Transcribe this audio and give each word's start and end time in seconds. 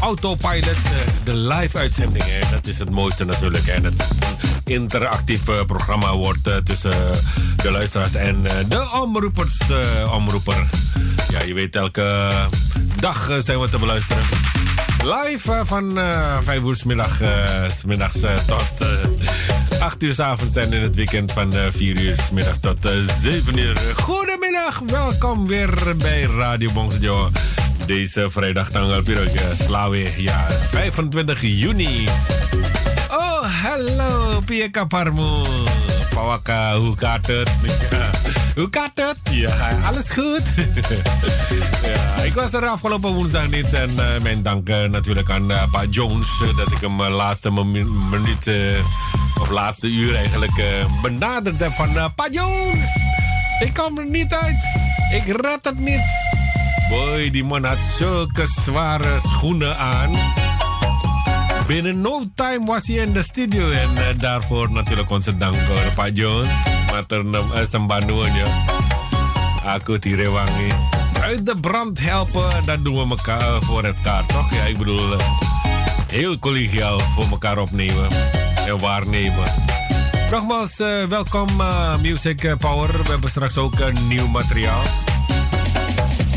autopilot, 0.00 0.76
de 1.24 1.36
live-uitzending. 1.36 2.24
Dat 2.50 2.66
is 2.66 2.78
het 2.78 2.90
mooiste 2.90 3.24
natuurlijk. 3.24 3.66
En 3.66 3.84
het 3.84 4.04
interactief 4.64 5.44
programma 5.66 6.16
wordt 6.16 6.50
tussen 6.64 6.92
de 7.56 7.70
luisteraars 7.70 8.14
en 8.14 8.42
de 8.68 8.90
omroepers. 9.02 9.58
omroeper. 10.10 10.66
Ja, 11.28 11.42
je 11.42 11.54
weet, 11.54 11.76
elke 11.76 12.30
dag 12.96 13.30
zijn 13.38 13.60
we 13.60 13.68
te 13.68 13.78
beluisteren. 13.78 14.22
Live 15.04 15.62
van 15.64 15.98
uh, 15.98 16.36
5 16.40 16.62
uur 16.62 16.74
s 16.74 16.84
uh, 16.84 17.84
middags 17.86 18.20
tot 18.46 18.86
8 19.80 20.02
uur 20.02 20.12
s 20.12 20.18
avonds 20.18 20.56
en 20.56 20.72
in 20.72 20.82
het 20.82 20.96
weekend 20.96 21.32
van 21.32 21.52
4 21.70 22.00
uur 22.00 22.16
s 22.26 22.30
middags 22.30 22.60
tot 22.60 22.88
7 23.20 23.58
uur. 23.58 23.76
Goedemiddag, 23.96 24.80
welkom 24.86 25.46
weer 25.46 25.96
bij 25.96 26.22
Radio 26.22 26.72
Bongsejo. 26.72 27.30
Deze 27.90 28.30
vrijdag 28.30 28.70
tanggal 28.70 29.02
Piroke 29.02 29.40
Slawe, 29.64 30.22
ja, 30.22 30.46
25 30.50 31.40
juni. 31.42 32.08
Oh, 33.10 33.42
hallo, 33.62 34.40
Pia 34.44 34.68
Kaparmu. 34.70 35.44
Pawaka, 36.14 36.76
hoe 36.78 36.96
gaat 36.98 37.26
het? 37.26 37.50
Hoe 38.56 38.68
gaat 38.70 38.90
het? 38.94 39.16
Ja, 39.30 39.78
alles 39.82 40.10
goed. 40.10 40.42
ja, 41.92 42.22
ik 42.22 42.32
was 42.32 42.52
er 42.52 42.66
afgelopen 42.66 43.12
woensdag 43.12 43.50
niet. 43.50 43.72
En 43.72 43.90
uh, 43.90 44.20
mijn 44.22 44.42
dank 44.42 44.68
uh, 44.68 44.82
natuurlijk 44.84 45.30
aan 45.30 45.50
uh, 45.50 45.62
Pa 45.70 45.84
Jones. 45.84 46.28
dat 46.56 46.72
ik 46.72 46.80
hem 46.80 47.02
laatste 47.02 47.50
minuut, 47.50 48.50
of 49.40 49.50
laatste 49.50 49.88
uur 49.88 50.14
eigenlijk, 50.14 50.62
benaderd 51.02 51.60
heb 51.60 51.72
van 51.72 52.12
Pa 52.14 52.28
Jones. 52.30 52.96
Ik 53.60 53.74
kom 53.74 53.98
er 53.98 54.10
niet 54.10 54.34
uit. 54.34 54.62
Ik 55.12 55.36
red 55.36 55.64
het 55.64 55.78
niet. 55.78 56.39
Boy, 56.90 57.30
die 57.30 57.44
man 57.44 57.64
had 57.64 57.78
zulke 57.98 58.46
zware 58.46 59.18
schoenen 59.18 59.78
aan. 59.78 60.10
Binnen 61.66 62.00
no 62.00 62.24
time 62.34 62.64
was 62.64 62.86
hij 62.86 62.96
in 62.96 63.12
de 63.12 63.22
studio. 63.22 63.70
En 63.70 63.90
uh, 63.92 64.00
daarvoor 64.16 64.70
natuurlijk 64.72 65.10
onze 65.10 65.36
dank 65.36 65.56
voor 65.56 65.92
Pak 65.94 66.10
Jones. 66.16 66.48
Maternum 66.92 67.44
uh, 67.54 67.64
Sembanuan 67.64 68.32
ya. 68.32 68.46
Aku 69.64 69.98
Tirewangi. 69.98 70.72
Uit 71.22 71.46
de 71.46 71.56
brand 71.60 72.00
helpen, 72.00 72.64
dat 72.66 72.84
doen 72.84 72.94
we 72.94 73.16
elkaar, 73.16 73.40
uh, 73.40 73.60
voor 73.60 73.84
elkaar, 73.84 74.26
toch? 74.26 74.54
Ja, 74.54 74.62
ik 74.62 74.78
bedoel, 74.78 75.16
heel 76.06 76.38
collegiaal 76.38 76.98
voor 76.98 77.26
elkaar 77.30 77.58
opnemen 77.58 78.08
en 78.66 78.78
waarnemen. 78.78 79.52
Nogmaals, 80.30 80.76
welkom 81.08 81.48
Music 82.02 82.54
Power. 82.58 83.02
We 83.02 83.10
hebben 83.10 83.30
straks 83.30 83.56
ook 83.56 83.92
nieuw 84.08 84.26
materiaal. 84.26 84.82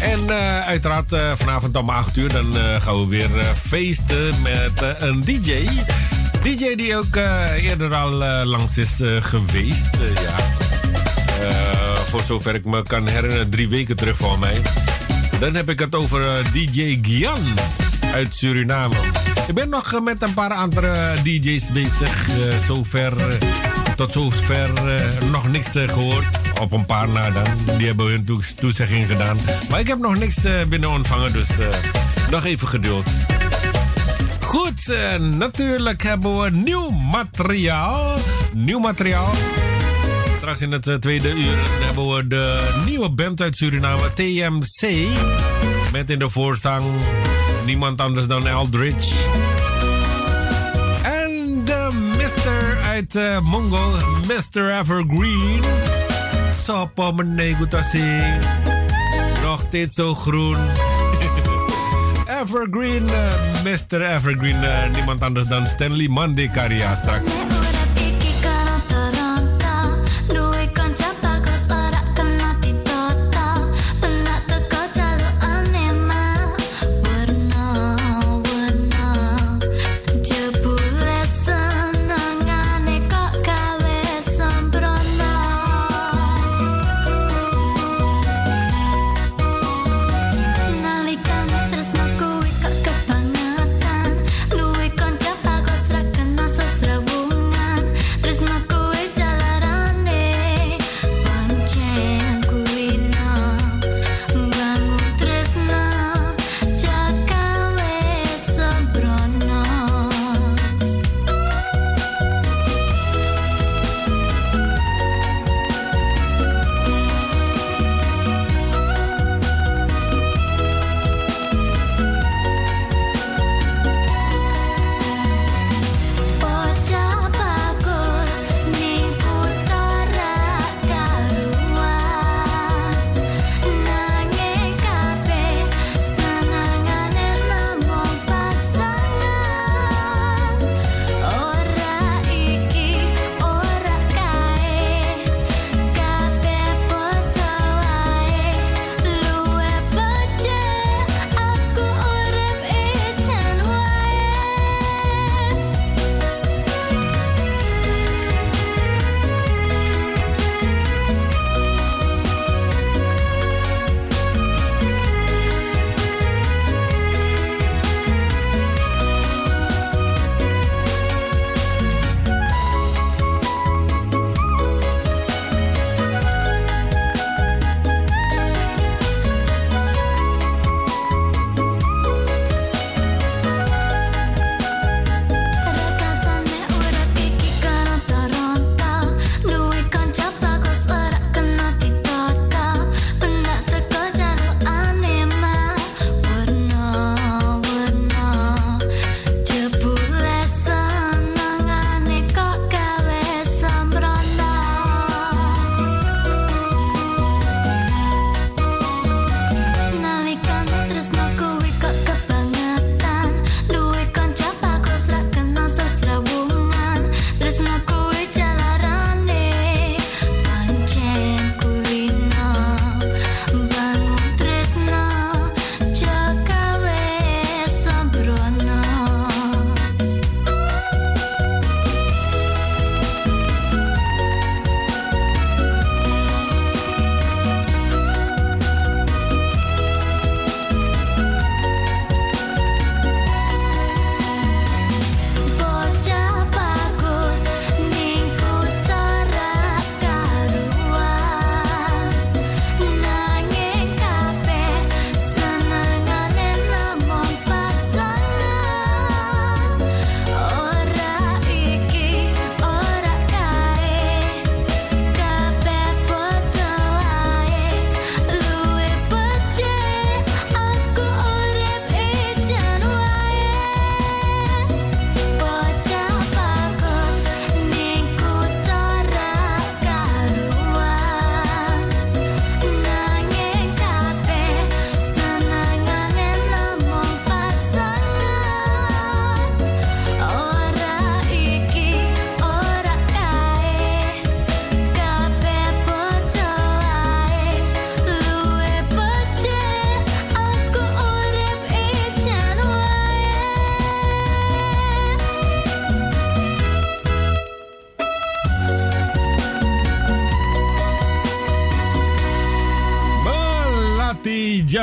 En 0.03 0.19
uh, 0.29 0.59
uiteraard 0.59 1.13
uh, 1.13 1.31
vanavond 1.35 1.77
om 1.77 1.89
8 1.89 2.17
uur 2.17 2.33
dan 2.33 2.55
uh, 2.55 2.81
gaan 2.81 2.95
we 2.95 3.07
weer 3.07 3.29
feesten 3.55 4.33
met 4.41 4.95
een 4.99 5.21
DJ. 5.21 5.67
DJ 6.41 6.75
die 6.75 6.97
ook 6.97 7.15
eerder 7.57 7.93
al 7.93 8.11
langs 8.45 8.77
is 8.77 8.99
geweest. 9.19 9.89
ja. 10.21 10.35
voor 12.07 12.21
zover 12.27 12.55
ik 12.55 12.65
me 12.65 12.83
kan 12.83 13.07
herinneren, 13.07 13.49
drie 13.49 13.69
weken 13.69 13.95
terug 13.95 14.17
voor 14.17 14.39
mij. 14.39 14.61
Dan 15.39 15.55
heb 15.55 15.69
ik 15.69 15.79
het 15.79 15.95
over 15.95 16.43
DJ 16.53 16.99
Gian 17.01 17.43
uit 18.13 18.35
Suriname. 18.35 18.95
Ik 19.47 19.53
ben 19.53 19.69
nog 19.69 20.03
met 20.03 20.21
een 20.21 20.33
paar 20.33 20.53
andere 20.53 21.13
DJ's 21.23 21.71
bezig. 21.71 22.27
zover, 22.67 23.13
tot 23.95 24.11
zover 24.11 24.69
nog 25.31 25.47
niks 25.47 25.67
gehoord 25.71 26.25
op 26.61 26.71
een 26.71 26.85
paar 26.85 27.07
na 27.07 27.31
dan. 27.31 27.43
Die 27.77 27.87
hebben 27.87 28.05
hun 28.05 28.41
toezegging 28.55 29.07
gedaan. 29.07 29.37
Maar 29.69 29.79
ik 29.79 29.87
heb 29.87 29.99
nog 29.99 30.19
niks 30.19 30.45
uh, 30.45 30.63
binnen 30.69 30.89
ontvangen, 30.89 31.33
dus 31.33 31.47
nog 32.31 32.45
even 32.45 32.67
geduld. 32.67 33.05
Goed, 34.41 34.87
natuurlijk 35.19 36.03
hebben 36.03 36.41
we 36.41 36.49
nieuw 36.49 36.89
materiaal. 36.89 38.17
Nieuw 38.53 38.79
materiaal. 38.79 39.31
Straks 40.35 40.61
in 40.61 40.71
het 40.71 41.01
tweede 41.01 41.29
uur 41.29 41.57
hebben 41.79 42.15
we 42.15 42.27
de 42.27 42.73
nieuwe 42.85 43.09
band 43.09 43.41
uit 43.41 43.55
Suriname, 43.55 44.13
TMC. 44.13 45.07
Met 45.91 46.09
in 46.09 46.19
de 46.19 46.29
voorzang 46.29 46.85
niemand 47.65 48.01
anders 48.01 48.27
dan 48.27 48.47
Eldridge. 48.47 49.07
Uit 52.93 53.41
Mongol, 53.41 53.91
Mr. 54.27 54.79
Evergreen. 54.79 55.61
Sopo 56.63 57.11
menegutasi. 57.11 58.21
Nog 59.43 59.61
steeds 59.61 59.93
zo 59.93 60.13
groen. 60.13 60.57
Evergreen, 62.41 63.03
uh, 63.03 63.63
Mr. 63.63 64.01
Evergreen. 64.01 64.63
Uh, 64.63 64.93
niemand 64.93 65.23
anders 65.23 65.45
dan 65.45 65.67
Stanley 65.67 66.07
Mandekaria 66.07 66.95
straks. 66.95 67.29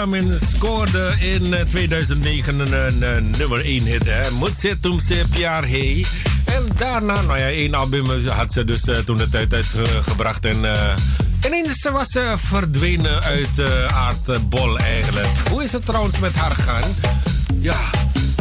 Jamin 0.01 0.39
scoorde 0.55 1.15
in 1.19 1.55
2009 1.67 2.59
een, 2.59 3.03
een 3.03 3.31
nummer 3.39 3.65
1 3.65 3.83
hit. 3.83 4.07
Hè. 4.07 4.31
Mutsetum 4.31 4.99
Sepiar 4.99 5.69
Hey. 5.69 6.05
En 6.45 6.69
daarna, 6.77 7.21
nou 7.23 7.39
ja, 7.39 7.47
één 7.49 7.75
album 7.75 8.07
had 8.27 8.53
ze 8.53 8.65
dus 8.65 8.85
uh, 8.85 8.97
toen 8.97 9.17
de 9.17 9.29
tijd 9.29 9.55
uitgebracht. 9.55 10.45
En 10.45 10.57
uh, 10.65 10.95
ineens 11.47 11.89
was 11.93 12.07
ze 12.07 12.35
verdwenen 12.37 13.23
uit 13.23 13.59
uh, 13.59 13.87
aardbol 13.87 14.79
eigenlijk. 14.79 15.29
Hoe 15.51 15.65
is 15.65 15.73
het 15.73 15.85
trouwens 15.85 16.19
met 16.19 16.35
haar 16.35 16.51
gaan? 16.51 16.91
Ja, 17.59 17.81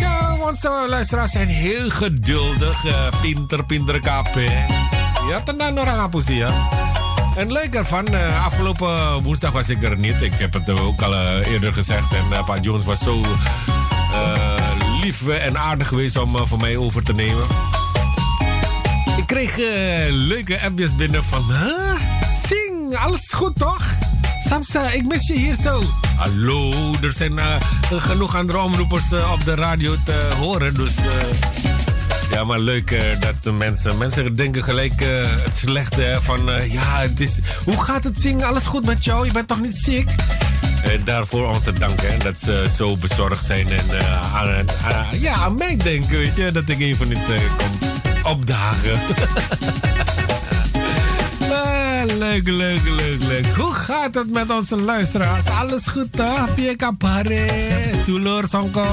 Ja, 0.01 0.37
onze 0.41 0.87
luisteraars 0.89 1.31
zijn 1.31 1.49
heel 1.49 1.91
geduldig. 1.91 2.85
Pinter, 3.21 3.65
pinter 3.65 4.01
kape. 4.01 4.45
Ja, 5.29 5.41
tenang 5.41 5.79
orang 5.79 5.99
apa 5.99 6.21
ya. 6.29 6.53
En 7.37 7.53
leuk 7.53 7.75
ervan, 7.75 8.15
uh, 8.15 8.45
afgelopen 8.45 9.23
woensdag 9.23 9.53
was 9.53 9.69
ik 9.69 9.83
er 9.83 9.99
niet. 9.99 10.23
Ik 10.23 10.35
heb 10.35 10.53
het 10.53 10.81
ook 10.81 11.03
al 11.03 11.15
uh, 11.15 11.47
eerder 11.47 11.73
gezegd. 11.73 12.13
En 12.13 12.25
uh, 12.31 12.45
Pa 12.45 12.59
Jones 12.61 12.85
was 12.85 12.99
zo 12.99 13.21
lief 15.01 15.29
en 15.29 15.59
aardig 15.59 15.89
geweest 15.89 16.17
om 16.17 16.47
voor 16.47 16.61
mij 16.61 16.77
over 16.77 17.05
te 17.05 17.15
nemen. 17.15 17.45
Ik 19.17 19.27
kreeg 19.27 19.57
leuke 20.11 20.61
appjes 20.61 20.97
binnen 20.97 21.25
van... 21.25 21.43
Huh? 21.49 22.01
Sing, 22.45 22.97
alles 22.97 23.31
goed 23.31 23.59
toch? 23.59 23.85
Samsa, 24.49 24.91
ik 24.91 25.05
mis 25.05 25.27
je 25.27 25.35
hier 25.35 25.55
zo. 25.55 25.83
Hallo, 26.17 26.73
er 27.03 27.13
zijn 27.13 27.39
genoeg 27.91 28.37
andere 28.37 28.59
omroepers 28.59 29.13
op 29.13 29.45
de 29.45 29.55
radio 29.55 29.95
te 30.05 30.29
horen. 30.41 30.75
Dus 30.75 30.95
ja, 32.35 32.45
maar 32.45 32.59
leuk 32.59 33.21
dat 33.21 33.35
de 33.43 33.53
mensen... 33.53 33.99
Mensen 33.99 34.37
denken 34.37 34.65
gelijk 34.65 35.01
het 35.45 35.57
slechte 35.57 36.19
van... 36.21 36.41
ja, 36.71 37.01
het 37.01 37.21
is, 37.21 37.39
hoe 37.65 37.83
gaat 37.83 38.05
het 38.05 38.19
zingen? 38.19 38.47
Alles 38.47 38.67
goed 38.67 38.87
met 38.87 39.05
jou? 39.05 39.27
Je 39.27 39.33
bent 39.33 39.49
toch 39.49 39.61
niet 39.61 39.75
ziek? 39.75 40.11
daarvoor 41.05 41.49
om 41.49 41.63
te 41.63 41.73
danken. 41.73 42.19
Dat 42.19 42.41
ze 42.41 42.65
zo 42.77 42.97
bezorgd 42.97 43.45
zijn 43.45 43.69
en 43.69 43.85
aan, 44.35 44.65
ja, 45.21 45.35
aan 45.35 45.55
mij 45.55 45.77
denken, 45.77 46.17
weet 46.17 46.37
je. 46.37 46.53
Dat 46.53 46.69
ik 46.69 46.81
even 46.81 47.09
niet 47.09 47.19
kom 47.57 47.91
opdagen. 48.33 48.99
leuk, 52.19 52.49
leuk, 52.49 52.85
leuk, 52.85 53.23
leuk. 53.29 53.47
Hoe 53.47 53.73
gaat 53.73 54.15
het 54.15 54.33
met 54.33 54.51
onze 54.51 54.77
luisteraars? 54.77 55.47
Alles 55.47 55.87
goed? 55.87 56.11
Pia 56.55 56.91
Paris, 56.99 58.05
Tulur 58.05 58.45
Songko, 58.49 58.87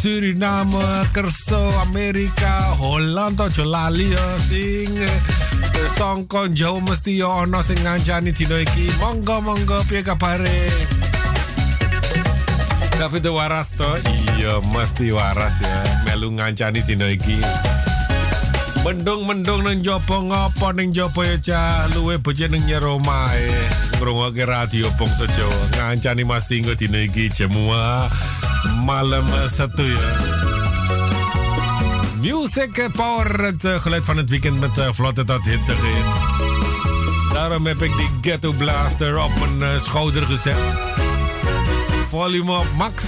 Suriname, 0.00 0.84
Kerso, 1.12 1.70
Amerika, 1.84 2.76
Holland, 2.80 3.40
Cholali, 3.52 4.12
sing. 4.38 4.92
Songko, 5.94 6.48
Jo, 6.54 6.80
mesti 6.80 7.18
yo 7.18 7.30
ono 7.30 7.62
sing 7.62 7.78
ngancani 7.84 8.32
tino 8.32 8.56
iki. 8.56 8.88
Monggo, 9.00 9.40
monggo, 9.44 9.78
Pia 9.88 10.14
Paris. 10.16 10.88
Tapi 12.94 13.18
itu 13.18 13.30
waras 13.34 13.74
toh? 13.74 13.90
Iya, 14.38 14.62
mesti 14.70 15.10
waras 15.10 15.60
ya. 15.60 15.76
Melu 16.06 16.30
ngancani 16.30 16.80
tino 16.86 17.10
iki. 17.10 17.36
Mendung-mendung 18.84 19.64
nang 19.64 19.80
jopo 19.80 20.20
ngopo 20.20 20.68
nang 20.76 20.92
jopo 20.92 21.24
ya 21.24 21.40
cah 21.40 21.88
luwe 21.96 22.20
bocah 22.20 22.52
nang 22.52 22.68
nyero 22.68 23.00
mae 23.00 23.48
ngrungokke 23.96 24.44
radio 24.44 24.84
Bangsa 25.00 25.24
Jawa 25.24 25.60
ngancani 25.72 26.28
Mas 26.28 26.52
Tinggo 26.52 26.76
dina 26.76 27.00
iki 27.00 27.32
semua 27.32 28.12
malam 28.84 29.24
satu 29.48 29.82
ya 29.82 30.34
Music 32.24 32.88
Power, 32.92 33.44
het 33.44 33.64
uh, 33.64 33.80
geluid 33.80 34.04
van 34.04 34.16
het 34.16 34.30
weekend 34.30 34.60
met 34.60 34.78
uh, 34.78 34.88
vlotte 34.92 35.24
tot 35.24 35.44
hitsige 35.44 35.86
hits. 35.86 36.14
Daarom 37.32 37.66
heb 37.66 37.82
ik 37.82 37.96
die 37.96 38.08
Ghetto 38.20 38.52
Blaster 38.52 39.18
op 39.22 39.30
mijn 39.38 39.72
uh, 39.72 39.78
schouder 39.78 40.26
gezet. 40.26 40.84
Volume 42.08 42.52
op 42.52 42.66
max. 42.76 43.04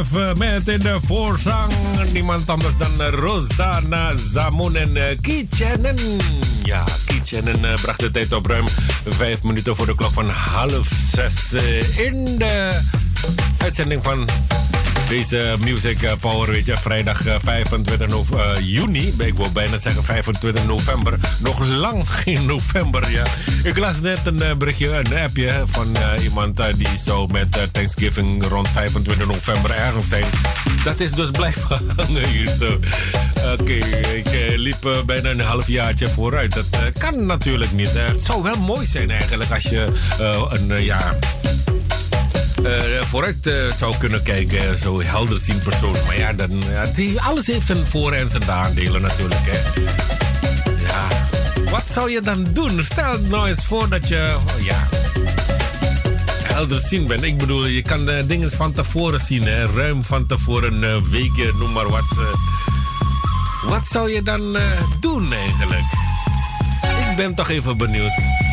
Eh, 0.00 0.34
met 0.34 0.68
in 0.68 0.80
de 0.80 0.98
voorzang 1.02 1.72
niemand 2.12 2.48
anders 2.48 2.76
dan 2.76 3.02
Rosanna 3.02 4.16
Zamoun 4.32 4.76
en 4.76 4.96
uh, 4.96 5.04
Kitchenen. 5.20 5.96
Ja, 6.62 6.84
Kitchenen 7.06 7.74
bracht 7.82 8.00
de 8.00 8.10
tijd 8.10 8.32
op 8.32 8.46
ruim 8.46 8.64
vijf 9.08 9.42
minuten 9.42 9.76
voor 9.76 9.86
de 9.86 9.94
klok 9.94 10.12
van 10.12 10.28
half 10.28 10.90
zes 11.12 11.52
in 11.96 12.38
de 12.38 12.80
uitzending 13.58 14.02
van 14.02 14.28
deze 15.10 15.54
Music 15.60 16.02
eh, 16.02 16.12
Power, 16.20 16.50
weet 16.50 16.66
je, 16.66 16.76
vrijdag 16.76 17.22
25 17.22 18.08
uh, 18.08 18.18
uh, 18.34 18.50
juni. 18.60 19.14
Ik 19.18 19.34
wil 19.34 19.52
bijna 19.52 19.76
zeggen 19.76 20.04
25 20.04 20.66
november. 20.66 21.18
Nog 21.38 21.64
lang 21.64 22.10
geen 22.22 22.46
november, 22.46 23.10
ja. 23.10 23.22
Ik 23.62 23.78
las 23.78 24.00
net 24.00 24.18
een 24.24 24.58
berichtje, 24.58 24.88
een 24.98 25.18
appje 25.18 25.62
van 25.66 25.96
iemand 26.22 26.76
die 26.76 26.98
zou 26.98 27.32
met 27.32 27.68
Thanksgiving 27.72 28.44
rond 28.46 28.68
25 28.68 29.26
november 29.26 29.70
ergens 29.70 30.08
zijn. 30.08 30.24
Dat 30.84 31.00
is 31.00 31.10
dus 31.10 31.30
blijven 31.30 31.80
hangen 31.96 32.56
zo. 32.58 32.78
Oké, 33.52 33.72
ik 34.14 34.56
liep 34.56 35.02
bijna 35.06 35.30
een 35.30 35.40
half 35.40 35.66
jaartje 35.66 36.08
vooruit. 36.08 36.54
Dat 36.54 36.66
kan 36.98 37.26
natuurlijk 37.26 37.72
niet. 37.72 37.92
het 37.92 38.22
zou 38.22 38.42
wel 38.42 38.56
mooi 38.56 38.86
zijn 38.86 39.10
eigenlijk 39.10 39.50
als 39.50 39.62
je 39.62 39.86
een, 40.50 40.84
ja 40.84 41.18
vooruit 43.00 43.46
uh, 43.46 43.72
zou 43.72 43.96
kunnen 43.98 44.22
kijken. 44.22 44.78
Zo 44.78 45.02
helder 45.02 45.38
zien 45.38 45.62
persoon. 45.62 45.96
Maar 46.06 46.18
ja, 46.18 46.32
dan, 46.32 46.62
alles 47.16 47.46
heeft 47.46 47.66
zijn 47.66 47.86
voor- 47.86 48.12
en 48.12 48.28
zijn 48.28 48.42
nadelen 48.46 49.02
natuurlijk. 49.02 49.40
Hè. 49.44 49.80
Ja, 50.86 51.06
wat 51.70 51.84
zou 51.92 52.10
je 52.10 52.20
dan 52.20 52.46
doen? 52.52 52.82
Stel 52.82 53.20
nou 53.20 53.48
eens 53.48 53.64
voor 53.64 53.88
dat 53.88 54.08
je 54.08 54.36
ja, 54.62 54.88
helder 56.42 56.80
zien 56.80 57.06
bent. 57.06 57.22
Ik 57.22 57.38
bedoel, 57.38 57.66
je 57.66 57.82
kan 57.82 58.08
dingen 58.26 58.50
van 58.50 58.72
tevoren 58.72 59.20
zien. 59.20 59.42
Hè. 59.42 59.66
Ruim 59.66 60.04
van 60.04 60.26
tevoren, 60.26 60.82
uh, 60.82 60.96
weken, 60.96 61.58
noem 61.58 61.72
maar 61.72 61.88
wat. 61.88 62.20
wat 63.68 63.86
zou 63.86 64.10
je 64.10 64.22
dan 64.22 64.56
doen 65.00 65.32
eigenlijk? 65.32 65.84
Ik 67.10 67.16
ben 67.16 67.34
toch 67.34 67.48
even 67.48 67.76
benieuwd. 67.76 68.48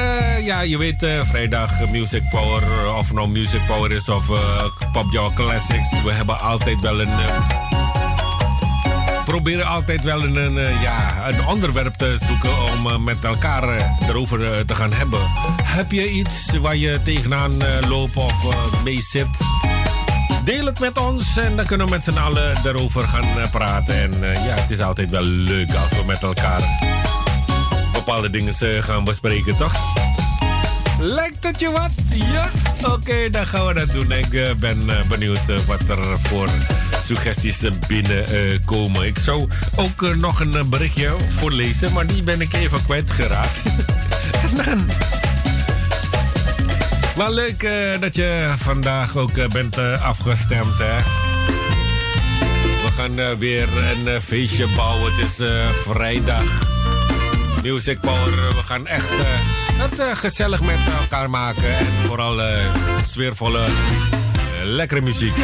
Uh, 0.00 0.44
ja, 0.46 0.60
je 0.60 0.78
weet, 0.78 1.02
uh, 1.02 1.24
vrijdag 1.24 1.90
Music 1.90 2.22
Power, 2.30 2.62
of 2.96 3.12
nou 3.12 3.28
Music 3.28 3.60
Power 3.66 3.92
is 3.92 4.08
of 4.08 4.28
uh, 4.28 4.38
Pop 4.92 5.12
Your 5.12 5.32
Classics. 5.32 6.02
We 6.02 6.12
hebben 6.12 6.40
altijd 6.40 6.80
wel 6.80 7.00
een. 7.00 7.08
proberen 9.24 9.66
altijd 9.66 10.04
wel 10.04 10.22
een, 10.22 10.36
een, 10.36 10.80
ja, 10.80 11.28
een 11.28 11.46
onderwerp 11.46 11.94
te 11.94 12.18
zoeken 12.26 12.52
om 12.72 13.04
met 13.04 13.24
elkaar 13.24 13.64
erover 14.08 14.66
te 14.66 14.74
gaan 14.74 14.92
hebben. 14.92 15.20
Heb 15.62 15.92
je 15.92 16.10
iets 16.10 16.50
waar 16.60 16.76
je 16.76 17.00
tegenaan 17.02 17.52
loopt 17.88 18.16
of 18.16 18.82
mee 18.84 19.02
zit? 19.02 19.40
Deel 20.44 20.66
het 20.66 20.78
met 20.78 20.98
ons 20.98 21.36
en 21.36 21.56
dan 21.56 21.66
kunnen 21.66 21.86
we 21.86 21.92
met 21.92 22.04
z'n 22.04 22.18
allen 22.18 22.56
erover 22.64 23.02
gaan 23.02 23.50
praten. 23.50 24.02
En 24.02 24.20
ja, 24.20 24.54
het 24.54 24.70
is 24.70 24.80
altijd 24.80 25.10
wel 25.10 25.22
leuk 25.24 25.74
als 25.74 25.90
we 25.90 26.02
met 26.06 26.22
elkaar 26.22 26.62
bepaalde 28.04 28.30
dingen 28.30 28.54
eh, 28.60 28.82
gaan 28.82 29.04
bespreken, 29.04 29.56
toch? 29.56 29.74
Lijkt 30.98 31.44
het 31.44 31.60
je 31.60 31.70
wat? 31.70 31.92
Ja? 32.32 32.46
Oké, 32.88 33.30
dan 33.30 33.46
gaan 33.46 33.66
we 33.66 33.74
dat 33.74 33.90
doen. 33.92 34.12
Ik 34.12 34.32
uh, 34.32 34.50
ben 34.58 34.82
uh, 34.86 35.02
benieuwd 35.08 35.64
wat 35.66 35.88
er 35.88 36.18
voor 36.22 36.48
suggesties 37.02 37.62
binnenkomen. 37.86 39.06
ik 39.06 39.18
zou 39.18 39.48
ook 39.76 40.16
nog 40.16 40.40
een 40.40 40.68
berichtje 40.68 41.10
voorlezen, 41.38 41.92
maar 41.92 42.06
die 42.06 42.22
ben 42.22 42.40
ik 42.40 42.52
even 42.52 42.84
kwijtgeraakt. 42.84 43.60
maar 47.16 47.30
leuk 47.30 47.68
dat 48.00 48.14
je 48.14 48.52
vandaag 48.58 49.16
ook 49.16 49.48
bent 49.52 49.78
afgestemd, 49.78 50.78
hè? 50.78 51.02
We 52.84 52.92
gaan 52.96 53.38
weer 53.38 53.68
een 53.84 54.20
feestje 54.20 54.68
bouwen. 54.68 55.12
Het 55.14 55.26
is 55.26 55.46
vrijdag. 55.86 56.73
Music 57.64 58.00
Power. 58.00 58.30
We 58.30 58.62
gaan 58.64 58.86
echt 58.86 59.12
uh, 59.12 59.24
het 59.82 60.00
uh, 60.00 60.14
gezellig 60.14 60.60
met 60.60 60.78
elkaar 61.00 61.30
maken. 61.30 61.76
En 61.76 61.84
vooral 61.84 62.40
uh, 62.40 62.74
sfeervolle, 63.04 63.66
lekkere 64.64 65.00
muziek. 65.00 65.34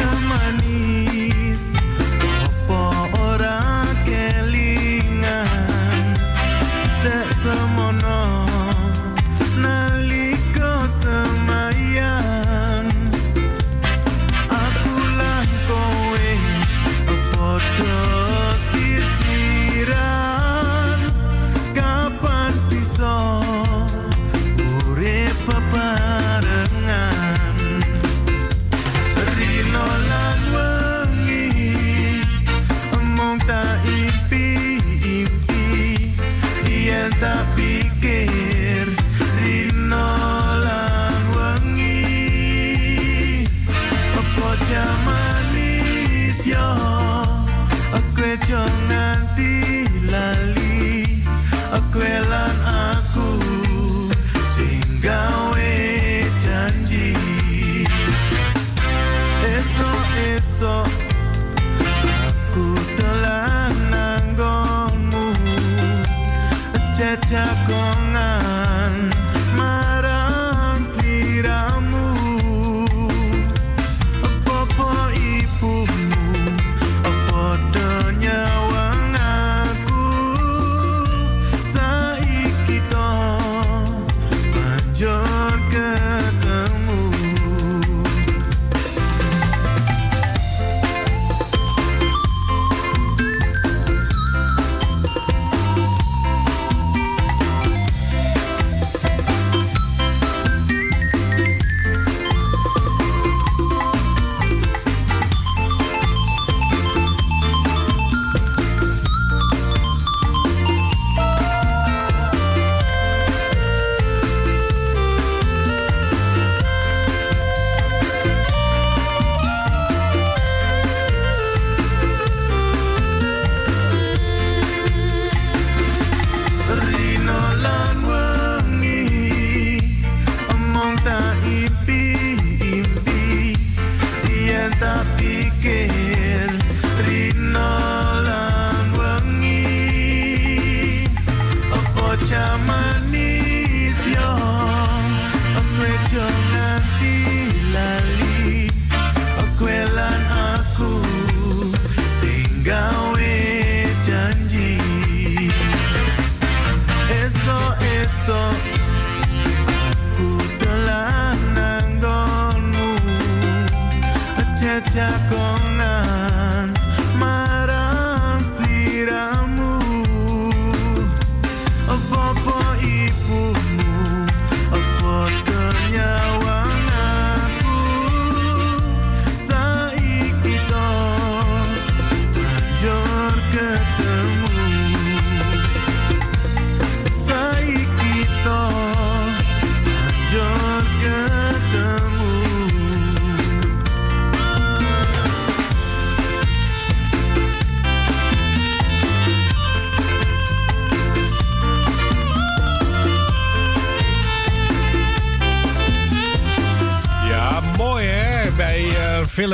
Aku 61.81 62.77
telah 62.93 63.65
nanggungmu 63.89 65.33
Cetak 66.93 67.55
kong 67.65 68.10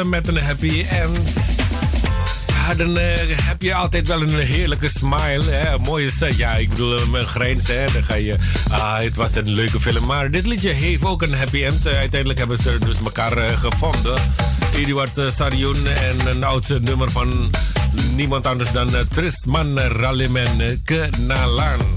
met 0.09 0.27
een 0.27 0.37
happy 0.37 0.83
end. 0.89 1.19
Ja, 2.47 2.73
dan 2.73 2.97
uh, 2.97 3.13
heb 3.41 3.61
je 3.61 3.73
altijd 3.73 4.07
wel 4.07 4.21
een 4.21 4.39
heerlijke 4.39 4.89
smile. 4.89 5.43
Hè? 5.43 5.77
Mooie 5.77 6.11
set. 6.11 6.37
Ja, 6.37 6.55
ik 6.55 6.69
bedoel, 6.69 6.99
een 6.99 7.27
grijns. 7.27 7.67
Hè? 7.67 7.85
Dan 7.93 8.03
ga 8.03 8.15
je... 8.15 8.35
Ah, 8.69 8.97
het 8.97 9.15
was 9.15 9.35
een 9.35 9.49
leuke 9.49 9.79
film. 9.79 10.05
Maar 10.05 10.31
dit 10.31 10.45
liedje 10.45 10.69
heeft 10.69 11.05
ook 11.05 11.21
een 11.21 11.33
happy 11.33 11.63
end. 11.63 11.87
Uh, 11.87 11.93
uiteindelijk 11.93 12.39
hebben 12.39 12.57
ze 12.57 12.77
dus 12.85 12.97
elkaar 13.03 13.49
gevonden. 13.49 14.19
Eduard 14.75 15.21
Sarion 15.27 15.87
en 15.87 16.27
een 16.27 16.43
oudste 16.43 16.79
nummer 16.79 17.11
van 17.11 17.51
niemand 18.15 18.45
anders 18.45 18.71
dan 18.71 18.89
Trisman 19.09 19.79
Ralimen 19.79 20.81
Kenalan. 20.83 21.96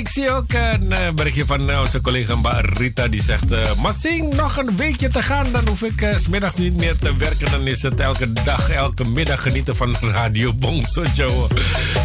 Uh, 0.00 0.06
ik 0.06 0.12
zie 0.12 0.30
ook 0.30 0.52
een 0.52 0.90
uh, 0.90 1.10
berichtje 1.14 1.46
van 1.46 1.70
uh, 1.70 1.78
onze 1.78 2.00
collega 2.00 2.60
Rita 2.60 3.08
die 3.08 3.22
zegt... 3.22 3.76
Massing, 3.76 4.34
nog 4.34 4.56
een 4.56 4.76
weekje 4.76 5.08
te 5.08 5.22
gaan, 5.22 5.46
dan 5.52 5.68
hoef 5.68 5.82
ik 5.82 6.14
s 6.18 6.22
smiddags 6.22 6.56
niet 6.56 6.76
meer 6.76 6.96
te 6.98 7.16
werken. 7.16 7.50
Dan 7.50 7.66
is 7.66 7.82
het 7.82 8.00
elke 8.00 8.32
dag, 8.32 8.70
elke 8.70 9.04
middag 9.04 9.42
genieten 9.42 9.76
van 9.76 9.96
Radio 10.14 10.52
Bongsojo. 10.52 11.48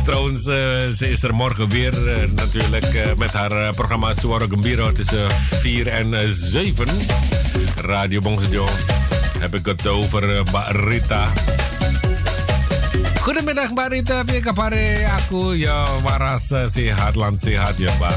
Trouwens, 0.06 0.44
ze 0.98 1.10
is 1.10 1.24
er 1.24 1.36
morgen 1.36 1.70
weer 1.70 1.94
natuurlijk 2.36 3.16
met 3.18 3.32
haar 3.32 3.74
programma 3.74 4.14
Suaro 4.14 4.48
Gambiro 4.50 4.92
tussen 4.92 5.32
4 5.32 5.88
en 5.88 6.34
7. 6.34 6.88
Radio 7.82 8.22
Bongsojo 8.22 8.66
heb 9.40 9.56
ik 9.56 9.66
het 9.66 9.88
over 9.88 10.44
Rita. 10.68 11.28
Goedemiddag 13.26 13.74
Mbak 13.74 13.90
Rita, 13.90 14.22
apa 14.22 14.38
kabar 14.38 14.70
aku? 15.18 15.58
Ya 15.58 15.74
waras 16.06 16.46
sehat 16.46 17.18
lan 17.18 17.34
sehat 17.34 17.74
ya 17.82 17.90
Mbak. 17.98 18.14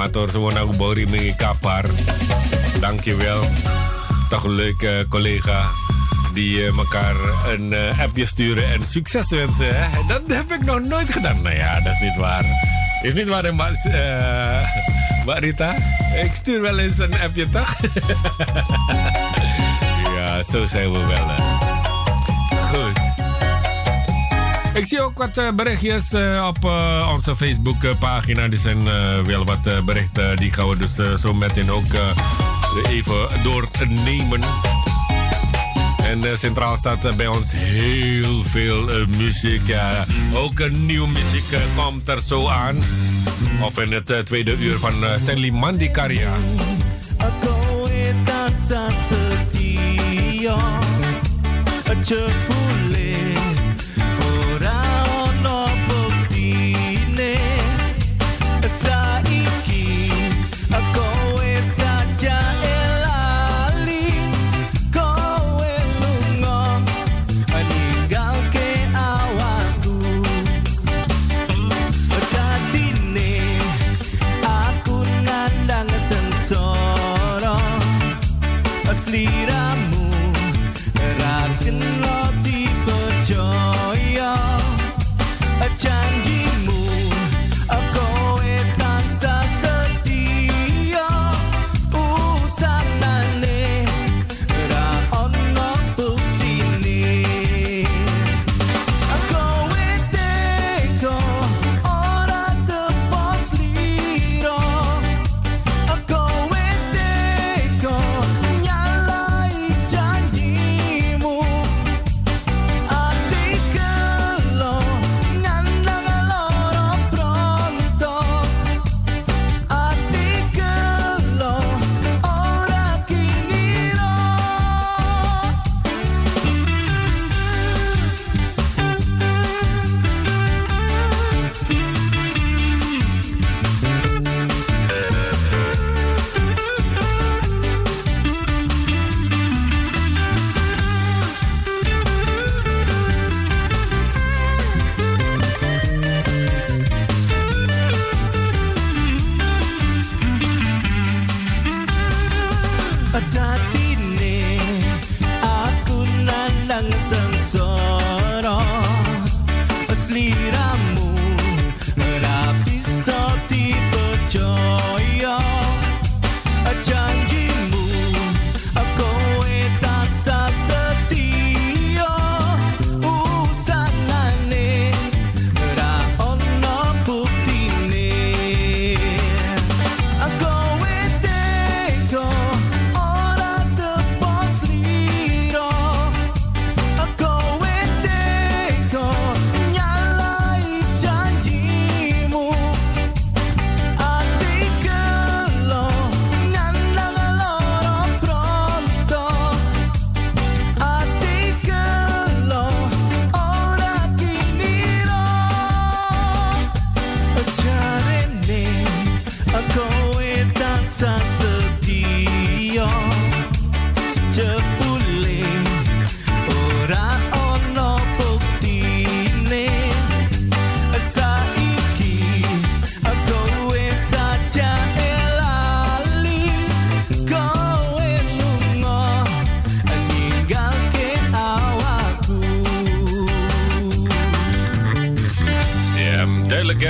Matur 0.00 0.32
suwun 0.32 0.56
aku 0.56 0.72
baru 0.80 1.04
mengi 1.12 1.36
kabar. 1.36 1.84
Dankjewel. 2.80 3.36
Toch 4.32 4.48
een 4.48 4.56
leuke 4.56 5.04
collega 5.12 5.68
die 6.32 6.72
elkaar 6.72 7.12
een 7.52 7.68
uh, 7.68 8.00
appje 8.00 8.24
sturen 8.24 8.64
en 8.72 8.80
succes 8.80 9.28
wensen. 9.28 9.76
Dat 10.08 10.24
heb 10.32 10.56
ik 10.56 10.64
nog 10.64 10.80
nooit 10.88 11.12
gedaan. 11.12 11.44
Nou 11.44 11.56
ja, 11.56 11.76
dat 11.84 11.92
is 11.92 12.00
niet 12.00 12.16
waar. 12.16 12.44
Is 13.04 13.12
niet 13.12 13.28
waar, 13.28 13.44
Mbak, 13.44 13.76
uh, 13.92 14.64
Mbak 15.28 15.38
Rita? 15.44 15.76
Ik 16.24 16.32
stuur 16.32 16.64
wel 16.64 16.80
eens 16.80 16.98
een 16.98 17.12
appje, 17.12 17.44
toch? 17.52 17.76
ja, 20.16 20.40
zo 20.42 20.64
zijn 20.64 20.92
we 20.96 20.98
wel. 21.04 21.57
Ik 24.78 24.86
zie 24.86 25.00
ook 25.00 25.18
wat 25.18 25.38
uh, 25.38 25.50
berichtjes 25.50 26.12
uh, 26.12 26.46
op 26.48 26.64
uh, 26.64 27.10
onze 27.12 27.36
Facebookpagina. 27.36 28.42
Er 28.42 28.58
zijn 28.58 28.84
wel 29.24 29.44
wat 29.44 29.84
berichten. 29.84 30.36
Die 30.36 30.52
gaan 30.52 30.68
we 30.68 30.76
dus 30.76 31.20
zo 31.20 31.34
meteen 31.34 31.70
ook 31.70 31.84
even 32.88 33.28
doornemen. 33.42 34.40
En 36.04 36.38
centraal 36.38 36.76
staat 36.76 37.16
bij 37.16 37.26
ons 37.26 37.52
heel 37.52 38.42
veel 38.44 39.06
muziek. 39.16 39.74
Ook 40.34 40.58
een 40.58 40.86
nieuwe 40.86 41.08
muziek 41.08 41.58
komt 41.76 42.08
er 42.08 42.20
zo 42.20 42.48
aan. 42.48 42.76
Of 43.62 43.78
in 43.78 43.92
het 43.92 44.26
tweede 44.26 44.56
uur 44.58 44.78
van 44.78 44.94
Stanley 45.16 45.50
Mandikaria. 45.50 46.32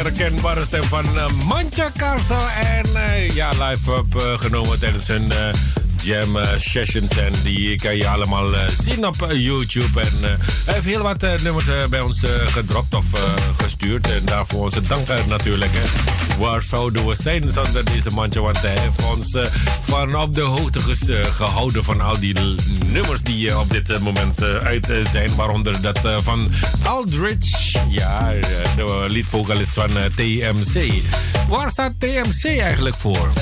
Herkenbare 0.04 0.64
stem 0.64 0.82
van 0.82 1.04
uh, 1.14 1.26
Mancha 1.46 1.90
Carso. 1.96 2.38
En 2.61 2.87
uh, 2.94 3.28
ja, 3.28 3.48
live 3.48 3.92
opgenomen 3.92 4.78
tijdens 4.78 5.06
hun 5.06 5.32
jam 6.02 6.38
sessions. 6.58 7.18
En 7.18 7.32
die 7.42 7.76
kan 7.76 7.96
je 7.96 8.08
allemaal 8.08 8.50
zien 8.82 9.06
op 9.06 9.26
YouTube. 9.32 10.00
En 10.00 10.12
hij 10.20 10.74
heeft 10.74 10.84
heel 10.84 11.02
wat 11.02 11.22
nummers 11.42 11.66
bij 11.90 12.00
ons 12.00 12.22
gedropt 12.46 12.94
of 12.94 13.04
gestuurd. 13.62 14.11
En 14.11 14.24
daarvoor 14.24 14.64
onze 14.64 14.82
dank 14.82 15.08
natuurlijk. 15.28 15.70
Hè. 15.74 16.27
Waar 16.38 16.62
zouden 16.62 17.07
we 17.07 17.14
zijn 17.14 17.53
zonder 17.53 17.85
deze 17.85 18.11
mancha? 18.11 18.40
Want 18.40 18.61
hij 18.61 18.79
heeft 18.79 19.16
ons 19.16 19.38
van 19.83 20.16
op 20.16 20.35
de 20.35 20.40
hoogte 20.40 20.81
gehouden 21.35 21.85
van 21.85 22.01
al 22.01 22.20
die 22.20 22.35
nummers 22.87 23.22
die 23.22 23.59
op 23.59 23.70
dit 23.70 24.01
moment 24.01 24.42
uit 24.42 24.92
zijn. 25.11 25.35
Waaronder 25.37 25.81
dat 25.81 25.98
van 26.16 26.48
Aldrich. 26.85 27.72
Ja, 27.88 28.33
de 28.77 29.05
liedvocalist 29.09 29.72
van 29.72 29.90
TMC. 30.14 30.92
Waar 31.48 31.70
staat 31.70 31.92
TMC 31.98 32.44
eigenlijk 32.44 32.96
voor? 32.96 33.33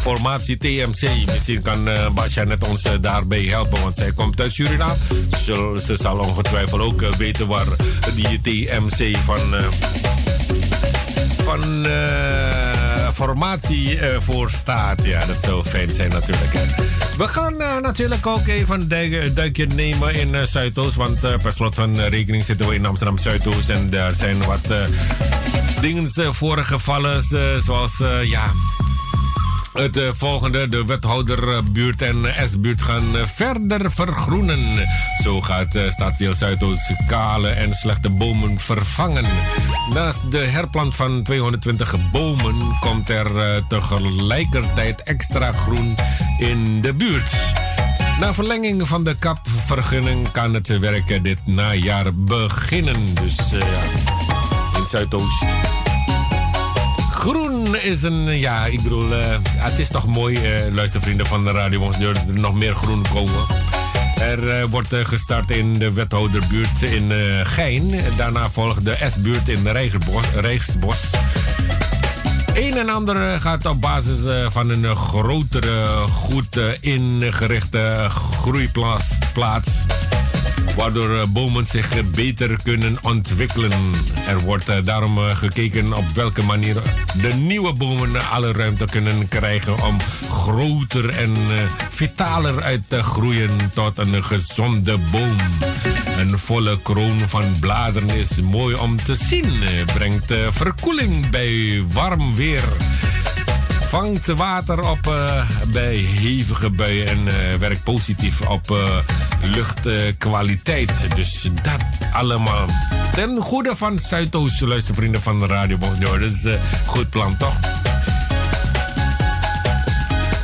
Formatie 0.00 0.58
TMC. 0.58 1.26
Misschien 1.26 1.62
kan 1.62 1.88
Basja 2.14 2.44
net 2.44 2.68
ons 2.68 2.82
daarbij 3.00 3.42
helpen, 3.42 3.82
want 3.82 3.94
zij 3.94 4.12
komt 4.12 4.40
uit 4.40 4.52
Suriname. 4.52 4.96
Ze, 5.44 5.96
zal 6.00 6.18
ongetwijfeld 6.18 6.80
ook 6.80 7.00
weten 7.16 7.46
waar 7.46 7.66
die 8.14 8.40
TMC 8.40 9.16
van. 9.16 9.54
Van 11.50 11.86
formatie 13.12 13.98
voor 14.18 14.50
staat. 14.50 15.04
Ja, 15.04 15.26
dat 15.26 15.42
zou 15.42 15.64
fijn 15.64 15.94
zijn 15.94 16.10
natuurlijk. 16.10 16.50
We 17.16 17.28
gaan 17.28 17.56
natuurlijk 17.82 18.26
ook 18.26 18.46
even 18.46 18.80
een 18.80 19.34
duikje 19.34 19.66
nemen 19.66 20.14
in 20.14 20.46
Zuidoost. 20.46 20.94
Want 20.94 21.20
per 21.20 21.52
slot 21.52 21.74
van 21.74 22.00
rekening 22.00 22.44
zitten 22.44 22.68
we 22.68 22.74
in 22.74 22.86
Amsterdam 22.86 23.18
Zuidoost. 23.18 23.68
En 23.68 23.90
daar 23.90 24.12
zijn 24.12 24.44
wat 24.44 24.74
dingen 25.80 26.34
voorgevallen. 26.34 27.22
zoals 27.62 27.96
ja 28.22 28.50
het 29.72 29.96
uh, 29.96 30.08
volgende, 30.12 30.68
de 30.68 30.84
wethouderbuurt 30.84 32.02
en 32.02 32.34
S-buurt 32.48 32.82
gaan 32.82 33.04
verder 33.24 33.90
vergroenen. 33.90 34.88
Zo 35.22 35.40
gaat 35.40 35.78
Stadsdeel 35.88 36.34
Zuidoost 36.34 36.92
kale 37.06 37.48
en 37.48 37.74
slechte 37.74 38.10
bomen 38.10 38.58
vervangen. 38.58 39.24
Naast 39.94 40.30
de 40.30 40.38
herplant 40.38 40.94
van 40.94 41.22
220 41.22 42.10
bomen 42.12 42.54
komt 42.80 43.10
er 43.10 43.62
tegelijkertijd 43.68 45.02
extra 45.02 45.52
groen 45.52 45.94
in 46.38 46.80
de 46.80 46.92
buurt. 46.92 47.32
Na 48.20 48.34
verlenging 48.34 48.88
van 48.88 49.04
de 49.04 49.14
kapvergunning 49.18 50.30
kan 50.30 50.54
het 50.54 50.78
werk 50.78 51.22
dit 51.22 51.46
najaar 51.46 52.14
beginnen. 52.14 53.14
Dus 53.14 53.36
in 54.76 54.86
Zuidoost. 54.88 55.79
Groen 57.20 57.76
is 57.76 58.02
een, 58.02 58.38
ja, 58.38 58.66
ik 58.66 58.82
bedoel, 58.82 59.12
uh, 59.12 59.18
het 59.56 59.78
is 59.78 59.88
toch 59.88 60.06
mooi, 60.06 60.54
uh, 60.54 60.74
luistervrienden 60.74 61.26
van 61.26 61.44
de 61.44 61.50
radio, 61.50 61.80
mocht 61.80 62.02
er 62.02 62.16
nog 62.26 62.54
meer 62.54 62.74
groen 62.74 63.04
komen. 63.12 63.46
Er 64.20 64.60
uh, 64.60 64.64
wordt 64.64 64.94
gestart 65.02 65.50
in 65.50 65.72
de 65.72 65.92
wethouderbuurt 65.92 66.82
in 66.82 67.12
Gein. 67.46 67.90
Daarna 68.16 68.50
volgt 68.50 68.84
de 68.84 68.96
S-buurt 69.14 69.48
in 69.48 69.68
Rijksbos. 70.34 70.96
Een 72.54 72.76
en 72.76 72.88
ander 72.88 73.40
gaat 73.40 73.66
op 73.66 73.80
basis 73.80 74.18
van 74.52 74.70
een 74.70 74.96
grotere, 74.96 75.86
goed 76.08 76.60
ingerichte 76.80 78.06
groeiplaats 78.08 79.04
waardoor 80.76 81.16
eh, 81.16 81.26
bomen 81.28 81.66
zich 81.66 82.10
beter 82.10 82.62
kunnen 82.62 82.96
ontwikkelen. 83.02 83.70
Er 84.28 84.40
wordt 84.40 84.68
eh, 84.68 84.76
daarom 84.84 85.18
eh, 85.18 85.36
gekeken 85.36 85.96
op 85.96 86.04
welke 86.14 86.42
manier 86.42 86.74
de 87.20 87.34
nieuwe 87.34 87.72
bomen 87.72 88.30
alle 88.30 88.52
ruimte 88.52 88.84
kunnen 88.84 89.28
krijgen 89.28 89.84
om 89.84 89.96
groter 90.30 91.08
en 91.08 91.36
vitaler 91.90 92.62
uit 92.62 92.88
te 92.88 93.02
groeien 93.02 93.50
tot 93.74 93.98
een 93.98 94.24
gezonde 94.24 94.96
boom. 95.10 95.36
Een 96.18 96.38
volle 96.38 96.82
kroon 96.82 97.18
van 97.18 97.44
bladeren 97.60 98.18
is 98.18 98.30
mooi 98.42 98.74
om 98.74 98.96
te 98.96 99.14
zien, 99.14 99.64
brengt 99.94 100.32
verkoeling 100.50 101.30
bij 101.30 101.84
warm 101.92 102.34
weer 102.34 102.62
vangt 103.90 104.26
water 104.26 104.88
op 104.88 105.06
uh, 105.06 105.42
bij 105.72 105.94
hevige 105.94 106.70
buien 106.70 107.06
en 107.06 107.18
uh, 107.26 107.34
werkt 107.58 107.84
positief 107.84 108.40
op 108.40 108.70
uh, 108.70 108.98
luchtkwaliteit. 109.42 110.92
dus 111.14 111.50
dat 111.62 112.12
allemaal 112.12 112.66
ten 113.14 113.36
goede 113.36 113.76
van 113.76 113.98
Zuidoost, 113.98 114.60
luistervrienden 114.60 115.22
van 115.22 115.38
de 115.38 115.46
Radio 115.46 115.76
Bonjour. 115.76 116.18
Dat 116.20 116.30
is 116.30 116.44
een 116.44 116.58
goed 116.86 117.10
plan, 117.10 117.36
toch? 117.36 117.54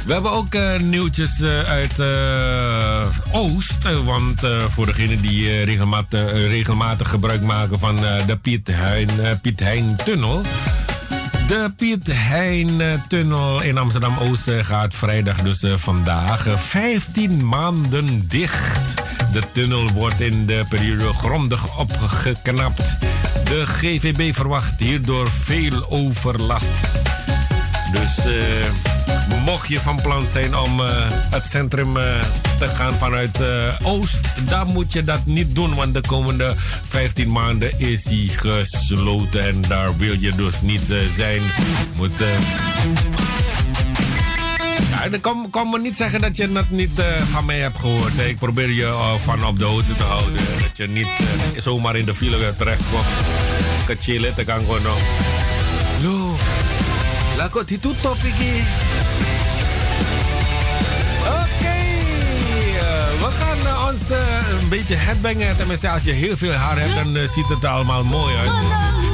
We 0.07 0.13
hebben 0.13 0.31
ook 0.31 0.57
nieuwtjes 0.83 1.43
uit 1.67 1.99
uh, 1.99 3.07
Oost. 3.33 4.03
Want 4.05 4.41
voor 4.69 4.87
degenen 4.87 5.21
die 5.21 5.65
regelmatig, 5.65 6.33
regelmatig 6.33 7.11
gebruik 7.11 7.43
maken 7.43 7.79
van 7.79 7.97
de 8.27 8.39
Piet 8.43 8.69
Hein, 8.73 9.41
Piet 9.41 9.61
Hein 9.61 9.97
Tunnel. 10.05 10.43
De 11.47 11.71
Piet 11.77 12.07
Hein-tunnel 12.13 13.63
in 13.63 13.79
Amsterdam-Oost 13.79 14.51
gaat 14.61 14.95
vrijdag, 14.95 15.37
dus 15.43 15.63
uh, 15.63 15.77
vandaag, 15.77 16.47
15 16.57 17.49
maanden 17.49 18.29
dicht. 18.29 18.79
De 19.33 19.43
tunnel 19.53 19.91
wordt 19.91 20.21
in 20.21 20.47
de 20.47 20.65
periode 20.69 21.13
grondig 21.13 21.79
opgeknapt. 21.79 22.99
De 23.45 23.67
GVB 23.67 24.35
verwacht 24.35 24.81
hierdoor 24.81 25.29
veel 25.31 25.91
overlast. 25.91 26.71
Dus... 27.93 28.27
Uh, 28.27 28.35
Mocht 29.45 29.69
je 29.69 29.81
van 29.81 30.01
plan 30.03 30.27
zijn 30.27 30.57
om 30.57 30.81
uh, 30.81 30.87
het 31.09 31.47
centrum 31.47 31.97
uh, 31.97 32.03
te 32.59 32.69
gaan 32.69 32.95
vanuit 32.95 33.43
Oost, 33.83 34.19
dan 34.45 34.67
moet 34.73 34.93
je 34.93 35.05
dat 35.05 35.27
niet 35.27 35.55
doen. 35.55 35.75
Want 35.75 35.95
de 35.95 36.01
komende 36.01 36.55
15 36.85 37.33
maanden 37.33 37.79
is 37.79 38.05
hij 38.05 38.29
gesloten. 38.37 39.41
En 39.41 39.63
daar 39.69 39.97
wil 39.97 40.21
je 40.21 40.35
dus 40.35 40.61
niet 40.61 40.93
zijn. 41.09 41.43
Moet. 41.95 42.19
Ja, 44.91 45.19
kom, 45.51 45.71
me 45.71 45.79
niet 45.79 45.97
zeggen 45.97 46.21
dat 46.21 46.37
je 46.37 46.53
dat 46.53 46.71
niet 46.71 47.01
van 47.31 47.45
mij 47.45 47.59
hebt 47.59 47.79
gehoord. 47.79 48.19
Ik 48.19 48.39
probeer 48.39 48.71
je 48.71 49.15
van 49.19 49.47
op 49.47 49.59
de 49.59 49.65
hoogte 49.65 49.97
te 49.97 50.05
houden. 50.05 50.33
Dat 50.35 50.77
je 50.77 50.89
niet 50.89 51.09
zomaar 51.57 51.97
in 51.97 52.05
de 52.05 52.15
file 52.15 52.55
terecht 52.57 52.83
komt. 52.91 53.97
Te 54.35 54.45
kan 54.45 54.61
gewoon. 54.61 54.81
Lo, 57.37 57.43
laat 57.43 57.71
ik 57.71 57.81
het 57.83 58.03
topic 58.03 58.35
we 63.19 63.33
gaan 63.39 63.59
uh, 63.59 63.89
ons 63.89 64.11
uh, 64.11 64.61
een 64.61 64.69
beetje 64.69 64.95
headbangen. 64.95 65.57
Tenminste, 65.57 65.89
als 65.89 66.03
je 66.03 66.13
heel 66.13 66.37
veel 66.37 66.53
haar 66.53 66.79
hebt, 66.79 66.95
dan 66.95 67.17
uh, 67.17 67.29
ziet 67.29 67.49
het 67.49 67.63
er 67.63 67.69
allemaal 67.69 68.05
mooi 68.05 68.37
uit. 68.37 69.06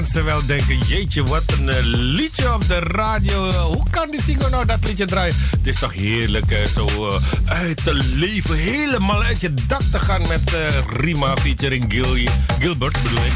Mensen 0.00 0.24
wel 0.24 0.46
denken: 0.46 0.78
jeetje, 0.78 1.24
wat 1.24 1.42
een 1.58 1.68
eh, 1.68 1.76
liedje 1.82 2.54
op 2.54 2.68
de 2.68 2.78
radio. 2.78 3.50
Hoe 3.50 3.90
kan 3.90 4.10
die 4.10 4.22
singer 4.22 4.50
nou 4.50 4.66
dat 4.66 4.84
liedje 4.84 5.04
draaien? 5.04 5.34
Het 5.50 5.66
is 5.66 5.78
toch 5.78 5.94
heerlijk 5.94 6.50
hè, 6.50 6.66
zo 6.66 6.86
uh, 6.98 7.14
uit 7.44 7.84
te 7.84 7.94
leven, 7.94 8.56
helemaal 8.56 9.22
uit 9.22 9.40
je 9.40 9.54
dak 9.66 9.80
te 9.80 9.98
gaan 9.98 10.22
met 10.28 10.56
Rima 10.96 11.36
featuring 11.36 11.84
Gil 11.88 12.16
Gilbert, 12.58 13.02
bedoel 13.02 13.24
ik. 13.24 13.32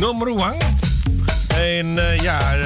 Nummer 0.00 0.28
1. 1.56 1.96
En 1.96 2.20
ja. 2.22 2.56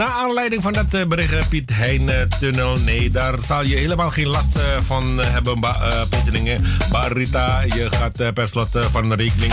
Naar 0.00 0.08
aanleiding 0.08 0.62
van 0.62 0.72
dat 0.72 1.08
bericht, 1.08 1.48
Piet 1.48 1.70
Heijn-tunnel. 1.74 2.76
Nee, 2.76 3.10
daar 3.10 3.34
zal 3.46 3.64
je 3.64 3.76
helemaal 3.76 4.10
geen 4.10 4.26
last 4.26 4.58
van 4.82 5.18
hebben, 5.18 5.60
ba. 5.60 6.06
Barita, 6.90 7.60
je 7.60 7.88
gaat 7.90 8.34
per 8.34 8.48
slot 8.48 8.68
van 8.90 9.12
rekening 9.12 9.52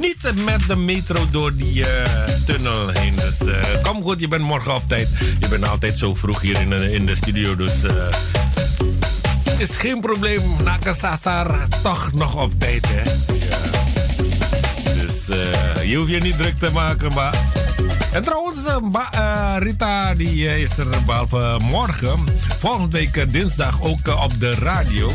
niet 0.00 0.44
met 0.44 0.66
de 0.66 0.76
metro 0.76 1.30
door 1.30 1.56
die 1.56 1.84
tunnel 2.46 2.88
heen. 2.88 3.14
Dus 3.16 3.38
kom 3.82 4.02
goed, 4.02 4.20
je 4.20 4.28
bent 4.28 4.42
morgen 4.42 4.74
op 4.74 4.88
tijd. 4.88 5.08
Je 5.40 5.48
bent 5.48 5.68
altijd 5.68 5.98
zo 5.98 6.14
vroeg 6.14 6.40
hier 6.40 6.60
in, 6.90 7.06
de 7.06 7.14
studio, 7.14 7.56
dus... 7.56 7.72
is 9.58 9.76
geen 9.76 10.00
probleem. 10.00 10.42
Nakasasar 10.64 11.68
toch 11.82 12.12
nog 12.12 12.34
op 12.34 12.52
tijd, 12.58 12.86
hè? 12.88 13.02
Dus 15.06 15.26
je 15.86 15.96
hoeft 15.96 16.10
je 16.10 16.20
niet 16.20 16.36
druk 16.36 16.58
te 16.58 16.70
maken, 16.72 17.14
maar... 17.14 17.34
En 18.14 18.22
trouwens, 18.22 18.58
uh, 18.66 19.56
Rita 19.58 20.14
die, 20.14 20.42
uh, 20.42 20.58
is 20.58 20.78
er 20.78 20.86
behalve 21.06 21.60
morgen, 21.62 22.18
volgende 22.58 22.96
week 22.98 23.32
dinsdag 23.32 23.82
ook 23.82 24.08
op 24.22 24.40
de 24.40 24.54
radio. 24.54 25.10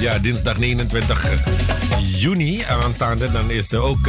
Ja, 0.00 0.18
dinsdag 0.18 0.58
29 0.58 1.42
juni 2.00 2.62
aanstaande. 2.82 3.32
Dan 3.32 3.50
is 3.50 3.68
ze 3.68 3.78
ook 3.78 4.08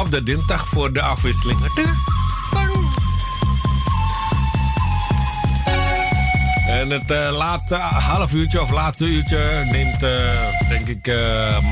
op 0.00 0.10
de 0.10 0.22
dinsdag 0.22 0.68
voor 0.68 0.92
de 0.92 1.02
afwisseling. 1.02 1.58
En 6.68 6.90
het 6.90 7.30
laatste 7.30 7.74
half 7.76 8.34
uurtje 8.34 8.62
of 8.62 8.70
laatste 8.70 9.04
uurtje 9.04 9.64
neemt, 9.70 10.00
denk 10.68 10.88
ik, 10.88 11.06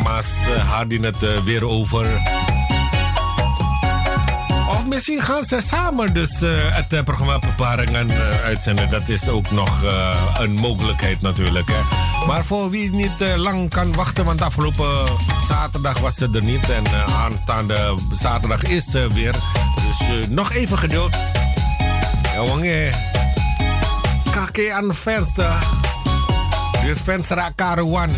Maas 0.04 0.26
Hardin 0.66 1.04
het 1.04 1.44
weer 1.44 1.66
over 1.66 2.06
misschien 4.94 5.22
gaan 5.22 5.44
ze 5.44 5.60
samen 5.60 6.14
dus 6.14 6.42
uh, 6.42 6.50
het 6.56 6.92
uh, 6.92 7.02
programma 7.02 7.38
Beparing 7.38 7.96
en 7.96 8.06
uh, 8.06 8.44
uitzenden. 8.44 8.90
Dat 8.90 9.08
is 9.08 9.28
ook 9.28 9.50
nog 9.50 9.82
een 10.38 10.54
mogelijkheid 10.54 11.20
natuurlijk. 11.20 11.68
Hè. 11.68 12.26
Maar 12.26 12.44
voor 12.44 12.70
wie 12.70 12.90
niet 12.90 13.36
lang 13.36 13.70
kan 13.70 13.94
wachten, 13.94 14.24
want 14.24 14.42
afgelopen 14.42 15.08
zaterdag 15.48 15.98
was 15.98 16.14
ze 16.14 16.28
er 16.34 16.42
niet. 16.42 16.70
En 16.70 16.84
aanstaande 17.22 17.94
zaterdag 18.12 18.62
is 18.62 18.90
ze 18.90 19.08
weer. 19.12 19.32
Dus 19.32 20.26
nog 20.28 20.52
even 20.52 20.78
geduld. 20.78 21.16
Wanneer. 22.46 22.94
Kake 24.30 24.72
aan 24.72 24.94
venster. 24.94 25.52
De 26.82 26.96
venster 27.04 27.52
Karuan. 27.54 28.10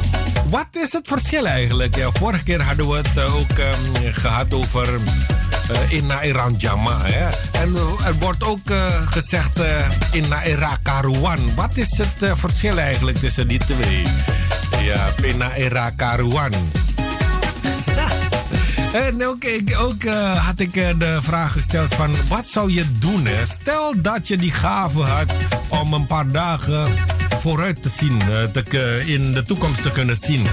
Wat 0.50 0.66
is 0.70 0.92
het 0.92 1.08
verschil 1.08 1.46
eigenlijk? 1.46 1.96
Ja, 1.96 2.10
vorige 2.10 2.44
keer 2.44 2.62
hadden 2.62 2.88
we 2.88 2.96
het 2.96 3.20
ook 3.20 3.58
um, 3.58 4.12
gehad 4.12 4.54
over 4.54 4.88
uh, 4.94 5.90
Inna 5.92 6.22
Iran 6.24 6.54
Jama. 6.58 7.04
En 7.52 7.76
er 8.04 8.14
wordt 8.14 8.44
ook 8.44 8.70
uh, 8.70 9.00
gezegd 9.10 9.60
uh, 9.60 9.66
Inna 10.12 10.42
Era 10.42 10.76
Karuan. 10.82 11.54
Wat 11.54 11.76
is 11.76 11.98
het 11.98 12.38
verschil 12.38 12.78
eigenlijk 12.78 13.18
tussen 13.18 13.48
die 13.48 13.58
twee? 13.58 14.02
Ja, 14.82 15.06
Inna 15.22 15.54
Era 15.54 15.90
Karuan. 15.90 16.52
En 18.96 19.26
ook, 19.26 19.44
ook 19.78 20.02
uh, 20.02 20.46
had 20.46 20.60
ik 20.60 20.72
de 20.72 21.18
vraag 21.20 21.52
gesteld 21.52 21.94
van 21.94 22.14
wat 22.28 22.46
zou 22.46 22.72
je 22.72 22.84
doen? 22.98 23.28
Stel 23.44 23.92
dat 23.96 24.28
je 24.28 24.36
die 24.36 24.50
gave 24.50 25.02
had 25.02 25.32
om 25.68 25.92
een 25.92 26.06
paar 26.06 26.30
dagen 26.30 26.88
vooruit 27.40 27.82
te 27.82 27.88
zien, 27.88 28.18
te, 28.52 29.02
in 29.06 29.32
de 29.32 29.42
toekomst 29.42 29.82
te 29.82 29.90
kunnen 29.90 30.16
zien. 30.16 30.46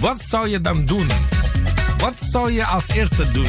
Wat 0.00 0.20
zou 0.20 0.48
je 0.48 0.60
dan 0.60 0.84
doen? 0.84 1.06
Wat 1.98 2.20
zou 2.30 2.52
je 2.52 2.64
als 2.64 2.88
eerste 2.88 3.30
doen? 3.32 3.48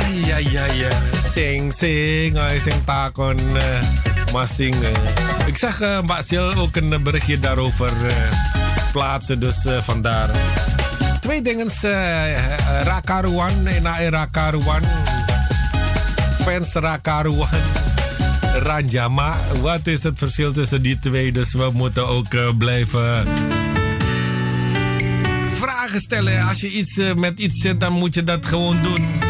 ai, 0.00 0.30
ai, 0.30 0.56
ai. 0.56 0.86
Sing, 1.32 1.72
sing. 1.72 2.38
Sing 2.60 2.84
takon. 2.84 3.36
Maar 4.32 4.46
zingen. 4.46 4.92
Ik 5.46 5.56
zag 5.56 5.82
uh, 5.82 6.00
Mbak 6.02 6.22
Sil 6.28 6.48
ook 6.54 6.76
een 6.76 7.02
berichtje 7.02 7.38
daarover 7.38 7.92
plaatsen. 8.92 9.40
Dus 9.40 9.66
vandaar. 9.84 10.30
Twee 11.20 11.42
dingen. 11.42 11.68
Uh, 11.84 12.82
Rakaruan. 12.82 13.66
En 13.66 14.10
Rakaruan. 14.10 14.82
Fans 16.40 16.72
Rakaruan. 16.72 17.48
Ranjama. 18.54 19.36
Wat 19.60 19.86
is 19.86 20.02
het 20.02 20.18
verschil 20.18 20.52
tussen 20.52 20.82
die 20.82 20.98
twee? 20.98 21.32
Dus 21.32 21.52
we 21.52 21.70
moeten 21.72 22.08
ook 22.08 22.56
blijven 22.58 23.26
vragen 25.50 26.00
stellen. 26.00 26.42
Als 26.42 26.60
je 26.60 26.70
iets 26.70 27.00
met 27.16 27.40
iets 27.40 27.60
zit, 27.60 27.80
dan 27.80 27.92
moet 27.92 28.14
je 28.14 28.24
dat 28.24 28.46
gewoon 28.46 28.82
doen. 28.82 29.27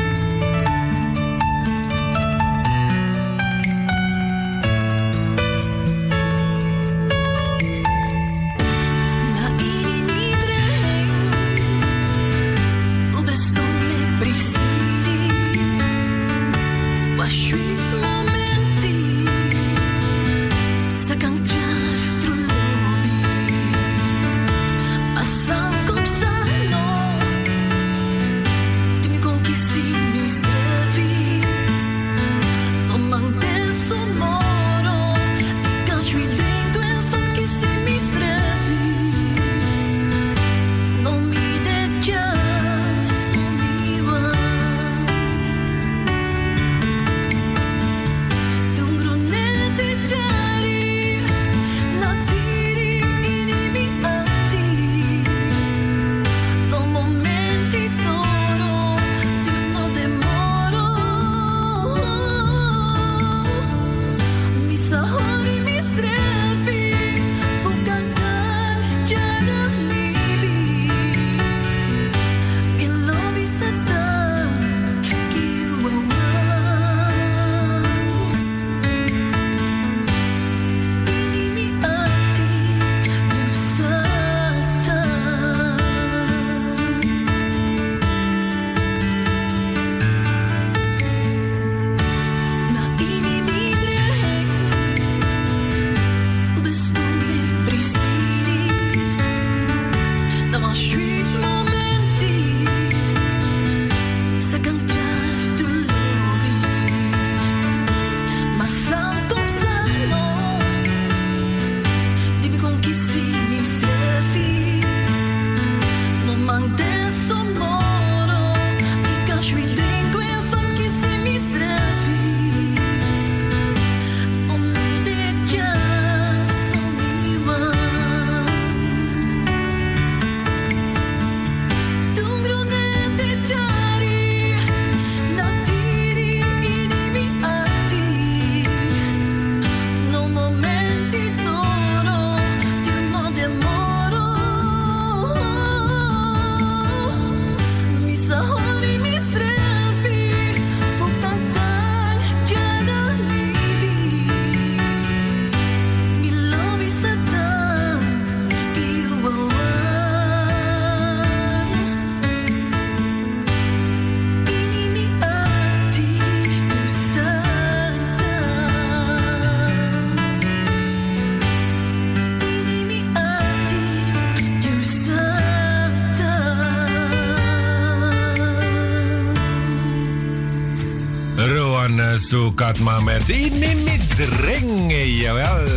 Sukatma 182.68 183.00
met 183.00 183.28
Inimidring. 183.28 184.92
Jawel. 185.20 185.68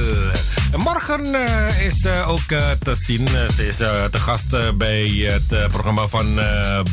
Morgen 0.78 1.26
uh, 1.26 1.86
is 1.86 2.06
uh, 2.06 2.30
ook 2.30 2.52
uh, 2.52 2.72
te 2.80 2.96
zien. 2.96 3.28
ze 3.28 3.68
is 3.68 3.76
te 3.78 4.18
gast 4.18 4.78
bij 4.78 5.06
het 5.08 5.72
programma 5.72 6.08
van 6.08 6.40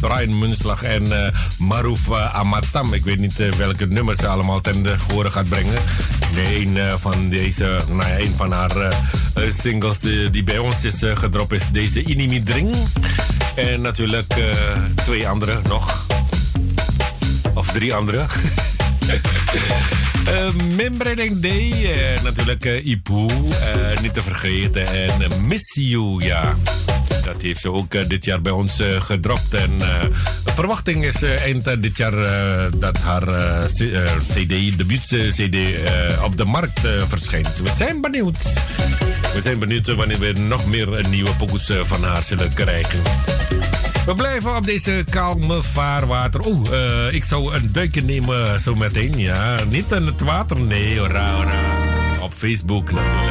Brian 0.01 0.39
Munslag 0.39 0.83
en 0.83 1.33
Maruf 1.59 2.13
Amatam. 2.13 2.95
Ik 2.95 3.05
weet 3.05 3.19
niet 3.19 3.57
welke 3.57 3.87
nummers 3.87 4.19
ze 4.19 4.29
allemaal 4.29 4.61
ten 4.61 4.83
de 4.83 4.99
gehoor 4.99 5.31
gaat 5.31 5.49
brengen. 5.49 5.79
Nee, 6.35 6.67
een 6.67 6.99
van 6.99 7.29
deze, 7.29 7.81
nou 7.89 8.27
van 8.37 8.53
haar 8.53 8.95
singles 9.49 9.99
die, 9.99 10.31
die, 10.31 10.45
bij 10.45 10.59
ons 10.59 10.85
is 10.85 10.99
gedropt 11.15 11.53
is 11.53 11.71
deze 11.73 12.03
Inimidring. 12.03 12.77
En 13.55 13.81
natuurlijk 13.81 14.35
twee 14.95 15.29
andere 15.29 15.61
nog. 15.69 16.07
Of 17.55 17.73
drie 17.73 17.95
andere. 17.95 18.27
uh, 19.55 20.77
Membreding 20.77 21.41
Day, 21.41 21.71
uh, 21.71 22.23
natuurlijk 22.23 22.65
uh, 22.65 22.87
Ipu, 22.87 23.27
niet 24.03 24.15
te 24.15 24.23
vergeten. 24.23 24.87
En 24.87 25.47
Miss 25.47 25.75
ja. 26.19 26.55
Dat 27.25 27.43
heeft 27.43 27.61
ze 27.61 27.73
ook 27.73 28.09
dit 28.09 28.25
jaar 28.25 28.41
bij 28.41 28.53
ons 28.53 28.83
gedropt. 28.99 29.55
En 29.55 29.79
de 29.79 30.53
verwachting 30.55 31.05
is 31.05 31.23
eind 31.23 31.83
dit 31.83 31.97
jaar 31.97 32.13
dat 32.79 32.99
haar 32.99 33.27
CD, 34.17 34.79
debuut-CD 34.79 35.57
op 36.25 36.37
de 36.37 36.45
markt 36.45 36.81
verschijnt. 37.09 37.59
We 37.63 37.71
zijn 37.77 38.01
benieuwd. 38.01 38.43
We 39.35 39.41
zijn 39.43 39.59
benieuwd 39.59 39.87
wanneer 39.87 40.19
we 40.19 40.33
nog 40.33 40.67
meer 40.67 41.09
nieuwe 41.09 41.35
pokus 41.35 41.71
van 41.83 42.05
haar 42.05 42.23
zullen 42.23 42.55
krijgen. 42.55 43.01
We 44.09 44.15
blijven 44.15 44.57
op 44.57 44.65
deze 44.65 45.05
kalme 45.11 45.63
vaarwater. 45.63 46.47
Oeh, 46.47 46.71
uh, 46.73 47.13
ik 47.13 47.25
zou 47.25 47.55
een 47.55 47.73
duikje 47.73 48.03
nemen 48.03 48.61
zo 48.61 48.75
meteen. 48.75 49.19
Ja, 49.19 49.57
niet 49.71 49.93
in 49.93 50.07
het 50.07 50.21
water, 50.21 50.61
nee, 50.61 51.01
ora. 51.01 51.37
Op 52.23 52.33
Facebook 52.33 52.91
natuurlijk. 52.91 53.28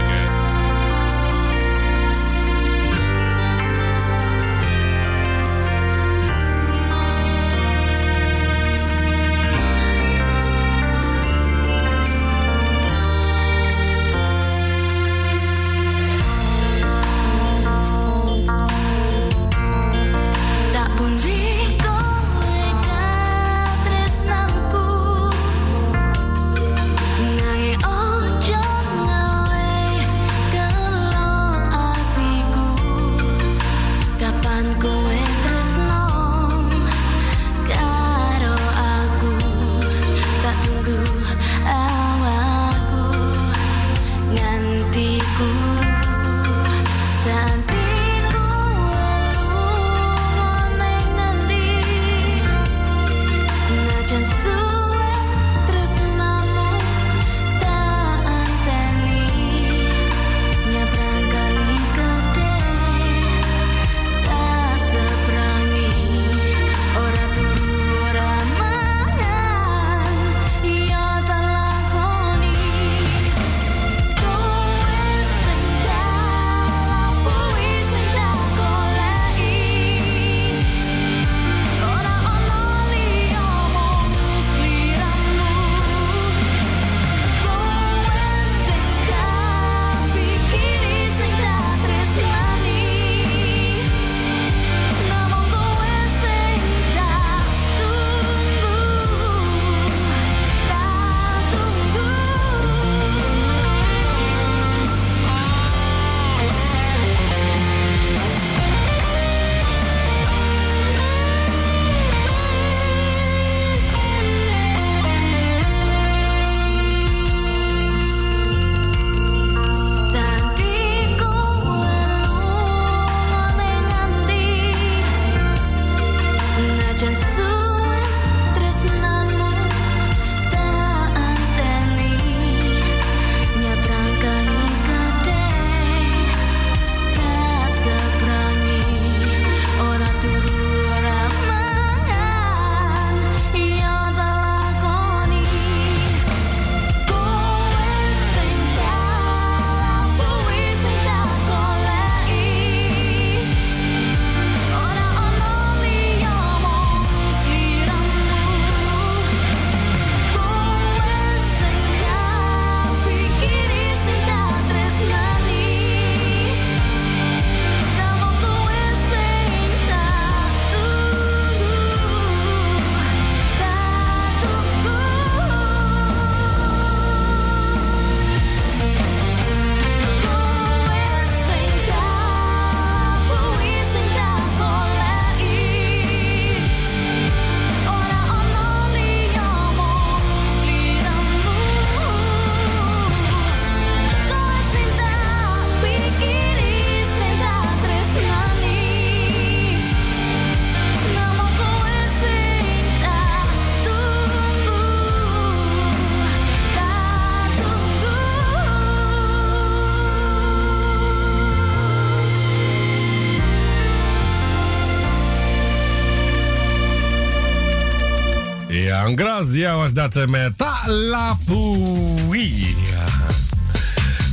Hè. 218.86 219.16
Grazia 219.16 219.76
was 219.76 219.94
dat 219.94 220.28
met 220.28 220.58
Talapui. 220.58 222.36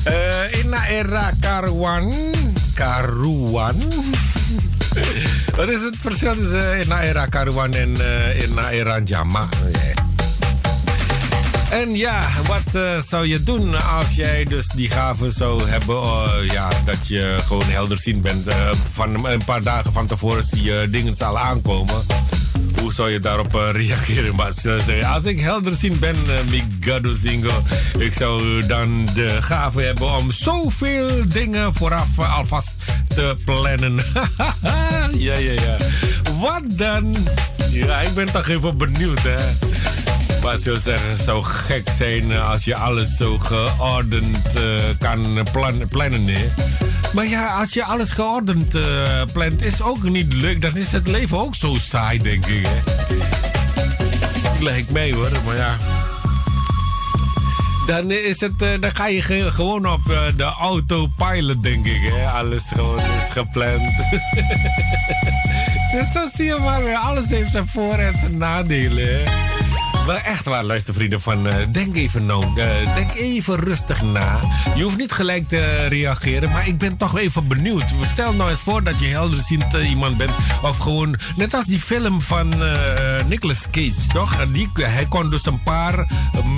Uh, 0.09 0.59
in 0.61 0.75
era 0.89 1.31
Karuan. 1.41 2.13
Karuan. 2.75 3.83
Wat 5.57 5.69
is 5.69 5.81
het 5.83 5.97
verschil 6.01 6.35
tussen 6.35 6.81
in 6.81 6.93
era 6.93 7.27
Karuan 7.27 7.73
en 7.75 7.95
in 8.37 8.59
era 8.71 9.01
Jama? 9.05 9.49
En 11.71 11.97
ja, 11.97 12.21
wat 12.47 13.03
zou 13.05 13.27
je 13.27 13.43
doen 13.43 13.83
als 13.83 14.15
jij 14.15 14.45
dus 14.45 14.67
die 14.67 14.91
gave 14.91 15.31
zou 15.31 15.69
hebben? 15.69 16.03
Ja, 16.47 16.69
dat 16.85 17.09
je 17.09 17.37
gewoon 17.47 17.71
helderziend 17.71 18.23
bent. 18.23 18.55
Van 18.93 19.27
een 19.27 19.45
paar 19.45 19.63
dagen 19.63 19.93
van 19.93 20.07
tevoren 20.07 20.45
zie 20.45 20.63
je 20.63 20.89
dingen 20.91 21.15
zal 21.15 21.39
aankomen. 21.39 22.03
Zou 22.95 23.11
je 23.11 23.19
daarop 23.19 23.55
reageren? 23.73 24.35
Maar 24.35 24.53
als 25.13 25.25
ik 25.25 25.41
helderziend 25.41 26.01
ben, 26.01 26.17
Migado 26.51 27.15
Zingo, 27.15 27.63
ik 27.99 28.15
zou 28.15 28.67
dan 28.67 29.09
de 29.15 29.43
gave 29.43 29.81
hebben 29.81 30.17
om 30.17 30.33
zoveel 30.33 31.29
dingen 31.29 31.75
vooraf 31.75 32.19
alvast 32.19 32.71
te 33.09 33.37
plannen. 33.45 33.95
ja, 35.27 35.39
ja, 35.39 35.53
ja. 35.53 35.77
Wat 36.41 36.63
dan? 36.67 37.17
Ja, 37.71 38.01
ik 38.01 38.15
ben 38.15 38.27
toch 38.33 38.49
even 38.49 38.79
benieuwd, 38.79 39.23
hè. 39.23 39.37
Maar 40.45 40.59
zou 40.59 40.77
zeggen, 40.79 41.25
zou 41.25 41.45
gek 41.45 41.89
zijn 41.97 42.37
als 42.39 42.65
je 42.65 42.77
alles 42.77 43.17
zo 43.17 43.39
geordend 43.39 44.39
uh, 44.57 44.83
kan 44.99 45.47
plan, 45.53 45.89
plannen. 45.89 46.37
Maar 47.15 47.27
ja, 47.27 47.47
als 47.61 47.73
je 47.73 47.85
alles 47.85 48.11
geordend 48.11 48.75
uh, 48.75 48.83
plant, 49.33 49.63
is 49.63 49.83
ook 49.83 50.03
niet 50.03 50.33
leuk. 50.33 50.63
Dan 50.63 50.77
is 50.77 50.93
het 50.93 51.09
leven 51.09 51.39
ook 51.39 51.55
zo 51.55 51.75
saai, 51.81 52.19
denk 52.19 52.47
ik. 52.47 52.67
Hè? 52.67 52.79
Lijkt 54.65 54.93
mij 54.93 55.13
hoor, 55.13 55.31
maar 55.47 55.57
ja. 55.57 55.77
Dan, 57.87 58.11
is 58.11 58.41
het, 58.41 58.59
dan 58.59 58.95
ga 58.97 59.07
je 59.07 59.51
gewoon 59.51 59.89
op 59.89 60.03
de 60.37 60.53
autopilot, 60.61 61.63
denk 61.63 61.87
ik. 61.87 62.01
Hè? 62.01 62.29
Alles 62.29 62.65
gewoon 62.75 62.99
is 62.99 63.31
gepland. 63.33 63.83
dus 65.93 66.13
zo 66.13 66.27
zie 66.37 66.45
je 66.45 66.57
maar 66.65 66.85
weer. 66.85 66.97
Alles 66.97 67.29
heeft 67.29 67.51
zijn 67.51 67.69
voor- 67.69 67.99
en 67.99 68.15
zijn 68.19 68.37
nadelen. 68.37 69.07
Hè? 69.07 69.23
Wel 70.05 70.17
echt 70.17 70.45
waar, 70.45 70.65
luistervrienden. 70.65 71.21
Van, 71.21 71.47
uh, 71.47 71.55
denk 71.73 71.97
even 71.97 72.27
nou, 72.27 72.47
uh, 72.47 72.95
denk 72.95 73.15
even 73.15 73.57
rustig 73.57 74.03
na. 74.03 74.41
Je 74.77 74.83
hoeft 74.83 74.97
niet 74.97 75.13
gelijk 75.13 75.49
te 75.49 75.87
reageren, 75.87 76.51
maar 76.51 76.69
ik 76.69 76.79
ben 76.79 76.97
toch 76.97 77.19
even 77.19 77.49
benieuwd. 77.49 77.85
Stel 78.13 78.33
nou 78.33 78.51
eens 78.51 78.61
voor 78.61 78.83
dat 78.83 79.01
je 79.01 79.07
helderziend 79.07 79.75
uh, 79.75 79.91
iemand 79.91 80.17
bent. 80.17 80.31
Of 80.63 80.79
gewoon, 80.79 81.17
net 81.37 81.55
als 81.55 81.65
die 81.65 81.81
film 81.81 82.21
van 82.21 82.55
Nicolas 83.29 83.65
Cage, 83.71 84.07
toch? 84.13 84.47
Die, 84.47 84.71
hij 84.75 85.07
kon 85.07 85.31
dus 85.31 85.47
een 85.47 85.63
paar 85.63 86.07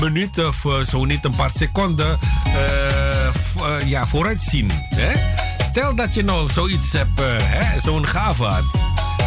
minuten 0.01 0.49
of 0.49 0.67
zo 0.89 1.05
niet 1.05 1.25
een 1.25 1.37
paar 1.37 1.51
seconden 1.51 2.19
ja, 3.85 4.07
vooruit 4.07 4.41
zien. 4.41 4.71
Hè? 4.95 5.13
Stel 5.65 5.95
dat 5.95 6.15
je 6.15 6.25
nou 6.25 6.53
zoiets 6.53 6.93
hebt, 6.93 7.23
zo'n 7.83 8.07
gave 8.07 8.45
had. 8.45 8.79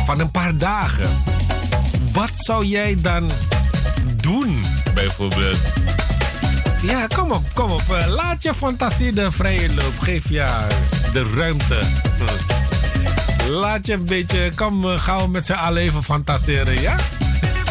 Van 0.05 0.19
een 0.19 0.31
paar 0.31 0.57
dagen. 0.57 1.09
Wat 2.13 2.31
zou 2.33 2.65
jij 2.65 2.95
dan 3.01 3.31
bijvoorbeeld. 4.93 5.59
Ja, 6.81 7.07
kom 7.07 7.31
op, 7.31 7.43
kom 7.53 7.71
op. 7.71 7.83
Eh, 7.89 8.07
laat 8.07 8.43
je 8.43 8.53
fantasie 8.53 9.11
de 9.11 9.31
vrije 9.31 9.73
loop. 9.75 9.99
Geef 9.99 10.29
ja 10.29 10.67
de 11.13 11.31
ruimte. 11.35 11.79
Laat 13.61 13.85
je 13.85 13.93
een 13.93 14.05
beetje, 14.05 14.51
kom 14.55 14.85
eh, 14.85 14.97
gauw 14.97 15.27
met 15.27 15.45
z'n 15.45 15.51
allen 15.51 15.81
even 15.81 16.03
fantaseren, 16.03 16.81
ja? 16.81 16.95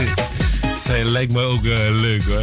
Zij 0.85 1.05
lijkt 1.05 1.33
me 1.33 1.41
ook 1.41 1.63
uh, 1.63 1.79
leuk 1.91 2.23
hoor. 2.23 2.43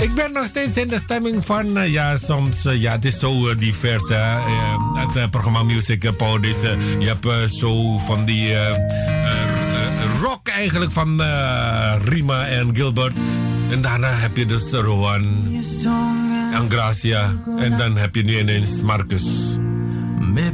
Ik 0.00 0.14
ben 0.14 0.32
nog 0.32 0.46
steeds 0.46 0.76
in 0.76 0.88
de 0.88 0.98
stemming 0.98 1.44
van, 1.44 1.78
uh, 1.78 1.88
ja, 1.88 2.16
soms, 2.16 2.62
ja, 2.62 2.92
het 2.92 3.04
is 3.04 3.18
zo 3.18 3.54
divers. 3.54 4.08
Het 4.94 5.30
programma 5.30 5.62
Music 5.62 6.16
Power 6.16 6.44
is, 6.44 6.60
je 6.98 7.16
hebt 7.18 7.50
zo 7.50 7.98
van 7.98 8.24
die 8.24 8.54
rock 10.22 10.48
eigenlijk 10.48 10.92
van 10.92 11.20
uh, 11.20 11.94
Rima 12.04 12.46
en 12.46 12.74
Gilbert. 12.74 13.14
En 13.70 13.80
daarna 13.80 14.10
heb 14.10 14.36
je 14.36 14.46
dus 14.46 14.70
Rowan 14.70 15.24
en 16.54 16.70
Gracia. 16.70 17.34
En 17.58 17.76
dan 17.76 17.96
heb 17.96 18.14
je 18.14 18.22
nu 18.22 18.38
ineens 18.38 18.82
Marcus. 18.82 19.26
Me 20.18 20.52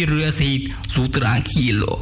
dingen 0.00 0.16
die 0.16 0.24
rust 0.24 0.38
heet. 0.38 0.70
Zo 0.88 1.08
tranquilo. 1.08 1.98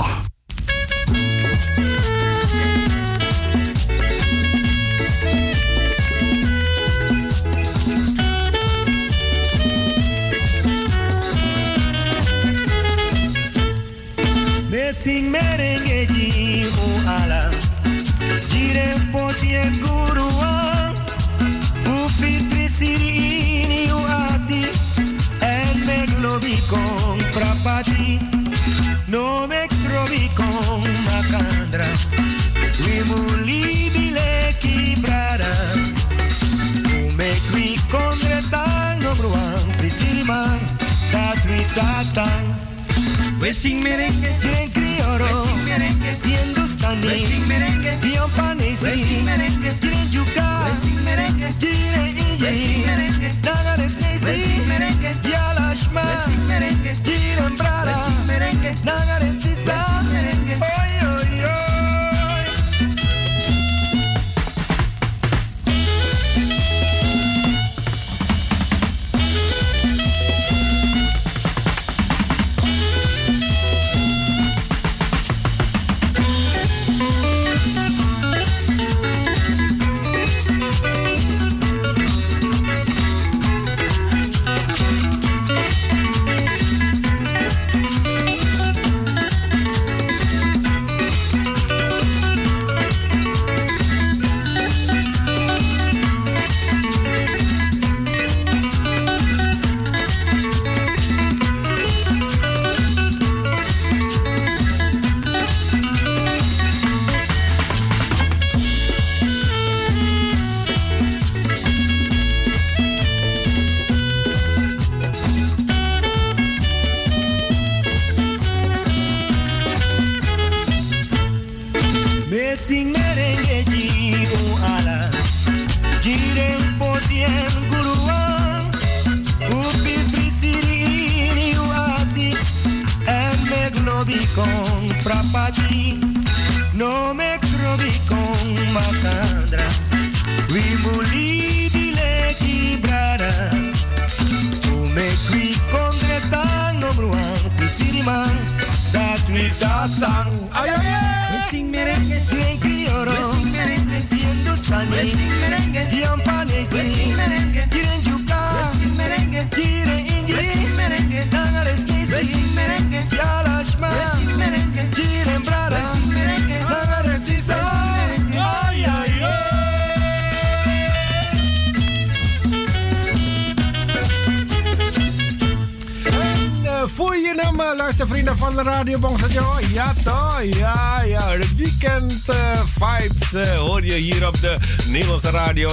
No 29.08 29.46
me 29.46 29.66
trovi 29.84 30.30
con 30.34 30.82
macandra 31.04 31.88
We 32.84 33.04
mulibile 33.04 34.54
kibrara 34.58 35.46
me 37.16 37.32
qui 37.50 37.80
con 37.88 38.14
retan 38.20 38.98
no 39.00 39.14
bruan 39.14 39.76
Prisirima 39.78 40.58
Dat 41.10 41.38
we 41.46 41.64
satan 41.64 42.58
We 43.40 43.52
sing 43.54 43.82
merengue, 43.82 44.34
quieren 44.40 44.70
crioro. 44.72 45.24
We 45.24 45.46
sing 45.46 45.64
merengue, 45.64 46.16
bien 46.22 46.54
dostani. 46.54 47.06
We 47.06 47.18
sing 47.18 47.46
merengue, 47.46 47.96
bien 48.00 48.30
panesi. 48.34 48.84
We 48.84 48.90
sing 48.90 49.24
merengue, 49.24 49.78
quieren 49.78 50.10
yuca. 50.10 50.64
We 50.66 50.76
sing 50.76 51.04
merengue, 51.04 51.48
quieren 51.58 52.16
inji. 52.18 52.44
We 52.44 52.52
sing 52.52 52.84
merengue, 52.84 53.30
nagares 53.42 53.96
nesi. 54.00 54.24
We 54.24 54.34
sing 54.34 54.66
merengue, 54.66 55.10
yalashma. 55.22 56.02
We 56.02 56.16
sing 56.26 56.46
merengue, 56.48 56.96
quieren 57.04 57.56
brada. 57.56 58.07
We 58.80 58.84
sing 58.84 58.90
merengue, 58.90 59.28
nagares 59.28 59.42
sisa. 59.42 60.07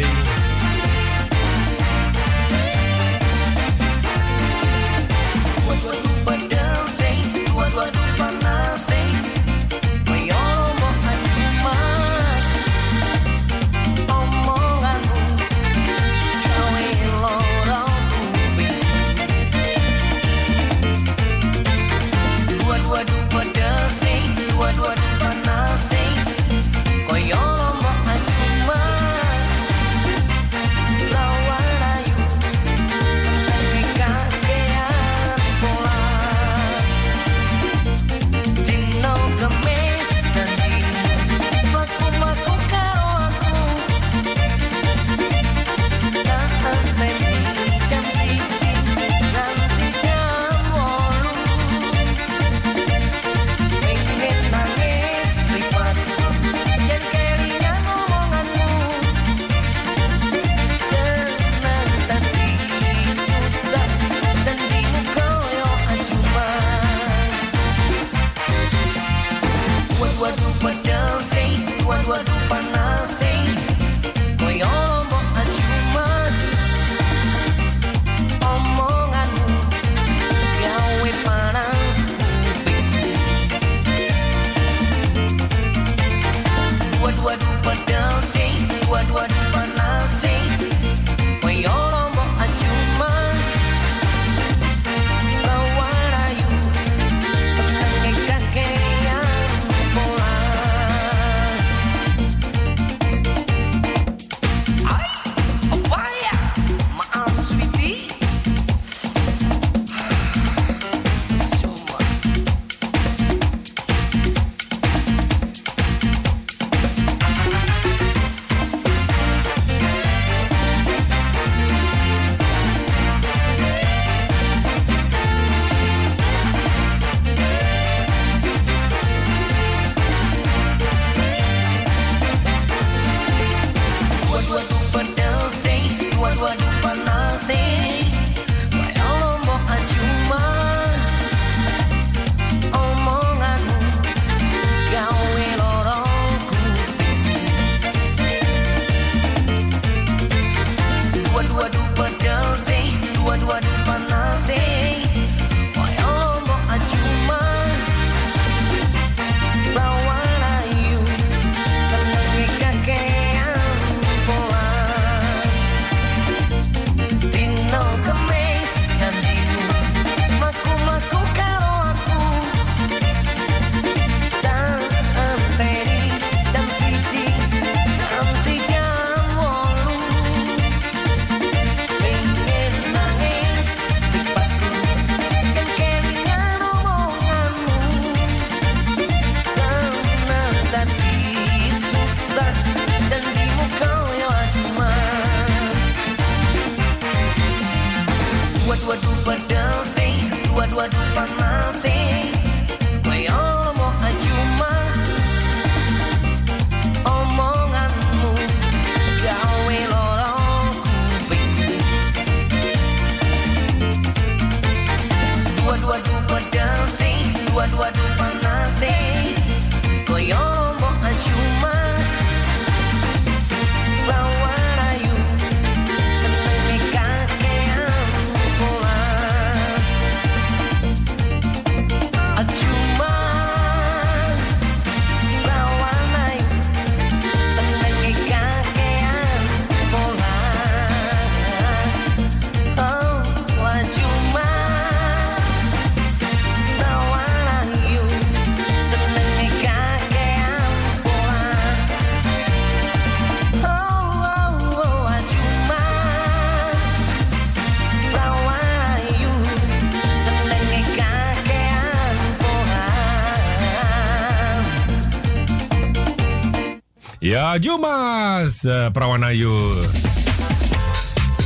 Jumas, 268.63 269.85
eh. 269.85 269.91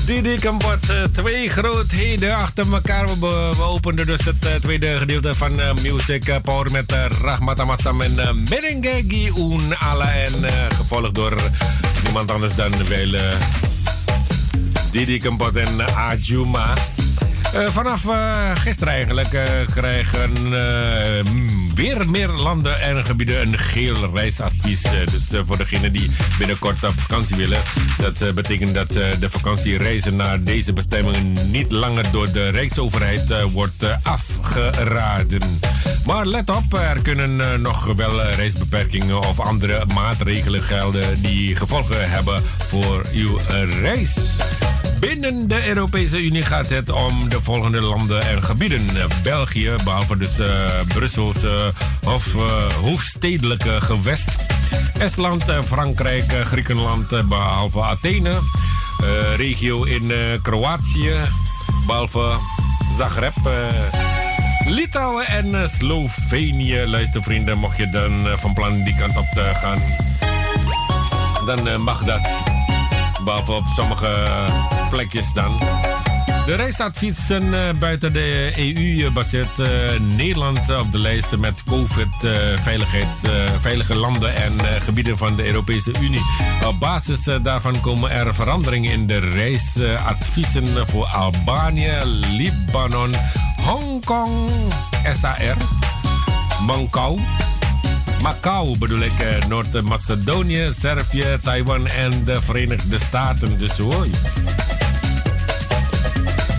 Didi 0.05 0.37
Kempot, 0.37 0.91
eh, 0.91 1.03
twee 1.13 1.49
grootheden 1.49 2.37
achter 2.37 2.73
elkaar. 2.73 3.07
We, 3.07 3.53
we 3.57 3.63
openden 3.63 4.07
dus 4.07 4.25
het 4.25 4.45
eh, 4.45 4.55
tweede 4.55 4.99
gedeelte 4.99 5.35
van 5.35 5.61
Music 5.83 6.41
Power 6.43 6.71
met 6.71 6.93
uh, 6.93 7.05
Rahmat 7.23 7.61
Amassam 7.61 8.01
en 8.01 8.13
uh, 8.13 8.31
Merengue 8.33 9.33
Un 9.37 9.77
Ala. 9.77 10.13
En 10.13 10.33
gevolgd 10.75 11.15
door 11.15 11.37
niemand 12.05 12.31
anders 12.31 12.55
dan 12.55 12.73
wel 12.89 13.21
Didi 14.91 15.19
Kempot 15.19 15.57
en 15.57 15.97
Ajuma. 15.97 16.75
Eh, 17.57 17.69
vanaf 17.69 18.09
eh, 18.09 18.51
gisteren 18.55 18.93
eigenlijk 18.93 19.33
eh, 19.33 19.45
krijgen 19.75 20.31
mm, 21.31 21.75
weer 21.75 22.09
meer 22.09 22.29
landen 22.29 22.81
en 22.81 23.05
gebieden 23.05 23.47
een 23.47 23.59
geel 23.59 24.11
reisadvies. 24.15 24.83
Dus 24.83 25.41
voor 25.47 25.57
degenen 25.57 25.93
die 25.93 26.11
binnenkort 26.39 26.85
op 26.85 27.01
vakantie 27.01 27.37
willen. 27.37 27.61
Dat 27.99 28.35
betekent 28.35 28.75
dat 28.75 28.93
de 28.93 29.31
vakantiereizen 29.31 30.17
naar 30.17 30.43
deze 30.43 30.73
bestemmingen 30.73 31.33
niet 31.51 31.73
langer 31.73 32.11
door 32.11 32.33
de 32.33 32.49
Rijksoverheid 32.49 33.51
wordt 33.53 34.03
afgeraden. 34.03 35.61
Maar 36.07 36.27
let 36.27 36.51
op, 36.51 36.75
er 36.75 36.99
kunnen 37.03 37.61
nog 37.63 37.85
wel 37.85 38.23
reisbeperkingen 38.23 39.19
of 39.19 39.41
andere 39.41 39.85
maatregelen 39.95 40.61
gelden 40.61 41.23
die 41.23 41.57
gevolgen 41.57 42.11
hebben 42.11 42.43
voor 42.43 43.03
uw 43.13 43.39
reis. 43.81 44.36
Binnen 45.01 45.49
de 45.49 45.69
Europese 45.69 46.23
Unie 46.23 46.43
gaat 46.43 46.69
het 46.69 46.91
om 46.91 47.29
de 47.29 47.41
volgende 47.41 47.81
landen 47.81 48.23
en 48.23 48.43
gebieden. 48.43 48.87
België, 49.23 49.75
behalve 49.85 50.17
dus 50.17 50.39
eh 50.39 50.81
Brusselse 50.89 51.73
of 52.05 52.35
eh, 52.35 52.43
hoofdstedelijke 52.83 53.81
gewest. 53.81 54.29
Estland, 54.99 55.49
eh, 55.49 55.63
Frankrijk, 55.63 56.33
Griekenland, 56.33 57.13
eh, 57.13 57.29
behalve 57.29 57.83
Athene. 57.83 58.39
Regio 59.37 59.85
in 59.85 60.13
Kroatië, 60.43 61.15
behalve 61.87 62.37
Zagreb. 62.99 63.35
Litouwen 64.67 65.27
en 65.27 65.69
Slovenië. 65.69 66.87
Luister 66.87 67.23
vrienden, 67.23 67.59
mocht 67.59 67.77
je 67.77 67.91
dan 67.91 68.27
van 68.39 68.55
plan 68.55 68.83
die 68.83 68.97
kant 68.99 69.17
op 69.17 69.27
te 69.35 69.51
gaan, 69.55 69.79
dan 71.47 71.83
mag 71.83 72.05
dat. 72.05 72.56
Behalve 73.27 73.53
op 73.53 73.65
sommige 73.75 74.09
plekjes 74.91 75.33
dan. 75.33 75.59
De 76.47 76.55
reisadviezen 76.55 77.55
eh, 77.55 77.75
buiten 77.79 78.13
de 78.13 78.53
EU 78.57 79.11
baseert 79.11 79.59
eh, 79.59 79.69
Nederland 80.01 80.71
op 80.71 80.93
de 80.93 80.99
lijst 80.99 81.37
met 81.37 81.63
COVID-veiligheid, 81.65 83.07
veilige 83.61 83.95
landen 83.95 84.35
en 84.35 84.59
eh, 84.59 84.81
gebieden 84.81 85.19
van 85.19 85.37
de 85.37 85.47
Europese 85.47 85.91
Unie. 86.01 86.21
Op 86.67 86.81
basis 86.81 87.27
eh, 87.27 87.43
daarvan 87.43 87.81
komen 87.81 88.11
er 88.11 88.35
veranderingen 88.35 88.93
in 88.93 89.07
de 89.07 89.19
reisadviezen 89.19 90.87
voor 90.87 91.07
Albanië, 91.07 91.93
Libanon, 92.31 93.11
Hongkong, 93.65 94.51
SAR, 95.13 95.57
Macau. 96.67 97.19
Macau 98.27 98.79
bedoel 98.79 99.01
ik, 99.01 99.19
eh, 99.19 99.49
Noord-Macedonië, 99.49 100.73
Servië, 100.81 101.39
Taiwan 101.43 101.87
en 101.87 102.25
de 102.25 102.43
Verenigde 102.43 102.99
Staten. 102.99 103.59
Dus 103.59 103.79
hoor. 103.79 104.07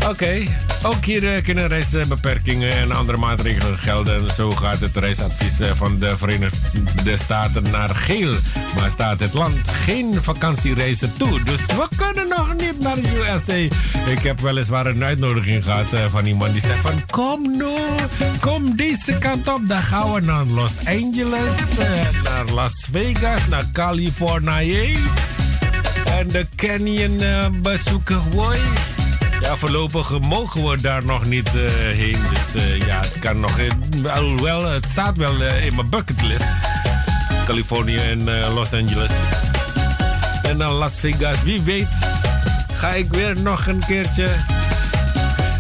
Oké, 0.10 0.44
ook 0.84 1.06
hier 1.06 1.36
eh, 1.36 1.44
kunnen 1.44 1.68
reisbeperkingen 1.68 2.72
en 2.72 2.92
andere 2.92 3.18
maatregelen 3.18 3.78
gelden. 3.78 4.16
En 4.16 4.34
zo 4.34 4.52
gaat 4.52 4.80
het 4.80 4.98
reisadvies 4.98 5.60
eh, 5.60 5.72
van 5.74 5.98
de 5.98 6.18
Verenigde 6.18 7.18
Staten 7.18 7.64
naar 7.72 7.90
geel. 7.90 8.36
Maar 8.76 8.90
staat 8.90 9.20
het 9.20 9.34
land 9.34 9.60
geen 9.68 10.14
vakantiereizen 10.14 11.14
toe. 11.18 11.44
Dus 11.44 11.66
we 11.66 11.88
kunnen 11.96 12.28
nog 12.28 12.56
niet 12.58 12.80
naar 12.80 12.96
de 12.96 13.26
USA. 13.28 13.76
Ik 14.12 14.20
heb 14.22 14.40
weliswaar 14.40 14.86
een 14.86 15.04
uitnodiging 15.04 15.64
gehad 15.64 15.94
eh, 15.94 16.06
van 16.10 16.26
iemand 16.26 16.54
die 16.54 16.62
zegt 16.62 16.80
van... 16.80 17.06
Kom 17.10 17.42
nu, 17.58 17.76
kom 18.40 18.76
deze 18.76 19.18
kant 19.20 19.48
op. 19.48 19.62
Dan 19.68 19.82
gaan 19.82 20.14
we 20.14 20.20
naar 20.20 20.46
Los 20.46 20.78
Angeles, 20.78 21.54
naar 22.24 22.46
Las 22.54 22.88
Vegas, 22.92 23.48
naar 23.50 23.66
Californië. 23.74 24.98
En 26.20 26.28
de 26.28 26.48
canyon 26.56 27.22
bezoeken. 27.62 28.22
Hoi. 28.34 28.60
Ja, 29.42 29.58
voorlopig 29.58 30.20
mogen 30.20 30.70
we 30.70 30.82
daar 30.82 31.06
nog 31.06 31.26
niet 31.26 31.48
eh, 31.56 31.72
heen. 31.96 32.18
Dus 32.30 32.64
eh, 32.64 32.78
ja, 32.78 33.00
het 33.00 33.20
kan 33.20 33.40
nog. 33.40 33.60
Alhoewel, 34.08 34.66
het 34.66 34.90
staat 34.90 35.18
wel 35.18 35.42
eh, 35.42 35.66
in 35.66 35.76
mijn 35.76 35.90
bucketlist. 35.90 36.44
Californië 37.46 37.98
en 37.98 38.24
Los 38.54 38.74
Angeles. 38.74 39.12
En 40.44 40.58
dan 40.58 40.72
Las 40.72 41.00
Vegas. 41.00 41.44
Wie 41.44 41.62
weet, 41.62 41.98
ga 42.74 42.90
ik 42.90 43.10
weer 43.10 43.42
nog 43.42 43.68
een 43.68 43.84
keertje 43.88 44.28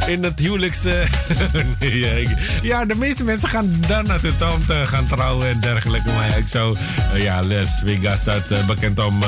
in 0.05 0.23
het 0.23 0.39
huwelijks. 0.39 0.81
ja, 2.61 2.85
de 2.85 2.95
meeste 2.95 3.23
mensen 3.23 3.49
gaan 3.49 3.73
dan 3.87 4.05
naartoe 4.05 4.31
om 4.53 4.65
te 4.65 4.81
gaan 4.85 5.05
trouwen 5.05 5.49
en 5.49 5.59
dergelijke. 5.59 6.11
Maar 6.11 6.37
ik 6.37 6.47
zou. 6.47 6.77
ja, 7.13 7.43
Las 7.43 7.81
Vegas 7.83 8.19
staat 8.19 8.65
bekend 8.67 8.99
om. 8.99 9.23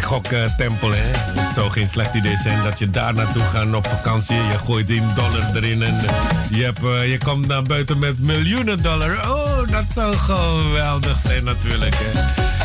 Die 0.00 0.08
goktempel, 0.08 0.90
hè. 0.90 1.02
Het 1.40 1.54
zou 1.54 1.70
geen 1.70 1.88
slecht 1.88 2.14
idee 2.14 2.36
zijn 2.36 2.62
dat 2.62 2.78
je 2.78 2.90
daar 2.90 3.14
naartoe 3.14 3.42
gaat 3.42 3.74
op 3.74 3.86
vakantie. 3.86 4.36
Je 4.36 4.58
gooit 4.64 4.86
10 4.86 5.02
dollar 5.14 5.42
erin 5.54 5.82
en 5.82 5.94
eh, 5.98 6.58
je, 6.58 6.64
hebt, 6.64 6.82
eh, 6.82 7.10
je 7.10 7.18
komt 7.18 7.46
naar 7.46 7.62
buiten 7.62 7.98
met 7.98 8.22
miljoenen 8.22 8.82
dollar. 8.82 9.30
Oh, 9.30 9.68
dat 9.68 9.84
zou 9.94 10.14
geweldig 10.16 11.18
zijn 11.18 11.44
natuurlijk, 11.44 11.94
hè. 11.98 12.20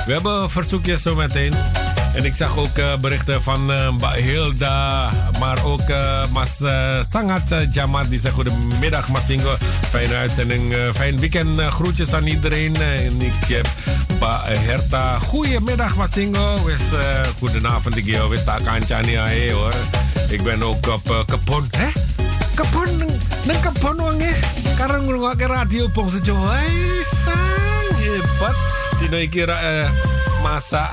We 0.05 0.13
hebben 0.13 0.49
verzoekjes 0.51 1.01
zo 1.01 1.15
meteen. 1.15 1.53
En 2.13 2.25
ik 2.25 2.35
zag 2.35 2.57
ook 2.57 2.77
eh, 2.77 2.95
berichten 3.01 3.43
van 3.43 3.71
eh 3.71 3.91
Mbak 3.91 4.15
Hilda, 4.15 5.09
maar 5.39 5.65
ook 5.65 5.81
eh, 5.81 6.21
Mas 6.31 6.61
eh, 6.61 7.01
Sangat 7.03 7.51
eh, 7.51 7.71
Jamat. 7.71 8.09
Die 8.09 8.19
zegt 8.19 8.33
goedemiddag 8.33 9.07
Masingo. 9.07 9.55
Fijne 9.89 10.15
uitzending, 10.15 10.73
eh, 10.73 10.79
fijn 10.93 11.19
weekend. 11.19 11.59
Eh, 11.59 11.67
groetjes 11.67 12.13
aan 12.13 12.25
iedereen. 12.27 12.75
Eh, 12.75 13.05
en 13.05 13.21
ik 13.21 13.33
heb 13.47 13.67
Mbak 14.25 14.57
Herta. 14.65 15.21
Goedemiddag 15.29 15.93
Masingo. 16.01 16.57
Wis, 16.65 16.97
eh 16.97 17.21
goedenavond 17.37 17.97
ik 17.97 18.05
jou. 18.05 18.29
Wis 18.29 18.43
tak 18.43 18.63
kancani 18.65 19.17
ae 19.17 19.53
hoor. 19.53 19.73
Ik 20.29 20.43
ben 20.43 20.63
ook 20.63 20.87
op 20.87 21.09
eh, 21.09 21.19
Kapon. 21.25 21.63
Hè? 21.77 21.89
Kapon? 22.55 22.89
Neng 23.45 23.59
Kapon 23.61 23.95
wange? 23.95 24.33
Karang 24.77 25.05
ngrungokke 25.05 25.45
radio 25.45 25.89
Bangsa 25.93 26.17
Jawa. 26.23 26.57
Hai, 26.57 27.05
sang 27.05 27.97
hebat. 28.01 28.57
Dino 28.99 29.17
iki 29.17 29.45
ra, 29.45 29.61
eh, 29.61 29.89
masak 30.41 30.89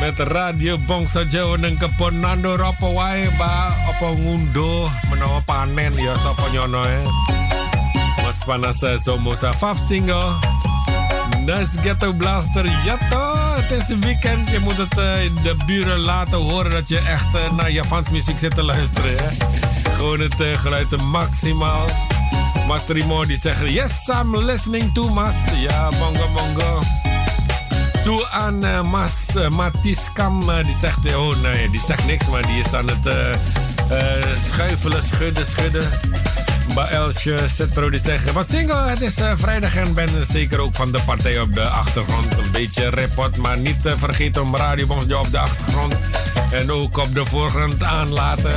met 0.00 0.18
radio 0.18 0.78
Bangsa 0.78 1.22
Jawa 1.24 1.56
neng 1.56 1.78
kebon 1.78 2.18
nandur 2.18 2.58
apa 2.62 2.86
wae, 2.86 3.30
Mbak? 3.38 3.70
Apa 3.94 4.06
ngunduh 4.10 4.90
menawa 5.10 5.38
panen 5.46 5.94
ya 5.94 6.18
sapa 6.18 6.50
nyono 6.50 6.82
e. 6.82 7.00
Mas 8.26 8.42
panas 8.42 8.82
eh, 8.82 8.98
somo 8.98 9.38
sa 9.38 9.54
singo. 11.48 11.58
Nice 11.58 11.80
Ghetto 11.82 12.12
Blaster. 12.12 12.64
Ja 12.84 12.98
toch, 13.10 13.56
het 13.56 13.70
is 13.70 13.88
een 13.88 14.00
weekend. 14.00 14.50
Je 14.50 14.58
moet 14.58 14.76
het 14.76 14.98
uh, 14.98 15.42
de 15.42 15.56
buren 15.66 15.98
laten 15.98 16.38
horen 16.38 16.70
dat 16.70 16.88
je 16.88 16.98
echt 16.98 17.34
uh, 17.34 17.56
naar 17.56 17.70
Javans 17.70 18.08
muziek 18.08 18.38
zit 18.38 18.54
te 18.54 18.62
luisteren. 18.62 19.10
Hè? 19.10 19.28
Gewoon 19.94 20.20
het 20.20 20.40
uh, 20.40 20.58
geluid 20.58 20.96
maximaal. 20.96 21.86
Master 22.66 22.94
Rimo 22.94 23.24
die 23.24 23.36
zegt, 23.36 23.68
yes, 23.68 23.90
I'm 24.08 24.36
listening 24.36 24.94
to 24.94 25.08
Mas. 25.08 25.34
Ja, 25.68 25.88
bongo 25.98 26.28
bongo. 26.34 26.80
Toe 28.02 28.28
aan 28.28 28.86
Mas 28.86 29.12
Matiskam, 29.56 30.40
die 30.40 30.74
zegt, 30.80 31.14
oh 31.14 31.34
nee, 31.42 31.70
die 31.70 31.80
zegt 31.86 32.06
niks, 32.06 32.28
maar 32.28 32.42
die 32.42 32.62
is 32.64 32.74
aan 32.74 32.88
het 32.88 33.06
schuifelen, 34.48 35.02
schudden, 35.02 35.46
schudden. 35.46 35.88
Maar 36.74 36.90
Elsje 36.90 37.38
Cetro 37.46 37.90
die 37.90 38.00
zeggen, 38.00 38.32
wat 38.32 38.48
single, 38.48 38.88
het 38.88 39.00
is 39.00 39.18
uh, 39.18 39.32
vrijdag 39.36 39.76
en 39.76 39.94
ben 39.94 40.08
zeker 40.30 40.60
ook 40.60 40.74
van 40.74 40.92
de 40.92 40.98
partij 41.06 41.40
op 41.40 41.54
de 41.54 41.68
achtergrond. 41.68 42.38
Een 42.38 42.52
beetje 42.52 42.88
repot, 42.88 43.36
maar 43.36 43.58
niet 43.58 43.86
uh, 43.86 43.92
vergeten 43.96 44.42
om 44.42 44.56
radioboms 44.56 45.04
op 45.04 45.30
de 45.30 45.38
achtergrond 45.38 45.94
en 46.50 46.72
ook 46.72 46.96
op 46.96 47.14
de 47.14 47.26
voorgrond 47.26 47.82
aanlaten. 47.82 48.50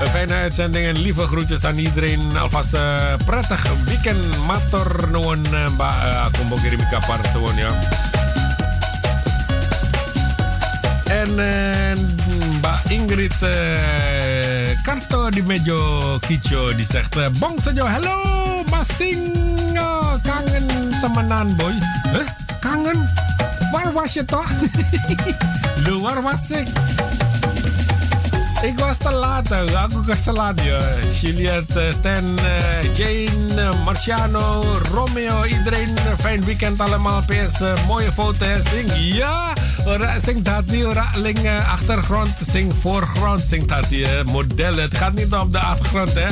Een 0.00 0.08
fijne 0.10 0.34
uitzending 0.34 0.86
en 0.86 0.98
lieve 0.98 1.26
groetjes 1.26 1.64
aan 1.64 1.78
iedereen. 1.78 2.38
Alvast 2.38 2.74
uh, 2.74 2.96
prettig 3.26 3.66
weekend. 3.84 4.46
Mator 4.46 5.08
noon 5.10 5.46
ba 5.76 6.28
kumbo 6.32 6.56
kirimika 6.56 6.98
ja. 7.56 7.78
En 11.04 11.34
Mbak 11.34 12.57
Ingrid 12.88 13.36
uh, 13.42 13.48
Karto 14.82 15.28
di 15.30 15.42
Mejo 15.42 16.18
Kicho 16.20 16.72
die 16.72 16.84
zegt 16.84 17.16
uh, 17.16 17.28
Bong 17.38 17.60
saja 17.60 17.84
hello 17.84 18.64
masing 18.70 19.32
uh, 19.76 20.16
kangen 20.24 20.64
temenan 21.00 21.52
boy. 21.56 21.72
Huh? 22.12 22.24
kangen? 22.60 23.08
Waar 23.72 23.92
was 23.92 24.12
je 24.12 24.24
toch? 24.24 24.50
Luar 25.84 26.22
was 26.22 26.48
ik 28.62 28.68
Ik 28.68 28.78
was 28.78 28.96
te 28.96 29.10
laat, 29.10 29.52
aku 29.52 30.02
was 30.06 30.22
te 30.24 30.32
laat. 30.32 30.60
Juliet, 31.20 31.80
Stan, 31.90 32.38
Jane, 32.94 33.72
Marciano, 33.84 34.64
Romeo, 34.92 35.44
iedereen 35.44 35.96
fijn 36.18 36.44
weekend 36.44 36.80
allemaal. 36.80 37.22
PS, 37.26 37.58
mooie 37.86 38.12
foto's. 38.12 38.62
Sing, 38.74 38.90
ja, 38.94 39.52
tati, 40.42 40.86
ora 40.86 41.10
ling 41.14 41.38
achtergrond, 41.68 42.28
sing 42.50 42.74
voorgrond, 42.80 43.40
sing 43.48 43.66
tati. 43.66 44.06
Modellen, 44.24 44.82
het 44.82 44.96
gaat 44.96 45.12
niet 45.12 45.32
op 45.32 45.52
de 45.52 45.58
achtergrond 45.58 46.12
hè. 46.14 46.28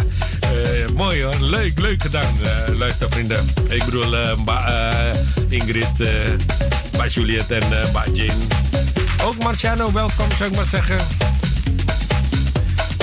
Mooi 0.95 1.25
hoor, 1.25 1.41
leuk, 1.41 1.81
leuk 1.81 2.03
gedaan, 2.03 2.35
uh, 2.43 2.79
luistervrienden. 2.79 3.45
Ik 3.69 3.85
bedoel, 3.85 4.17
Ingrid, 5.49 6.09
Mbak 6.93 7.09
Juliet 7.09 7.51
en 7.51 7.89
Mbak 7.89 8.09
Jane. 8.13 8.43
Ook 9.25 9.43
Marciano, 9.43 9.93
welkom 9.93 10.27
zou 10.39 10.51
ik 10.51 10.57
maar 10.57 10.65
zeggen. 10.65 10.99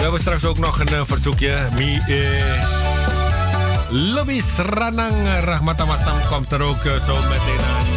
Hebben 0.04 0.22
straks 0.22 0.46
ook 0.46 0.58
nog 0.58 0.80
een 0.80 0.94
uh, 0.94 1.02
verzoekje. 1.06 1.56
Mi, 1.78 1.98
eh, 1.98 2.64
Lobby 3.90 4.42
Ranang 4.58 5.28
Rahmatamasam 5.44 6.18
komt 6.30 6.52
er 6.52 6.62
ook 6.62 6.84
uh, 6.84 6.96
zo 6.96 7.14
meteen 7.14 7.66
aan. 7.66 7.93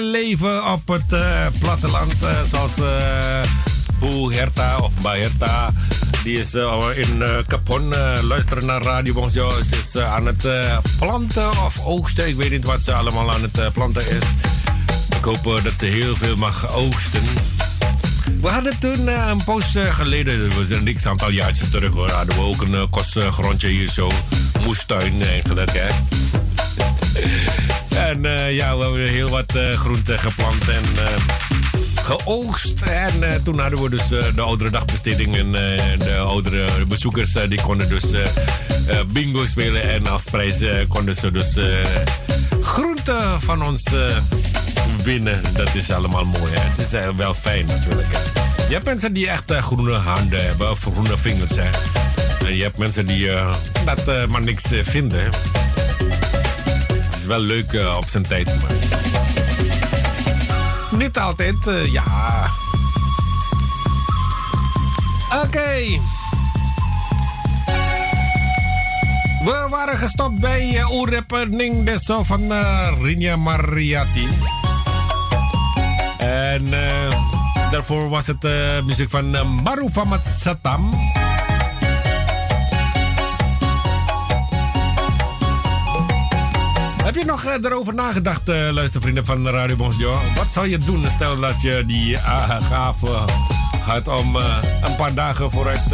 Leven 0.00 0.72
op 0.72 0.88
het 0.88 1.12
uh, 1.12 1.46
platteland. 1.60 2.14
Uh, 2.22 2.40
zoals 2.50 2.78
uh, 2.78 2.86
Boe 3.98 4.34
Herta 4.34 4.78
of 4.78 5.00
Baherta. 5.00 5.72
Die 6.22 6.38
is 6.38 6.54
in 6.94 7.24
Capon. 7.46 7.94
luisteren 8.22 8.66
naar 8.66 8.82
Radio 8.82 9.12
Bonsjo. 9.14 9.50
Ze 9.50 9.78
is 9.84 9.96
aan 10.02 10.26
het 10.26 10.48
planten 10.98 11.50
of 11.50 11.84
oogsten. 11.84 12.28
Ik 12.28 12.34
weet 12.34 12.50
niet 12.50 12.64
wat 12.64 12.82
ze 12.82 12.92
allemaal 12.92 13.32
aan 13.32 13.42
het 13.42 13.72
planten 13.72 14.02
is. 14.10 14.22
Ik 15.16 15.24
hoop 15.24 15.60
dat 15.62 15.72
ze 15.78 15.84
heel 15.84 16.16
veel 16.16 16.36
mag 16.36 16.74
oogsten. 16.74 17.22
We 18.40 18.48
hadden 18.48 18.78
toen 18.78 19.06
een 19.08 19.44
poos 19.44 19.64
geleden, 19.74 20.58
we 20.58 20.64
zijn 20.64 20.84
niks 20.84 21.06
aantal 21.06 21.30
jaartjes 21.30 21.70
terug 21.70 21.92
hoor, 21.92 22.10
hadden 22.10 22.36
we 22.36 22.42
ook 22.42 22.62
een 22.62 22.90
kostgrondje 22.90 23.68
hier 23.68 23.88
zo. 23.88 24.10
Moestuin 24.64 25.22
eigenlijk 25.22 25.70
hè. 25.72 25.88
En 28.06 28.24
uh, 28.24 28.54
ja, 28.54 28.76
we 28.76 28.82
hebben 28.82 29.08
heel 29.08 29.28
wat 29.28 29.56
uh, 29.56 29.68
groenten 29.68 30.18
geplant 30.18 30.68
en 30.68 30.84
uh, 30.94 31.04
geoogst. 31.94 32.82
En 32.82 33.42
toen 33.44 33.58
hadden 33.58 33.82
we 33.82 33.90
dus 33.90 34.08
de 34.34 34.40
oudere 34.40 34.70
dagbesteding. 34.70 35.36
En 35.36 35.52
de 35.98 36.16
oudere 36.18 36.66
bezoekers 36.88 37.32
die 37.32 37.62
konden 37.62 37.88
dus 37.88 38.04
bingo 39.12 39.46
spelen. 39.46 39.82
En 39.82 40.06
als 40.06 40.22
prijs 40.30 40.54
konden 40.88 41.14
ze 41.14 41.30
dus 41.30 41.58
groenten 42.60 43.40
van 43.40 43.62
ons 43.62 43.82
winnen. 45.02 45.42
Dat 45.54 45.74
is 45.74 45.90
allemaal 45.90 46.24
mooi. 46.24 46.52
Hè? 46.52 46.60
Het 46.60 46.92
is 46.92 47.16
wel 47.16 47.34
fijn 47.34 47.66
natuurlijk. 47.66 48.08
Hè? 48.10 48.42
Je 48.66 48.72
hebt 48.72 48.84
mensen 48.84 49.12
die 49.12 49.28
echt 49.28 49.52
groene 49.52 49.94
handen 49.94 50.44
hebben 50.44 50.70
of 50.70 50.80
groene 50.80 51.16
vingers. 51.18 51.56
Hè? 51.56 51.68
En 52.46 52.56
je 52.56 52.62
hebt 52.62 52.78
mensen 52.78 53.06
die 53.06 53.30
dat 53.84 54.28
maar 54.28 54.42
niks 54.42 54.62
vinden. 54.82 55.28
Wel 57.26 57.40
leuk 57.40 57.72
uh, 57.72 57.96
op 57.96 58.08
zijn 58.08 58.26
tijd. 58.26 58.46
Maar... 58.46 58.72
Niet 60.98 61.18
altijd, 61.18 61.66
uh, 61.66 61.92
ja. 61.92 62.02
Oké. 65.44 66.00
We 69.44 69.66
waren 69.70 69.96
gestopt 69.96 70.40
bij 70.40 70.72
uh, 70.72 70.92
oerrapper 70.92 71.48
Ning 71.48 71.84
Deso 71.84 72.22
van 72.22 72.40
uh, 72.40 72.92
Rinja 73.02 73.36
Mariati. 73.36 74.28
En 76.18 76.70
daarvoor 77.70 78.08
was 78.08 78.26
het 78.26 78.42
muziek 78.84 79.10
van 79.10 79.34
uh, 79.34 79.42
Maru 79.62 79.88
je 87.18 87.24
nog 87.24 87.44
erover 87.44 87.94
nagedacht, 87.94 88.48
uh, 88.48 88.70
luistervrienden 88.70 89.24
van 89.24 89.48
Radio 89.48 89.76
Bonsjo? 89.76 90.18
Wat 90.36 90.46
zou 90.52 90.68
je 90.68 90.78
doen 90.78 91.04
stel 91.10 91.40
dat 91.40 91.60
je 91.60 91.84
die 91.86 92.12
uh, 92.12 92.60
gave 92.60 93.06
had 93.80 94.08
om 94.08 94.36
een 94.82 94.96
paar 94.96 95.14
dagen 95.14 95.50
vooruit... 95.50 95.90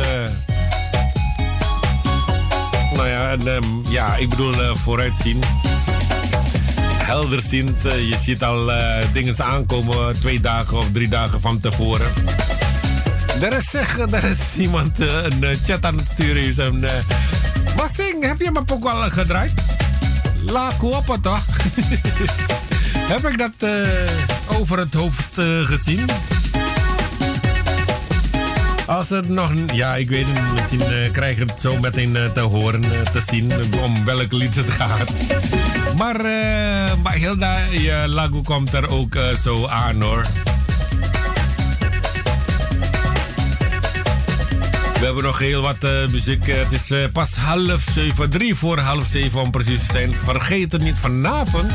nou 2.94 3.08
ja, 3.08 3.30
en, 3.30 3.46
um, 3.46 3.82
ja, 3.88 4.16
ik 4.16 4.28
bedoel 4.28 4.76
vooruitzien. 4.76 5.40
Helderziend. 6.98 7.82
je 7.82 8.16
ziet 8.22 8.42
al 8.42 8.70
dingen 9.12 9.44
aankomen 9.44 10.20
twee 10.20 10.40
dagen 10.40 10.76
of 10.76 10.90
drie 10.92 11.08
dagen 11.08 11.40
van 11.40 11.60
tevoren. 11.60 12.06
Er 13.40 13.56
is, 13.56 13.70
zeg, 13.70 13.98
er 14.18 14.24
is 14.24 14.40
iemand 14.56 15.00
een 15.00 15.56
chat 15.64 15.84
aan 15.84 15.96
het 15.96 16.08
sturen. 16.08 16.42
Is 16.42 16.56
een, 16.56 16.86
heb 18.20 18.40
je 18.40 18.50
mijn 18.50 18.64
ook 18.70 18.84
al 18.84 19.10
gedraaid? 19.10 19.81
La 20.44 20.70
Cuapa 20.78 21.18
toch? 21.20 21.44
Heb 23.12 23.28
ik 23.28 23.38
dat 23.38 23.50
uh, 23.60 24.60
over 24.60 24.78
het 24.78 24.94
hoofd 24.94 25.38
uh, 25.38 25.66
gezien? 25.66 26.04
Als 28.86 29.08
het 29.08 29.28
nog... 29.28 29.52
Ja, 29.72 29.96
ik 29.96 30.08
weet 30.08 30.26
het. 30.28 30.52
Misschien 30.54 30.80
uh, 30.80 31.10
krijg 31.12 31.38
ik 31.38 31.48
het 31.48 31.60
zo 31.60 31.78
meteen 31.78 32.18
te 32.34 32.40
horen, 32.40 32.80
te 33.12 33.22
zien... 33.30 33.52
om 33.82 34.04
welk 34.04 34.32
lied 34.32 34.56
het 34.56 34.70
gaat. 34.70 35.14
Maar, 35.96 36.20
maar 37.02 37.14
Hilda, 37.14 37.56
je 37.70 38.04
lago 38.06 38.40
komt 38.40 38.72
er 38.72 38.88
ook 38.88 39.16
zo 39.42 39.66
aan, 39.66 40.02
hoor. 40.02 40.26
We 45.02 45.08
hebben 45.08 45.26
nog 45.26 45.38
heel 45.38 45.62
wat 45.62 45.84
uh, 45.84 45.90
muziek. 46.10 46.46
Het 46.46 46.72
is 46.72 46.90
uh, 46.90 47.04
pas 47.12 47.34
half 47.34 47.86
zeven, 47.92 48.30
drie 48.30 48.54
voor 48.54 48.78
half 48.78 49.06
zeven 49.06 49.40
om 49.40 49.50
precies 49.50 49.86
te 49.86 49.92
zijn. 49.92 50.14
Vergeet 50.14 50.72
het 50.72 50.82
niet 50.82 50.98
vanavond. 50.98 51.72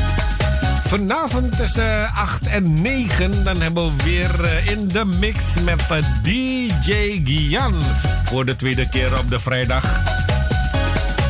Vanavond 0.86 1.56
tussen 1.56 2.08
8 2.14 2.46
en 2.46 2.82
9. 2.82 3.44
Dan 3.44 3.60
hebben 3.60 3.86
we 3.86 4.02
weer 4.04 4.62
in 4.70 4.88
de 4.88 5.04
mix 5.04 5.40
met 5.64 6.04
DJ 6.22 7.20
Gian. 7.24 7.74
Voor 8.24 8.44
de 8.44 8.56
tweede 8.56 8.88
keer 8.88 9.18
op 9.18 9.30
de 9.30 9.38
vrijdag. 9.38 9.84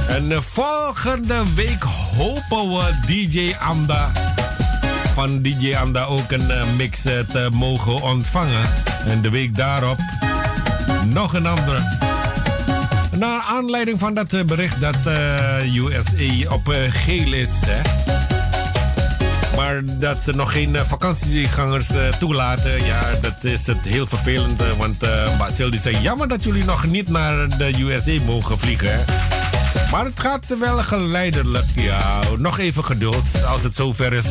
En 0.09 0.43
volgende 0.43 1.43
week 1.55 1.83
hopen 2.17 2.77
we 2.77 2.91
DJ 3.07 3.55
Anda. 3.59 4.11
Van 5.15 5.43
DJ 5.43 5.75
Anda 5.75 6.05
ook 6.05 6.31
een 6.31 6.77
mix 6.77 7.01
te 7.03 7.49
mogen 7.53 8.03
ontvangen. 8.03 8.63
En 9.07 9.21
de 9.21 9.31
week 9.31 9.57
daarop 9.57 9.99
nog 11.09 11.35
een 11.35 11.47
andere. 11.47 11.81
Naar 13.19 13.43
aanleiding 13.43 13.99
van 13.99 14.15
dat 14.15 14.33
eh, 14.33 14.43
bericht 14.43 14.81
dat 14.81 14.97
eh, 15.05 15.67
uh, 15.67 15.77
USA 15.77 16.53
op 16.53 16.69
eh, 16.69 16.79
geel 16.89 17.33
is. 17.33 17.51
Hè? 17.67 17.81
Maar 19.57 19.81
dat 19.85 20.21
ze 20.21 20.33
nog 20.33 20.53
geen 20.53 20.77
vakantiegangers 20.87 21.87
toelaten, 22.19 22.85
ja, 22.85 23.01
dat 23.23 23.45
is 23.45 23.67
het 23.67 23.85
heel 23.85 24.07
vervelend. 24.07 24.77
want 24.77 24.99
Basil 25.39 25.71
die 25.71 25.81
zei, 25.81 25.97
jammer 26.03 26.29
dat 26.29 26.45
jullie 26.45 26.65
nog 26.65 26.87
niet 26.87 27.09
naar 27.09 27.49
de 27.49 27.83
USA 27.83 28.25
mogen 28.25 28.59
vliegen. 28.59 29.05
Maar 29.91 30.05
het 30.05 30.21
gaat 30.21 30.59
wel 30.59 30.79
geleidelijk, 30.79 31.67
ja. 31.75 32.21
Nog 32.37 32.59
even 32.59 32.85
geduld. 32.85 33.45
Als 33.47 33.63
het 33.63 33.75
zover 33.75 34.13
is, 34.13 34.27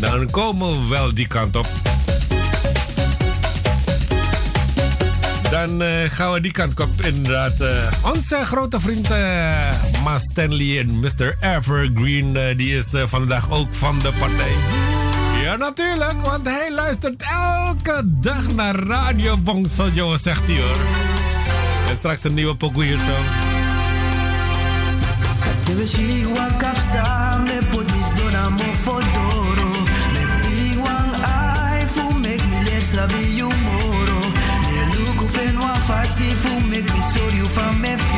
dan 0.00 0.30
komen 0.30 0.80
we 0.80 0.88
wel 0.88 1.14
die 1.14 1.26
kant 1.26 1.56
op. 1.56 1.66
Dan 5.52 5.82
eh, 5.82 6.10
gaan 6.10 6.32
we 6.32 6.40
die 6.40 6.50
kant 6.50 6.80
op. 6.80 6.88
Inderdaad, 7.00 7.60
uh, 7.60 8.12
onze 8.14 8.44
grote 8.44 8.80
vriend 8.80 9.10
eh, 9.10 10.02
Ma 10.04 10.18
Stanley 10.18 10.78
en 10.78 10.98
Mr. 10.98 11.36
Evergreen, 11.40 12.56
die 12.56 12.76
is 12.76 12.90
vandaag 13.04 13.50
ook 13.50 13.74
van 13.74 13.98
de 13.98 14.12
partij. 14.18 14.52
Ja, 15.42 15.56
natuurlijk, 15.56 16.20
want 16.22 16.46
hij 16.46 16.72
luistert 16.72 17.22
elke 17.22 18.02
dag 18.04 18.54
naar 18.54 18.74
Radio 18.74 19.36
Bongsojo, 19.36 20.16
zegt 20.16 20.42
hij 20.46 20.56
hoor. 20.56 20.76
En 21.90 21.96
straks 21.96 22.24
een 22.24 22.34
nieuwe 22.34 22.54
pokoe 22.56 22.84
hier 22.84 22.98
zo. 22.98 23.16
from 37.54 37.82
me 37.82 38.11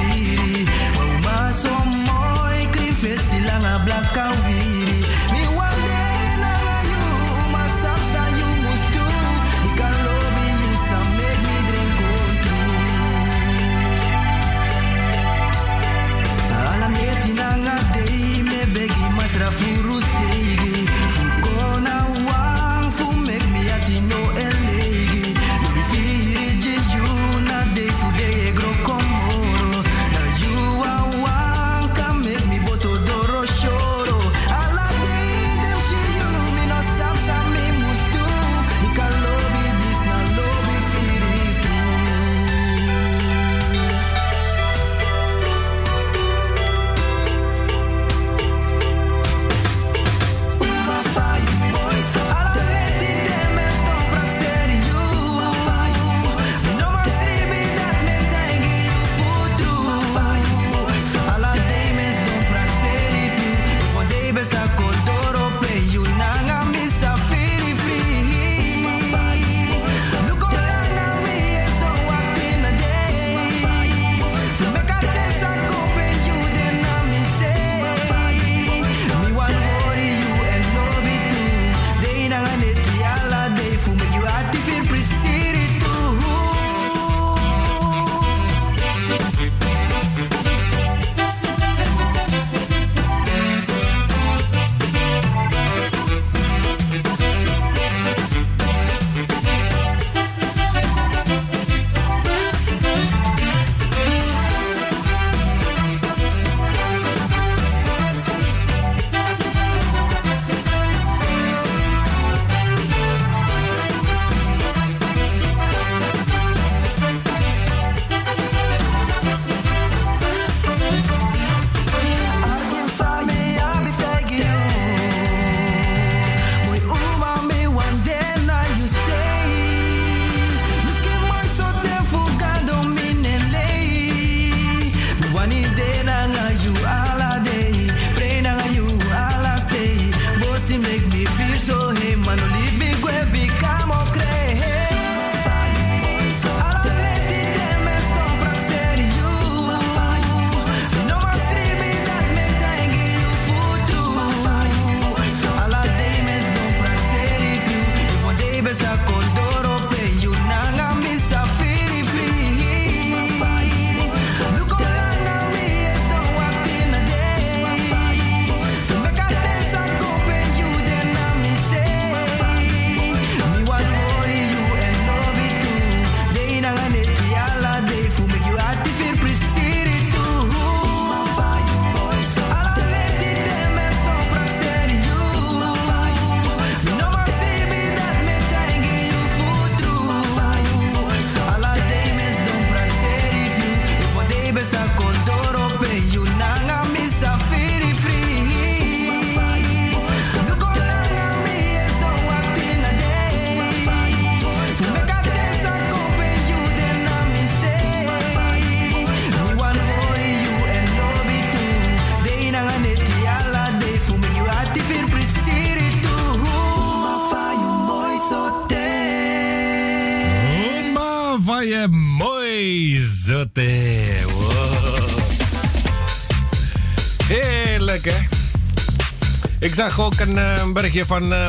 Ik 229.74 229.80
zag 229.80 230.00
ook 230.00 230.20
een 230.20 230.38
eh, 230.38 230.72
berichtje 230.72 231.06
van 231.06 231.32
uh, 231.32 231.48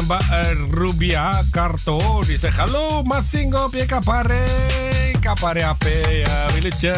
Rubia 0.71 1.43
Carto. 1.51 2.21
Die 2.27 2.37
zegt: 2.37 2.57
Hallo, 2.57 3.03
Masingo, 3.03 3.69
je 3.71 3.85
kapare. 3.85 4.43
Kapare 5.19 5.65
AP, 5.65 5.83
uh, 5.83 6.93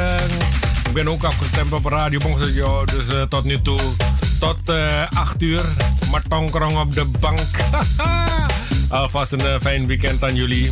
Ik 0.86 0.94
ben 0.94 1.08
ook 1.08 1.24
afgestemd 1.24 1.72
op 1.74 1.86
Radio 1.86 2.20
Bongsejo. 2.20 2.86
Dus 2.86 3.16
uh, 3.16 3.22
tot 3.22 3.44
nu 3.44 3.62
toe, 3.62 3.80
tot 4.40 4.70
8 5.14 5.41
uur. 5.41 5.62
Maar 6.12 6.22
tonkrong 6.28 6.78
op 6.80 6.94
de 6.94 7.06
bank. 7.06 7.40
Alvast 8.90 9.32
een 9.32 9.62
fijn 9.62 9.88
weekend 9.88 10.24
aan 10.24 10.36
jullie. 10.36 10.70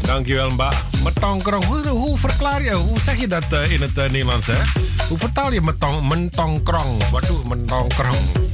Dankjewel, 0.00 0.48
Mbak. 0.48 0.74
Metongkrong, 1.04 1.64
hoe, 1.64 1.86
hoe 1.86 2.18
verklaar 2.18 2.62
je, 2.62 2.74
hoe 2.74 3.00
zeg 3.00 3.20
je 3.20 3.28
dat 3.28 3.44
in 3.68 3.82
het 3.82 3.94
Nederlands? 3.94 4.46
Hè? 4.46 4.62
Hoe 5.08 5.18
vertaal 5.18 5.52
je 5.52 5.60
metong, 5.60 6.08
mentongkrong? 6.08 7.08
Wat 7.10 7.26
doe 7.26 7.48
mentongkrong? 7.48 8.49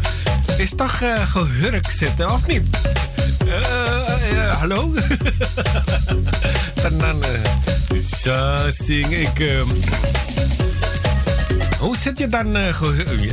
Is 0.57 0.73
toch 0.77 0.99
gehurk 1.25 1.91
zitten, 1.91 2.31
of 2.31 2.47
niet? 2.47 2.67
hallo? 4.59 4.93
Dan 7.01 7.23
zo 8.21 8.57
zing 8.69 9.07
ik. 9.07 9.39
Uh, 9.39 9.63
hoe 11.79 11.97
zit 11.97 12.19
je 12.19 12.29
dan? 12.29 12.57
Uh, 12.57 12.83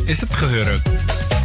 is 0.06 0.22
het 0.22 0.36
gehurkt? 0.36 0.90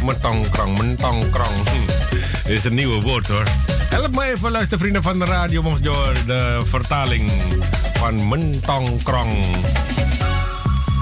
Mentongkrong, 0.03 0.77
mentongkrong. 0.77 1.69
Hm. 1.69 2.51
Is 2.51 2.63
een 2.63 2.73
nieuwe 2.73 3.01
woord 3.01 3.27
hoor. 3.27 3.45
Help 3.89 4.15
me 4.15 4.23
even, 4.23 4.51
luister 4.51 4.79
vrienden 4.79 5.03
van 5.03 5.19
de 5.19 5.25
radio, 5.25 5.61
mocht 5.61 5.83
door 5.83 6.13
de 6.25 6.61
vertaling 6.63 7.31
van 7.93 8.27
mentongkrong. 8.27 9.33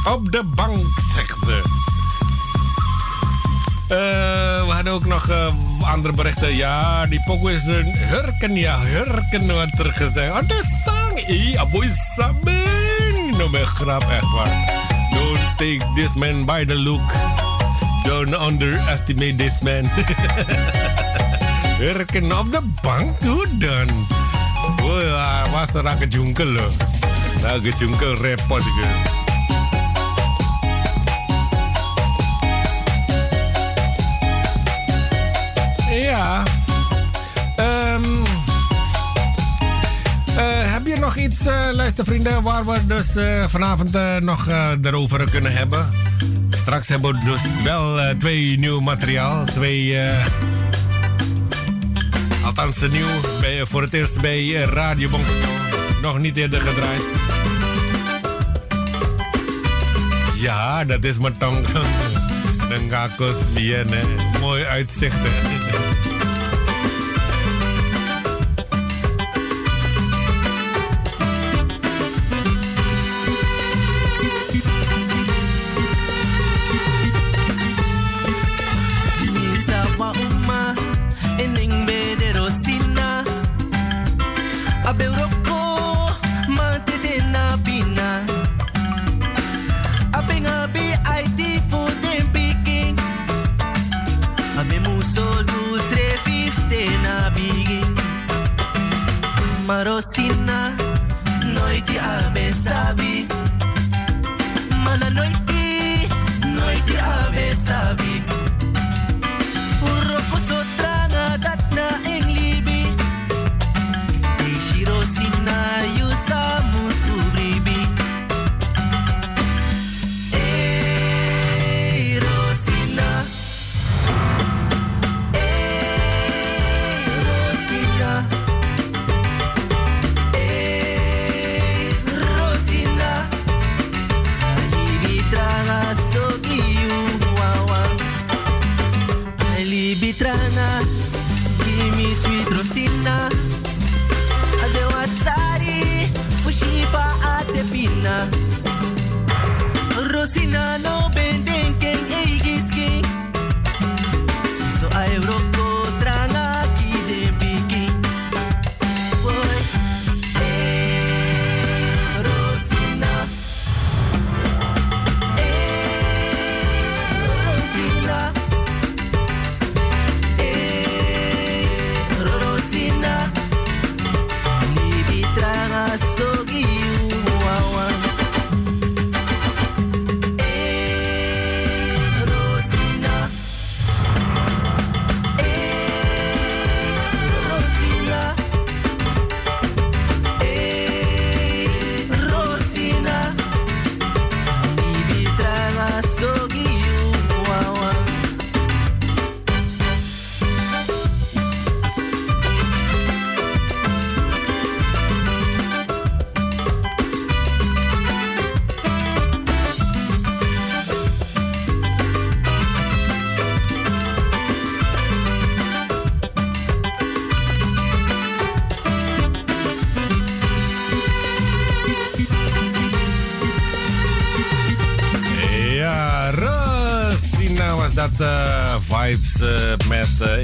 Op 0.06 0.32
de 0.32 0.44
bank, 0.56 0.86
zegt 1.16 1.38
ze. 1.46 1.96
Uh, 3.92 3.98
we 4.68 4.72
hadden 4.74 4.94
ook 4.94 5.06
nog 5.06 5.30
uh, 5.30 5.48
andere 5.82 6.14
berichten. 6.14 6.56
Ja, 6.56 7.06
die 7.06 7.22
pokoe 7.26 7.54
is 7.54 7.66
een 7.66 7.86
hurken. 7.86 8.56
Ja, 8.56 8.80
hurken 8.80 9.52
wordt 9.54 9.80
er 9.80 9.94
gezegd. 9.94 10.32
Oh, 10.32 10.48
de 10.48 10.64
sang. 10.86 11.28
Ih, 11.28 11.60
aboy 11.60 11.90
sabing. 12.16 13.38
No, 13.38 13.50
ben 13.50 13.66
grap, 13.66 14.02
echt 14.02 14.32
waar. 14.32 14.84
Don't 15.14 15.40
take 15.58 15.80
this 15.96 16.14
man 16.14 16.46
by 16.46 16.66
the 16.66 16.76
look. 16.76 17.14
Don't 18.04 18.34
underestimate 18.34 19.36
this 19.36 19.60
man. 19.62 19.90
hurken 21.84 22.40
op 22.40 22.52
de 22.52 22.62
bank, 22.82 23.22
hoe 23.24 23.48
dan? 23.58 23.88
Wah, 24.78 25.52
was 25.52 25.72
gejunkel, 26.00 26.46
loh. 26.46 26.72
Nou, 27.42 27.62
gejunkel 27.62 28.14
repot, 28.16 28.64
gitu. 28.64 29.27
Iets, 41.38 41.48
uh, 41.48 41.70
luistervrienden, 41.72 42.42
waar 42.42 42.66
we 42.66 42.86
dus 42.86 43.16
uh, 43.16 43.48
vanavond 43.48 43.92
nog 44.22 44.48
erover 44.82 45.30
kunnen 45.30 45.52
hebben? 45.52 45.90
Straks 46.50 46.88
hebben 46.88 47.14
we 47.14 47.26
dus 47.26 47.40
wel 47.64 48.16
twee 48.18 48.60
nieuw 48.60 48.80
materiaal. 48.80 49.46
Twee. 49.46 49.98
althans, 52.46 52.80
nieuw. 52.80 53.08
Bij, 53.40 53.66
voor 53.66 53.82
het 53.82 53.94
eerst 53.94 54.22
bij 54.22 54.52
Radio 54.52 55.10
Bonk. 55.10 55.26
Nog 56.02 56.20
niet 56.20 56.38
eerder 56.38 56.62
gedraaid. 56.62 57.04
Ja, 60.40 60.86
dat 60.86 61.04
is 61.04 61.18
mijn 61.18 61.38
tong. 61.38 61.68
Ngakos 62.88 63.54
bien, 63.54 63.88
hè. 63.92 64.40
Mooi 64.40 64.64
uitzicht. 64.64 65.20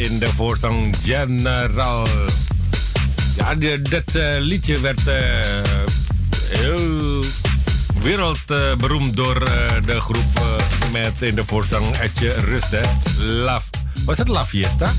In 0.04 0.20
de 0.20 0.28
voorzang 0.28 0.96
General. 1.04 2.08
Ja, 3.36 3.56
dit 3.56 4.16
eh, 4.16 4.36
liedje 4.40 4.80
werd 4.80 5.08
eh, 5.08 5.16
heel 6.50 7.24
wereldberoemd 8.02 9.16
door 9.16 9.42
eh, 9.42 9.86
de 9.86 10.02
groep 10.02 10.42
met 10.92 11.22
in 11.22 11.36
de 11.36 11.46
voorzang 11.46 11.96
Etje 11.98 12.34
Rust? 12.34 12.76
Laf. 13.20 13.70
Was 14.06 14.18
het 14.18 14.28
La 14.28 14.46
Fiesta? 14.46 14.92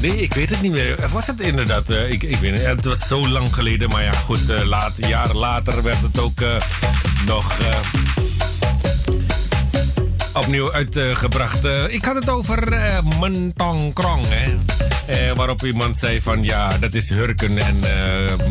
Nee, 0.00 0.16
ik 0.16 0.34
weet 0.34 0.50
het 0.50 0.60
niet 0.60 0.72
meer. 0.72 1.08
Was 1.12 1.26
het 1.26 1.40
inderdaad? 1.40 1.90
ik, 1.90 2.22
ik 2.22 2.36
weet 2.36 2.52
niet. 2.52 2.64
Het 2.64 2.84
was 2.84 3.06
zo 3.06 3.28
lang 3.28 3.54
geleden. 3.54 3.88
Maar 3.88 4.02
ja, 4.02 4.12
goed. 4.12 4.50
eh 4.50 4.66
laat, 4.66 4.92
jaren 4.96 5.36
later 5.36 5.82
werd 5.82 6.00
het 6.00 6.18
ook 6.18 6.40
nog 7.26 7.56
opnieuw 10.34 10.72
uitgebracht. 10.72 11.64
Eh, 11.64 11.94
ik 11.94 12.04
had 12.04 12.14
het 12.14 12.30
over 12.30 12.68
Mentong 13.20 13.94
Krong. 13.94 14.24
Hè? 14.28 14.56
Eh, 15.06 15.36
waarop 15.36 15.64
iemand 15.64 15.98
zei 15.98 16.20
van 16.20 16.42
ja, 16.42 16.78
dat 16.78 16.94
is 16.94 17.08
hurken. 17.08 17.58
En 17.58 17.80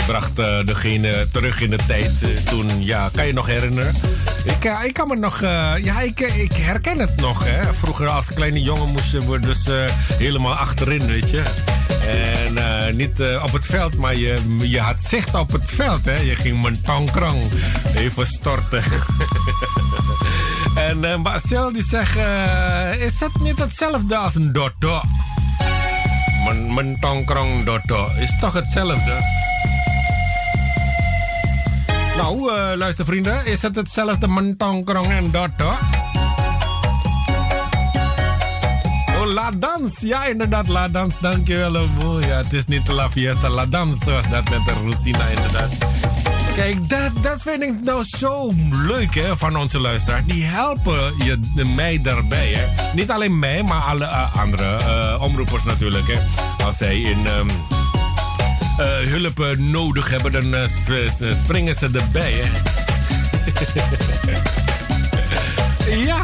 bracht 0.06 0.36
degene 0.66 1.28
terug 1.32 1.62
in 1.62 1.70
de 1.70 1.80
tijd. 1.88 2.46
toen, 2.46 2.84
ja, 2.84 3.10
kan 3.14 3.28
je 3.28 3.34
nog 3.34 3.46
herinneren? 3.46 3.94
Ik, 4.44 4.64
ik 4.86 4.94
kan 4.94 5.08
me 5.08 5.16
nog... 5.16 5.40
ja, 5.82 6.02
ik, 6.02 6.20
ik 6.20 6.54
herken 6.54 7.00
het 7.00 7.16
nog. 7.16 7.46
Hè? 7.46 7.74
Vroeger 7.74 8.10
als 8.10 8.34
kleine 8.34 8.62
jongen 8.62 8.90
moesten 8.90 9.32
we 9.32 9.40
dus 9.40 9.68
eh, 9.68 9.76
helemaal 10.18 10.54
achterin, 10.56 11.06
weet 11.06 11.30
je. 11.30 11.42
En 12.08 12.98
niet 12.98 13.22
op 13.44 13.52
het 13.52 13.66
veld, 13.66 13.98
maar 13.98 14.16
je, 14.16 14.58
je 14.60 14.80
had 14.80 15.00
zicht 15.00 15.36
op 15.36 15.52
het 15.52 15.72
veld. 15.72 16.06
Hè? 16.06 16.20
Je 16.20 16.36
ging 16.36 16.62
Mentong 16.62 17.12
Krong 17.12 17.44
even 17.96 18.26
storten. 18.26 18.84
En 20.90 21.04
uh, 21.04 21.16
Marcel 21.16 21.72
die 21.72 21.84
zegt, 21.84 22.18
eh, 22.18 23.06
is 23.06 23.20
het 23.20 23.40
niet 23.40 23.60
hetzelfde 23.60 24.18
als 24.18 24.36
een 24.36 24.52
dotto? 24.52 25.02
Mijn, 26.70 26.98
dotto 27.64 28.08
is 28.20 28.38
toch 28.40 28.54
hetzelfde? 28.54 29.18
Nou, 32.18 32.54
eh 32.54 32.78
luister 32.78 33.06
vrienden, 33.06 33.46
is 33.46 33.62
het 33.62 33.76
hetzelfde 33.76 34.28
mijn 34.28 34.58
tongkrong 34.58 35.08
en 35.08 35.32
dotto? 35.32 35.72
Oh, 39.20 39.34
La 39.34 39.52
Dans. 39.56 40.00
Ja, 40.00 40.26
inderdaad, 40.26 40.68
La 40.68 40.88
Dans. 40.88 41.20
Dankjewel, 41.20 41.76
Obo. 41.76 42.20
Ja, 42.20 42.38
het 42.38 42.54
is 42.54 42.66
niet 42.68 42.88
La 42.88 43.12
Fiesta, 43.12 43.50
La 43.50 43.66
Dans, 43.66 44.04
zoals 44.04 44.30
dat 44.30 44.50
met 44.50 44.66
de 44.66 44.74
Rosina, 44.84 45.28
inderdaad. 45.28 45.83
Kijk, 46.56 46.90
dat, 46.90 47.12
dat 47.22 47.42
vind 47.42 47.64
ik 47.64 47.84
nou 47.84 48.04
zo 48.04 48.54
leuk 48.72 49.16
hè, 49.16 49.38
van 49.38 49.58
onze 49.58 49.80
luisteraars. 49.80 50.26
Die 50.26 50.44
helpen 50.44 51.14
je, 51.18 51.40
mij 51.76 52.02
daarbij. 52.02 52.54
Hè. 52.54 52.94
Niet 52.96 53.12
alleen 53.12 53.40
mij, 53.40 53.64
maar 53.64 53.82
alle 53.82 54.06
eh, 54.06 54.38
andere 54.38 54.76
eh, 54.76 55.22
omroepers 55.22 55.64
natuurlijk. 55.64 56.08
Hè. 56.08 56.20
Als 56.66 56.78
zij 56.78 57.02
in 57.02 57.26
eh, 58.78 58.86
hulp 58.86 59.58
nodig 59.58 60.10
hebben, 60.10 60.32
dan 60.32 60.68
springen 61.44 61.76
ze 61.76 61.90
erbij. 61.94 62.34
Hè. 62.34 62.52
ja. 66.10 66.22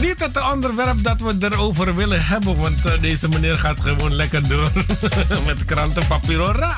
Niet 0.00 0.20
het 0.20 0.52
onderwerp 0.52 1.02
dat 1.02 1.20
we 1.20 1.36
erover 1.40 1.94
willen 1.94 2.26
hebben, 2.26 2.56
want 2.56 3.00
deze 3.00 3.28
meneer 3.28 3.56
gaat 3.56 3.80
gewoon 3.80 4.14
lekker 4.14 4.48
door 4.48 4.70
met 5.46 5.64
krantenpapier. 5.64 6.76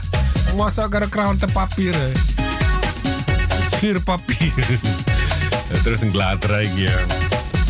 Maar 0.57 0.73
ook 0.85 0.95
een 0.95 1.09
krantenpapier. 1.09 1.95
hè. 1.95 2.13
Schuurpapier. 3.77 4.53
er 5.85 5.93
is 5.93 6.01
een 6.01 6.11
glaadrijk 6.11 6.69
hier. 6.75 7.05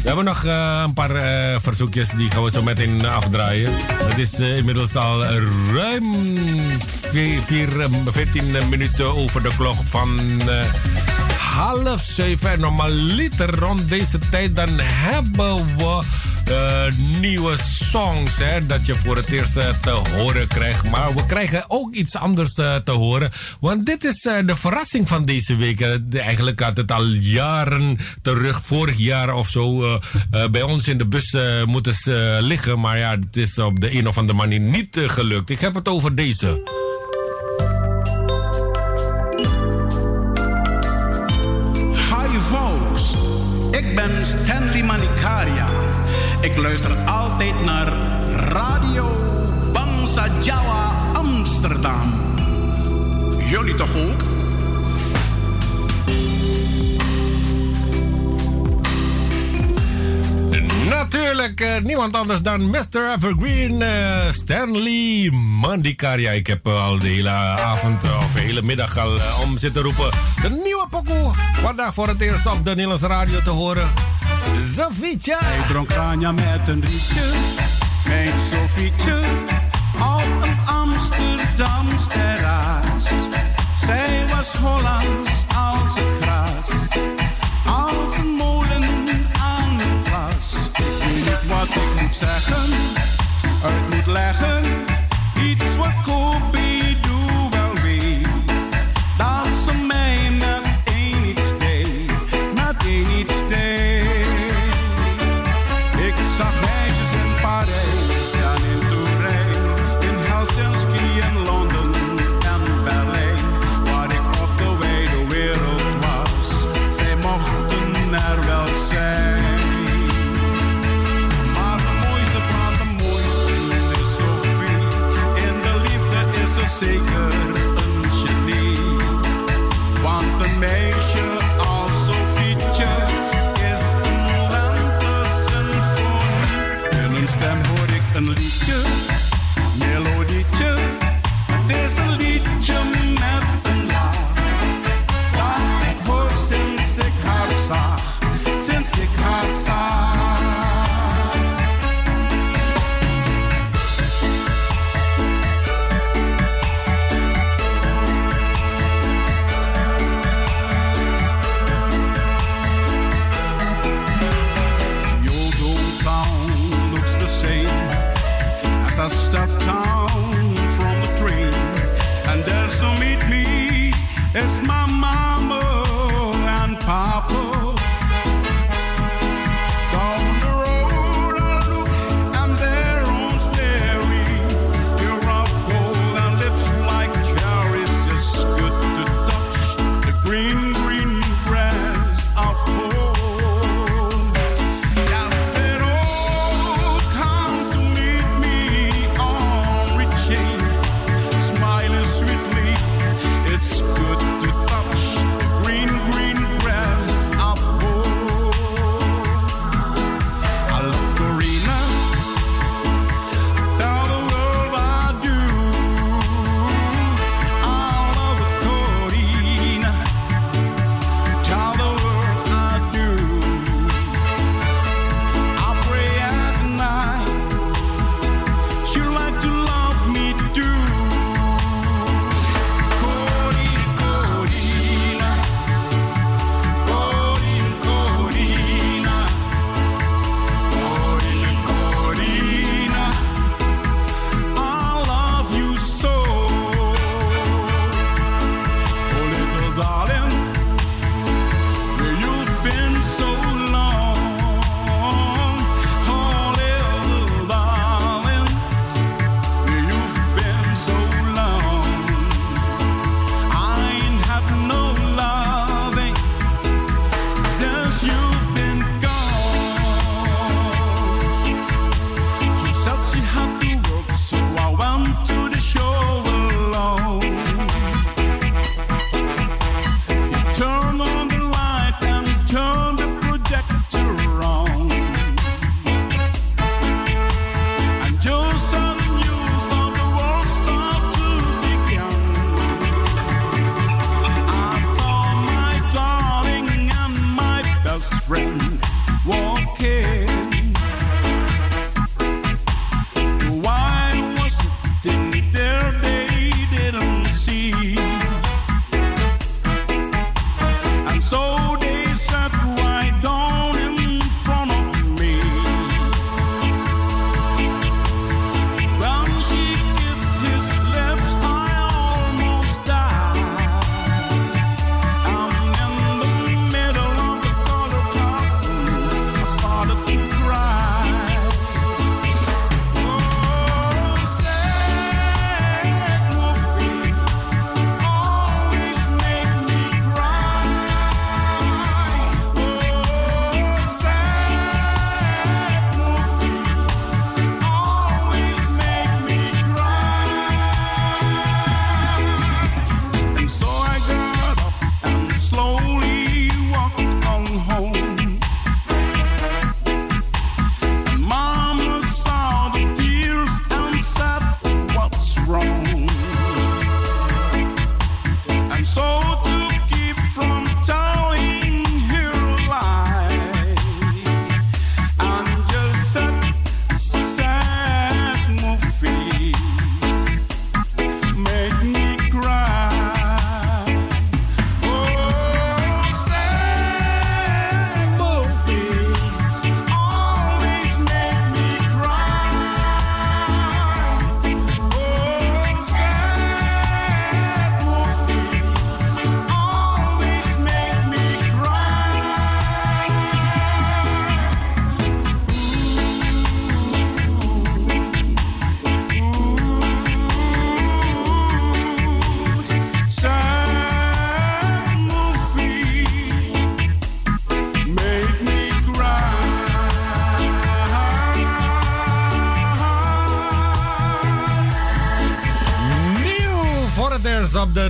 We 0.03 0.07
hebben 0.07 0.25
nog 0.25 0.45
eh, 0.45 0.83
een 0.87 0.93
paar 0.93 1.11
eh, 1.15 1.57
verzoekjes, 1.61 2.09
die 2.17 2.31
gaan 2.31 2.43
we 2.45 2.51
zo 2.51 2.63
meteen 2.63 3.07
afdraaien. 3.07 3.71
Het 4.05 4.19
is 4.19 4.35
eh, 4.35 4.57
inmiddels 4.57 4.97
al 4.97 5.25
ruim 5.75 6.05
vier- 7.11 7.41
vier, 7.41 7.81
eh, 7.81 7.87
14 8.13 8.45
minuten 8.69 9.17
over 9.17 9.43
de 9.43 9.51
klok 9.57 9.77
van 9.89 10.19
eh, 10.49 10.65
half 11.39 12.01
zeven. 12.01 12.51
En 12.53 12.61
normaliter 12.61 13.55
rond 13.59 13.89
deze 13.89 14.19
tijd 14.31 14.57
dan 14.57 14.69
hebben 14.79 15.55
we 15.77 16.01
nieuwe 17.21 17.57
songs 17.91 18.39
hè, 18.39 18.67
dat 18.67 18.87
je 18.87 18.95
voor 18.95 19.17
het 19.17 19.31
eerst 19.33 19.57
eh, 19.57 19.69
te 19.69 19.91
horen 19.91 20.49
krijgt. 20.49 20.91
Maar 20.91 21.15
we 21.15 21.27
krijgen 21.27 21.65
ook 21.69 21.95
iets 21.95 22.17
anders 22.17 22.55
eh, 22.55 22.77
te 22.77 22.93
horen. 22.93 23.31
Want 23.61 23.87
dit 23.87 24.05
is 24.05 24.25
eh, 24.25 24.47
de 24.47 24.57
verrassing 24.57 25.09
van 25.09 25.25
deze 25.25 25.57
week. 25.57 25.81
Eigenlijk 26.13 26.61
had 26.61 26.77
het 26.77 26.93
al 26.93 27.05
jaren 27.07 27.99
terug, 28.23 28.61
vorig 28.63 28.99
jaar 28.99 29.35
of 29.35 29.49
zo, 29.49 29.99
bij 30.51 30.63
ons 30.63 30.89
in 30.89 30.99
de 30.99 31.07
bus 31.07 31.37
moeten 31.67 31.95
liggen. 32.43 32.81
Maar 32.81 32.99
ja, 32.99 33.11
het 33.11 33.37
is 33.37 33.59
op 33.59 33.81
de 33.81 33.95
een 33.95 34.09
of 34.09 34.19
andere 34.19 34.39
manier 34.39 34.61
niet 34.61 35.01
gelukt. 35.05 35.51
Ik 35.51 35.61
heb 35.61 35.75
het 35.75 35.89
over 35.89 36.15
deze. 36.15 36.89
Ik 46.41 46.57
luister 46.57 46.97
altijd 46.97 47.65
naar 47.65 47.93
Radio 48.35 49.07
Bangsa 49.73 50.27
Jawa 50.43 50.93
Amsterdam. 51.13 52.13
Jullie 53.39 53.75
toch 53.75 53.97
ook? 53.97 54.40
Natuurlijk, 61.01 61.61
eh, 61.61 61.83
niemand 61.83 62.17
anders 62.17 62.43
dan 62.43 62.71
Mr. 62.71 63.13
Evergreen, 63.17 63.83
eh, 63.83 64.31
Stanley 64.31 65.31
Mandikaria. 65.61 66.31
Ik 66.31 66.47
heb 66.47 66.67
eh, 66.67 66.85
al 66.87 66.99
de 66.99 67.09
hele 67.09 67.29
avond 67.31 68.05
of 68.05 68.33
de 68.33 68.41
hele 68.41 68.63
middag 68.63 68.99
al 68.99 69.19
om 69.43 69.59
zitten 69.59 69.83
roepen. 69.83 70.11
De 70.43 70.51
nieuwe 70.51 70.87
pokoe. 70.91 71.33
Vandaag 71.55 71.95
voor 71.95 72.09
het 72.09 72.21
eerst 72.21 72.47
op 72.47 72.65
de 72.65 72.71
Nederlandse 72.71 73.07
radio 73.07 73.43
te 73.45 73.51
horen. 73.51 73.89
Sofietje. 74.77 75.37
Hij 75.41 75.67
dronk 75.69 75.91
Ranja 75.91 76.33
met 76.33 76.61
een 76.67 76.81
rietje, 76.81 77.23
mijn 78.07 78.33
Sofietje, 78.53 79.15
op 79.95 80.43
een 80.43 80.57
Amsterdams 80.67 82.07
terras. 82.09 83.05
Zij 83.87 84.25
was 84.31 84.53
Hollands 84.55 85.45
als 85.49 86.20
zeggen, 92.21 92.71
uit 93.63 93.95
moet 93.95 94.07
leggen, 94.07 94.60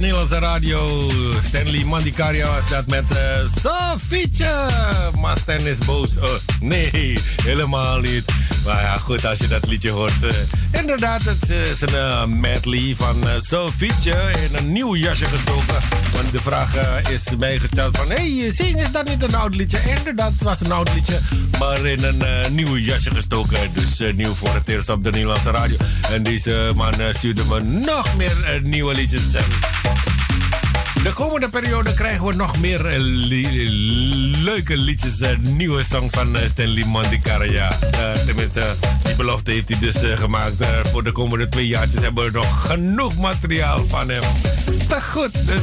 Nederlandse 0.01 0.39
radio. 0.39 1.11
Stanley 1.45 1.85
Mandikaria 1.85 2.49
dat 2.71 2.87
met 2.87 3.05
uh, 3.11 3.19
Sofietje. 3.63 4.51
Maar 5.19 5.37
Stan 5.37 5.67
is 5.67 5.79
boos. 5.79 6.17
Oh, 6.19 6.29
nee, 6.61 7.19
helemaal 7.43 8.01
niet. 8.01 8.25
Maar 8.65 8.83
ja, 8.83 8.97
goed, 8.97 9.25
als 9.25 9.39
je 9.39 9.49
dat 9.49 9.67
liedje 9.67 9.91
hoort. 9.91 10.23
Uh, 10.23 10.31
inderdaad, 10.71 11.23
het 11.23 11.51
is 11.51 11.81
een 11.81 11.95
uh, 11.95 12.25
medley 12.25 12.95
van 12.97 13.17
Sofietje 13.39 14.31
in 14.49 14.57
een 14.57 14.73
nieuw 14.73 14.97
jasje 14.97 15.25
gestoken. 15.25 16.10
De 16.31 16.39
vraag 16.39 16.77
is 17.09 17.23
mij 17.39 17.59
gesteld 17.59 17.97
van... 17.97 18.11
Hey, 18.11 18.51
zing, 18.51 18.81
is 18.81 18.93
dat 18.93 19.09
niet 19.09 19.23
een 19.23 19.35
oud 19.35 19.55
liedje? 19.55 19.79
Inderdaad, 19.97 20.33
het 20.33 20.43
was 20.43 20.61
een 20.61 20.73
oud 20.73 20.95
liedje, 20.95 21.19
maar 21.59 21.87
in 21.87 22.05
een 22.05 22.55
nieuw 22.55 22.77
jasje 22.77 23.11
gestoken. 23.11 23.59
Dus 23.73 24.13
nieuw 24.15 24.35
voor 24.35 24.55
het 24.55 24.69
eerst 24.69 24.89
op 24.89 25.05
de 25.05 25.11
Nederlandse 25.11 25.51
radio. 25.51 25.77
En 26.11 26.23
deze 26.23 26.73
man 26.75 26.95
stuurde 27.11 27.45
me 27.45 27.61
nog 27.61 28.17
meer 28.17 28.61
nieuwe 28.63 28.95
liedjes. 28.95 29.31
De 31.03 31.13
komende 31.13 31.49
periode 31.49 31.95
krijgen 31.95 32.27
we 32.27 32.35
nog 32.35 32.59
meer 32.59 32.99
leuke 34.43 34.77
liedjes, 34.77 35.21
nieuwe 35.41 35.83
songs 35.83 36.15
van 36.15 36.37
Stanley 36.49 36.85
Mandikaria. 36.85 37.73
tenminste, 38.27 38.75
die 39.03 39.15
belofte 39.15 39.51
heeft 39.51 39.69
hij 39.69 39.79
dus 39.79 39.97
gemaakt. 40.19 40.55
voor 40.83 41.05
de 41.05 41.13
komende 41.13 41.49
twee 41.49 41.67
jaartjes 41.67 42.03
hebben 42.03 42.25
we 42.25 42.31
nog 42.31 42.67
genoeg 42.67 43.17
materiaal 43.17 43.87
van 43.87 44.09
hem. 44.09 44.23
Te 44.89 45.01
goed, 45.01 45.47
dus 45.47 45.63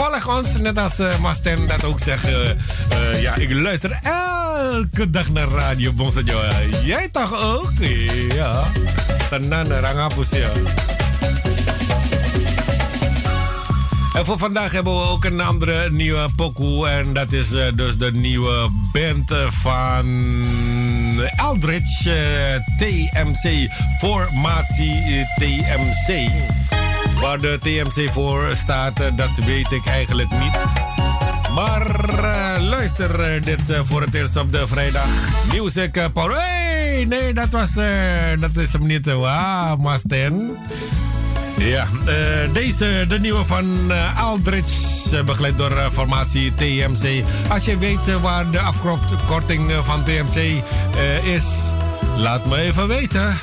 volg 0.00 0.28
ons, 0.28 0.48
net 0.60 0.78
als 0.78 1.00
uh, 1.00 1.18
Masten 1.18 1.66
dat 1.66 1.84
ook 1.84 1.98
zegt. 1.98 2.28
ja, 3.20 3.34
ik 3.34 3.52
luister 3.52 3.98
elke 4.02 5.10
dag 5.10 5.30
naar 5.30 5.48
Radio 5.48 5.92
Bonsajo. 5.92 6.40
Jij 6.84 7.08
toch 7.12 7.42
ook? 7.42 7.72
Ja. 8.34 8.62
Tenan, 9.30 9.66
rangapus 9.66 10.30
ja. 10.30 10.48
En 14.14 14.26
voor 14.26 14.38
vandaag 14.38 14.72
hebben 14.72 14.92
we 14.92 15.08
ook 15.08 15.24
een 15.24 15.40
andere 15.40 15.90
nieuwe 15.90 16.28
pokoe. 16.36 16.88
En 16.88 17.12
dat 17.12 17.32
is 17.32 17.48
dus 17.74 17.98
de 17.98 18.12
nieuwe 18.12 18.68
band 18.92 19.32
van 19.48 20.06
Eldritch 21.36 22.06
uh, 22.06 22.14
TMC. 22.78 23.68
Formatie 23.98 25.26
TMC. 25.36 26.30
Waar 27.20 27.40
de 27.40 27.58
TMC 27.60 28.12
voor 28.12 28.50
staat, 28.54 29.00
uh, 29.00 29.06
dat 29.16 29.44
weet 29.46 29.72
ik 29.72 29.86
eigenlijk 29.86 30.30
niet. 30.30 30.58
Maar 31.54 31.86
luister 32.60 33.40
dit 33.44 33.78
voor 33.82 34.00
het 34.00 34.14
eerst 34.14 34.36
op 34.36 34.52
de 34.52 34.66
vrijdag. 34.66 35.06
Music 35.52 36.12
Power. 36.12 36.36
Hey, 36.36 37.04
nee, 37.08 37.32
dat 37.34 37.48
was 37.48 37.74
dat 38.38 38.56
is 38.56 38.72
hem 38.72 38.86
niet. 38.86 39.06
Wauw, 39.06 39.76
Masten. 39.76 40.56
Ja, 41.58 41.86
deze, 42.52 43.04
de 43.08 43.18
nieuwe 43.18 43.44
van 43.44 43.90
uh, 43.90 44.22
Aldrich, 44.22 44.66
begeleid 45.24 45.56
door 45.58 45.90
formatie 45.92 46.54
TMC. 46.54 47.24
Als 47.48 47.64
je 47.64 47.78
weet 47.78 48.20
waar 48.20 48.50
de 48.50 48.60
afkorting 48.60 49.72
van 49.80 50.04
TMC 50.04 50.62
is, 51.24 51.44
laat 52.16 52.46
me 52.46 52.56
even 52.56 52.88
weten. 52.88 53.38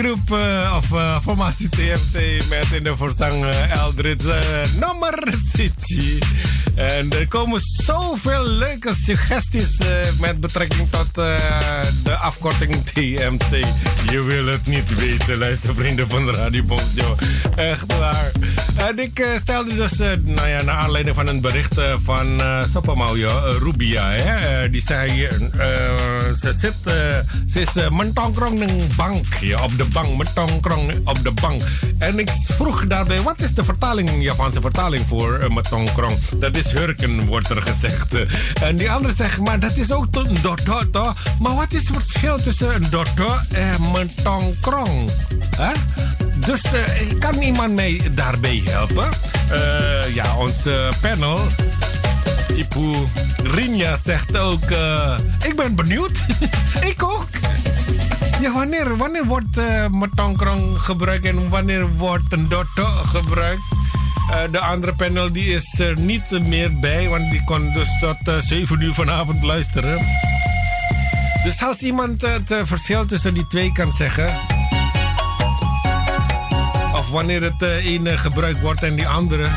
TMC-groep, 0.00 0.38
uh, 0.38 0.76
of 0.76 0.90
uh, 0.92 1.20
formatie 1.20 1.68
TMC 1.68 2.42
met 2.48 2.72
in 2.72 2.82
de 2.82 2.96
voorzang 2.96 3.32
uh, 3.32 3.76
Eldridge 3.76 4.28
uh, 4.28 4.80
nummer 4.80 5.34
City. 5.54 6.18
En 6.74 7.10
er 7.10 7.28
komen 7.28 7.60
zoveel 7.60 8.46
leuke 8.46 8.94
suggesties 8.94 9.78
met 10.18 10.40
betrekking 10.40 10.90
tot 10.90 11.14
de 11.14 12.16
afkorting 12.16 12.84
TMC. 12.84 13.64
Je 14.10 14.22
wil 14.22 14.46
het 14.46 14.66
niet 14.66 14.94
weten, 14.94 15.38
luistervrienden 15.38 16.08
van 16.08 16.26
de 16.26 16.32
Radio 16.32 16.62
Bonjo. 16.62 17.16
Echt 17.56 17.98
waar. 17.98 18.30
En 18.88 18.98
ik 18.98 19.26
stelde 19.36 19.74
dus, 19.74 19.96
nou 20.24 20.48
ja, 20.48 20.62
naar 20.62 20.76
aanleiding 20.76 21.16
van 21.16 21.26
een 21.26 21.40
bericht 21.40 21.80
van 21.98 22.40
uh, 22.40 22.62
Rubia. 23.58 24.10
Hè, 24.10 24.70
die 24.70 24.82
zei, 24.82 25.28
ze 26.40 26.52
zit, 26.52 26.74
ze 27.48 27.60
is 27.60 27.88
mentongkrong 27.90 28.60
een 28.60 28.90
bank. 28.96 29.34
Ja, 29.40 29.62
op 29.62 29.78
de 29.78 29.84
bank, 29.84 30.16
mentongkrong 30.16 31.08
op 31.08 31.22
de 31.22 31.30
bank. 31.30 31.62
En 31.98 32.18
ik 32.18 32.30
vroeg 32.30 32.86
daarbij, 32.86 33.22
wat 33.22 33.40
is 33.40 33.54
de 33.54 33.64
vertaling, 33.64 34.22
Japanse 34.22 34.60
vertaling 34.60 35.06
voor 35.06 35.52
metongkrong? 35.52 36.18
Dat 36.38 36.56
is 36.56 36.72
hurken, 36.72 37.26
wordt 37.26 37.50
er 37.50 37.62
gezegd. 37.62 38.16
En 38.62 38.76
die 38.76 38.90
andere 38.90 39.14
zegt, 39.14 39.38
maar 39.38 39.60
dat 39.60 39.76
is 39.76 39.92
ook 39.92 40.06
een 40.12 40.36
dodo. 40.42 41.12
Maar 41.40 41.54
wat 41.54 41.72
is 41.72 41.88
het 41.88 41.96
verschil 41.96 42.36
tussen 42.36 42.74
een 42.74 42.86
dodo 42.90 43.36
en 43.52 43.76
metongkrong? 43.92 45.10
Huh? 45.56 45.68
Dus 46.46 46.60
uh, 46.74 47.18
kan 47.18 47.42
iemand 47.42 47.74
mij 47.74 48.00
daarbij 48.14 48.62
helpen? 48.64 49.08
Uh, 49.52 50.14
ja, 50.14 50.36
ons 50.36 50.66
panel... 51.00 51.40
Ipu 52.56 52.94
Rinja 53.42 53.96
zegt 53.96 54.36
ook: 54.36 54.70
uh, 54.70 55.18
Ik 55.42 55.56
ben 55.56 55.74
benieuwd. 55.74 56.20
ik 56.90 57.02
ook. 57.02 57.28
Ja, 58.40 58.52
wanneer, 58.52 58.96
wanneer 58.96 59.24
wordt 59.24 59.58
uh, 59.58 59.86
metongkrong 59.86 60.78
gebruikt 60.78 61.24
en 61.24 61.48
wanneer 61.48 61.88
wordt 61.88 62.32
een 62.32 62.48
dotto 62.48 62.84
gebruikt? 62.84 63.62
De 64.50 64.58
andere 64.58 64.92
panel 64.92 65.32
die 65.32 65.46
is 65.46 65.78
er 65.78 66.00
niet 66.00 66.30
meer 66.30 66.78
bij, 66.78 67.08
want 67.08 67.30
die 67.30 67.44
kon 67.44 67.72
dus 67.72 67.88
tot 68.00 68.16
uh, 68.28 68.34
7 68.38 68.80
uur 68.80 68.94
vanavond 68.94 69.42
luisteren. 69.42 70.06
Dus 71.44 71.62
als 71.62 71.80
iemand 71.80 72.22
het 72.22 72.54
verschil 72.62 73.06
tussen 73.06 73.34
die 73.34 73.46
twee 73.46 73.72
kan 73.72 73.92
zeggen. 73.92 74.59
Wanneer 77.10 77.42
het 77.42 77.62
ene 77.62 78.18
gebruikt 78.18 78.60
wordt 78.60 78.82
en 78.82 78.94
die 78.94 79.08
andere 79.08 79.48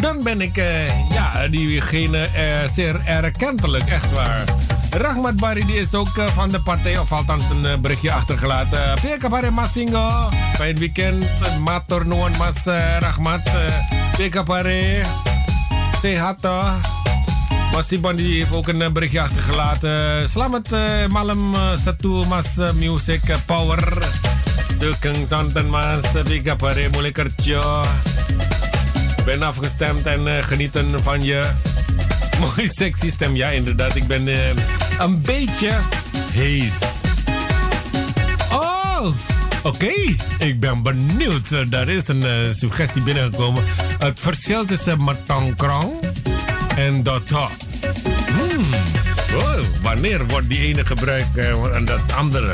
dan 0.00 0.22
ben 0.22 0.40
ik 0.40 0.56
uh, 0.56 1.10
ja, 1.10 1.48
diegene 1.48 2.28
zeer 2.74 3.00
erkentelijk, 3.04 3.84
echt 3.86 4.12
waar. 4.12 4.44
Rahmat 4.90 5.36
Bari 5.36 5.64
die 5.66 5.80
is 5.80 5.94
ook 5.94 6.08
van 6.34 6.48
de 6.48 6.60
partij, 6.60 6.98
of 6.98 7.12
althans 7.12 7.44
een 7.50 7.80
berichtje 7.80 8.12
achtergelaten. 8.12 8.94
Peka 9.02 9.28
Pare 9.28 9.50
Masingo, 9.50 10.08
fijn 10.54 10.76
weekend. 10.76 11.24
Mator 11.64 12.06
Nuan 12.06 12.32
Mas 12.38 12.64
Rahmat. 12.98 13.50
Peka 14.16 14.42
Pare, 14.42 15.00
sehat 16.00 16.40
toch? 16.40 16.72
Masiban 17.72 18.16
die 18.16 18.34
heeft 18.34 18.52
ook 18.52 18.68
een 18.68 18.92
berichtje 18.92 19.20
achtergelaten. 19.20 20.28
Selamat 20.28 20.68
malam 21.08 21.54
satu 21.76 22.24
Mas 22.28 22.56
Music 22.74 23.20
Power. 23.46 24.29
Santen 25.24 25.68
Mas, 25.68 26.00
Peka 26.24 26.56
Pare 26.56 26.88
mulai 26.92 27.12
kerja 27.12 27.60
ben 29.24 29.42
afgestemd 29.42 30.06
en 30.06 30.26
uh, 30.26 30.42
genieten 30.42 31.02
van 31.02 31.22
je 31.22 31.42
mooie 32.40 32.68
sexy 32.68 33.10
stem. 33.10 33.36
Ja, 33.36 33.48
inderdaad, 33.48 33.94
ik 33.94 34.06
ben 34.06 34.28
uh, 34.28 34.38
een 34.98 35.20
beetje 35.20 35.70
hees. 36.32 36.72
Oh, 38.52 39.06
oké. 39.62 39.92
Ik 40.38 40.60
ben 40.60 40.82
benieuwd. 40.82 41.50
Uh, 41.52 41.60
daar 41.68 41.88
is 41.88 42.08
een 42.08 42.54
suggestie 42.54 43.02
binnengekomen. 43.02 43.64
Het 43.98 44.20
verschil 44.20 44.64
tussen 44.64 45.02
matangkrang 45.02 45.92
en 46.76 47.02
dota. 47.02 47.48
Hmm. 48.26 48.64
Oh, 49.34 49.58
wanneer 49.82 50.26
wordt 50.26 50.48
die 50.48 50.58
ene 50.58 50.84
gebruikt 50.84 51.36
en 51.72 51.84
dat 51.84 52.12
andere? 52.16 52.52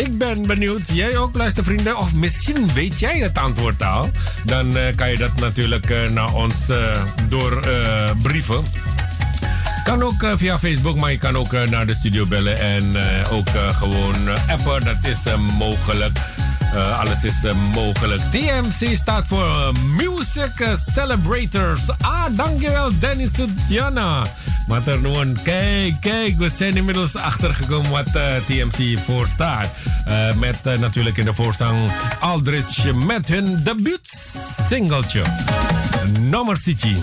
Ik 0.00 0.18
ben 0.18 0.42
benieuwd. 0.46 0.88
Jij 0.92 1.16
ook, 1.16 1.36
luistervrienden? 1.36 1.96
Of 1.96 2.14
misschien 2.14 2.72
weet 2.74 2.98
jij 2.98 3.18
het 3.18 3.38
antwoord 3.38 3.82
al. 3.82 4.10
Dan 4.44 4.76
uh, 4.76 4.82
kan 4.96 5.10
je 5.10 5.16
dat 5.16 5.34
natuurlijk 5.34 5.90
uh, 5.90 6.08
naar 6.08 6.34
ons 6.34 6.54
uh, 6.70 7.04
doorbrieven. 7.28 8.64
kan 9.84 10.02
ook 10.02 10.26
via 10.36 10.58
Facebook, 10.58 10.96
maar 10.96 11.10
je 11.10 11.18
kan 11.18 11.36
ook 11.36 11.52
naar 11.52 11.86
de 11.86 11.94
studio 11.94 12.26
bellen 12.26 12.58
en 12.58 12.84
ook 13.30 13.48
gewoon 13.48 14.28
appen. 14.48 14.84
Dat 14.84 15.06
is 15.06 15.18
mogelijk. 15.58 16.18
Alles 16.74 17.24
is 17.24 17.34
mogelijk. 17.74 18.20
TMC 18.20 18.96
staat 18.96 19.24
voor 19.26 19.72
Music 19.96 20.76
Celebrators. 20.92 21.82
Ah, 22.00 22.24
dankjewel 22.30 22.98
Dennis 22.98 23.30
Diana. 23.68 24.22
Maternoon, 24.68 25.38
kijk, 25.42 25.94
kijk, 26.00 26.38
we 26.38 26.48
zijn 26.48 26.76
inmiddels 26.76 27.16
achtergekomen 27.16 27.90
wat 27.90 28.12
TMC 28.46 28.98
voor 28.98 29.26
staat. 29.26 29.72
Met 30.38 30.80
natuurlijk 30.80 31.16
in 31.16 31.24
de 31.24 31.34
voorstang 31.34 31.78
Aldrich 32.20 32.94
met 32.94 33.28
hun 33.28 33.62
debuut 33.62 34.08
singeltje. 34.68 35.22
Nummer 36.20 36.56
City. 36.56 36.96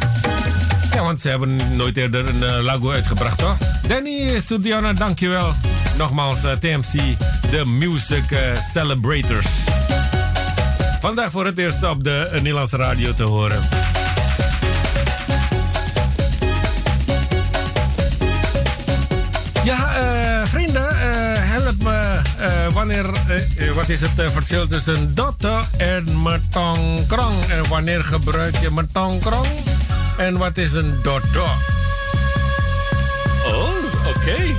Ja, 0.97 1.03
want 1.03 1.19
ze 1.19 1.29
hebben 1.29 1.75
nooit 1.75 1.97
eerder 1.97 2.27
een 2.29 2.61
lago 2.61 2.91
uitgebracht, 2.91 3.37
toch? 3.37 3.57
Danny 3.87 4.39
Studiana, 4.39 4.93
dankjewel. 4.93 5.51
Nogmaals, 5.97 6.39
TMC, 6.59 6.91
de 7.51 7.65
Music 7.65 8.23
Celebrators. 8.73 9.47
Vandaag 11.01 11.31
voor 11.31 11.45
het 11.45 11.57
eerst 11.57 11.83
op 11.83 12.03
de 12.03 12.29
Nederlandse 12.31 12.77
radio 12.77 13.13
te 13.13 13.23
horen. 13.23 13.59
Ja, 19.63 20.47
vrienden, 20.47 20.87
help 21.39 21.83
me. 21.83 22.21
Wanneer, 22.73 23.05
wat 23.73 23.89
is 23.89 24.01
het 24.01 24.31
verschil 24.31 24.67
tussen 24.67 25.15
dotte 25.15 25.59
en 25.77 26.21
metongkrong? 26.23 27.45
En 27.45 27.67
wanneer 27.69 28.03
gebruik 28.03 28.57
je 28.57 28.71
metongkrong? 28.71 29.47
En 30.17 30.37
wat 30.37 30.57
is 30.57 30.73
een 30.73 30.99
dotto? 31.01 31.43
Oh, 33.45 33.69
oké. 34.07 34.17
Okay. 34.17 34.55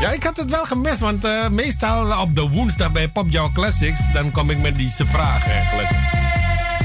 Ja, 0.00 0.10
ik 0.10 0.22
had 0.22 0.36
het 0.36 0.50
wel 0.50 0.64
gemist, 0.64 0.98
want 0.98 1.50
meestal 1.50 2.20
op 2.20 2.34
de 2.34 2.40
woensdag 2.40 2.92
bij 2.92 3.08
Pop 3.08 3.26
Jouw 3.28 3.50
Classics... 3.52 4.00
dan 4.12 4.30
kom 4.30 4.50
ik 4.50 4.58
met 4.58 4.76
deze 4.76 5.06
vraag 5.06 5.48
eigenlijk. 5.48 5.88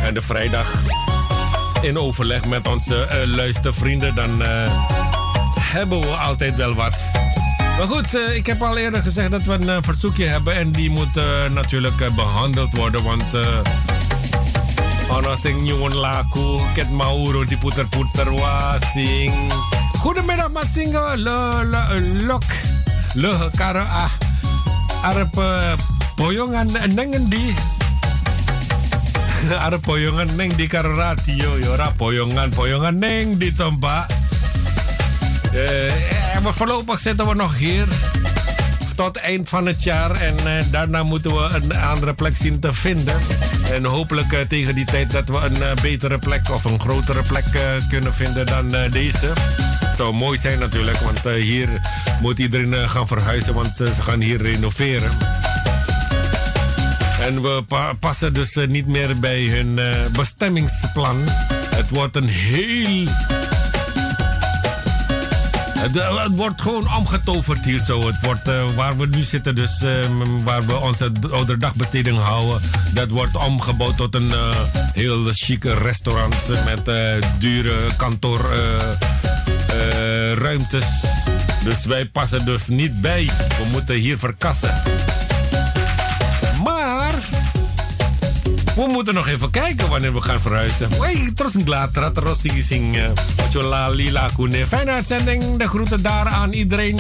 En 0.02 0.14
de 0.14 0.22
vrijdag 0.22 0.74
in 1.82 1.98
overleg 1.98 2.46
met 2.46 2.68
onze 2.68 3.24
luistervrienden... 3.26 4.16
dan 4.16 4.42
hebben 5.60 6.00
we 6.00 6.08
altijd 6.08 6.56
wel 6.56 6.74
wat. 6.74 6.98
Maar 7.78 7.88
goed, 7.88 8.18
ik 8.34 8.46
heb 8.46 8.64
al 8.64 8.78
eerder 8.78 9.02
gezegd 9.02 9.32
dat 9.32 9.42
we 9.42 9.54
een 9.54 9.84
verzoekje 9.84 10.26
hebben 10.26 10.56
en 10.56 10.72
die 10.72 10.90
moet 10.90 11.20
natuurlijk 11.54 12.16
behandeld 12.16 12.78
worden, 12.78 13.04
want 13.04 13.26
ono 15.12 15.36
sing 15.36 15.58
nyuwun 15.64 15.94
laku 16.00 16.60
ket 16.76 16.90
mauro 16.92 17.44
di 17.44 17.56
puter-puter 17.56 18.30
wasing. 18.32 19.34
Goedemiddag 20.02 20.52
Masingo, 20.52 21.16
lo 21.20 21.64
lo 21.64 21.82
lok 22.28 22.46
lo 23.16 23.32
karo 23.60 23.84
ah 23.84 24.12
arep 25.12 25.36
boyongan 26.16 26.72
nengen 26.96 27.30
di 27.30 27.44
arep 29.66 29.82
boyongan 29.84 30.30
neng 30.38 30.54
di 30.56 30.66
karo 30.70 30.94
radio 30.96 31.50
yo 31.58 31.74
ora 31.74 31.92
boyongan 31.98 32.50
boyongan 32.56 32.96
neng 32.96 33.36
di 33.38 33.52
tompak. 33.52 34.08
Uh, 35.52 36.40
maar 36.44 36.54
voorlopig 36.54 37.00
zitten 37.00 37.28
we 37.28 37.36
nog 37.36 37.58
hier. 37.58 37.88
Tot 38.96 39.18
eind 39.18 39.50
van 39.50 39.66
het 39.66 39.84
jaar. 39.84 40.12
En 40.12 40.36
uh, 40.46 40.64
daarna 40.72 41.04
moeten 41.04 41.32
we 41.32 41.44
een 41.56 41.76
andere 41.76 42.14
plek 42.14 42.36
zien 42.36 42.60
te 42.60 42.74
vinden. 42.74 43.16
En 43.72 43.86
hopelijk 43.86 44.32
uh, 44.32 44.40
tegen 44.40 44.76
die 44.76 44.86
tijd 44.86 45.12
dat 45.12 45.26
we 45.26 45.38
een 45.38 45.76
betere 45.82 46.18
plek 46.18 46.50
of 46.50 46.64
een 46.64 46.80
grotere 46.80 47.22
plek 47.22 47.44
kunnen 47.90 48.14
vinden 48.14 48.46
dan 48.46 48.70
deze. 48.92 49.34
Zou 49.96 50.14
mooi 50.14 50.38
zijn 50.38 50.60
natuurlijk, 50.60 50.98
want 50.98 51.22
hier 51.24 51.70
moet 52.22 52.40
iedereen 52.40 52.90
gaan 52.90 53.08
verhuizen, 53.08 53.54
want 53.54 53.76
ze 53.76 53.88
gaan 54.02 54.22
hier 54.22 54.42
renoveren. 54.42 55.12
En 57.22 57.42
we 57.42 57.64
pa 57.68 57.94
passen 58.00 58.34
dus 58.34 58.56
niet 58.68 58.88
meer 58.88 59.20
bij 59.20 59.42
hun 59.42 59.80
bestemmingsplan. 60.12 61.18
Het 61.76 61.90
wordt 61.90 62.16
een 62.16 62.28
heel 62.28 63.08
het, 65.82 65.94
het, 65.94 66.36
wordt 66.36 66.62
gewoon 66.62 66.96
omgetoverd 66.96 67.66
hier 67.66 67.80
zo. 67.80 68.08
Het 68.08 68.22
wordt 68.22 68.48
uh, 68.48 68.64
waar 68.76 68.98
we 68.98 69.08
nu 69.08 69.22
zitten, 69.22 69.56
dus 69.56 69.82
uh, 69.82 69.90
waar 70.44 70.66
we 70.66 70.76
onze 70.76 71.12
ouderdagbesteding 71.32 72.18
houden. 72.18 72.62
Dat 72.94 73.10
wordt 73.10 73.36
omgebouwd 73.36 73.98
tot 73.98 74.16
een 74.16 74.30
uh, 74.30 74.56
heel 74.94 75.28
chique 75.32 75.74
restaurant 75.74 76.36
met 76.66 76.86
dure 77.40 77.96
kantoor 77.98 78.54
ruimtes. 80.34 80.86
Dus 81.64 81.86
wij 81.86 82.06
passen 82.06 82.46
dus 82.46 82.68
niet 82.68 83.02
bij. 83.02 83.26
We 83.26 83.68
moeten 83.72 83.96
hier 83.96 84.18
verkassen. 84.18 84.74
We 88.86 88.92
moeten 88.92 89.14
nog 89.14 89.28
even 89.28 89.50
kijken 89.50 89.90
wanneer 89.90 90.14
we 90.14 90.22
gaan 90.22 90.40
verhuizen. 90.40 90.90
Hey, 91.02 91.32
trots 91.36 91.56
een 91.56 91.66
glaat, 91.66 91.98
ratros 91.98 92.42
sing 92.60 92.98
Chola 93.52 93.90
lila 93.90 94.30
kune. 94.36 94.66
Fijne 94.66 94.92
uitzending. 94.92 95.58
De 95.58 95.68
groeten 95.68 96.02
daar 96.02 96.28
aan 96.28 96.54
iedereen. 96.54 97.00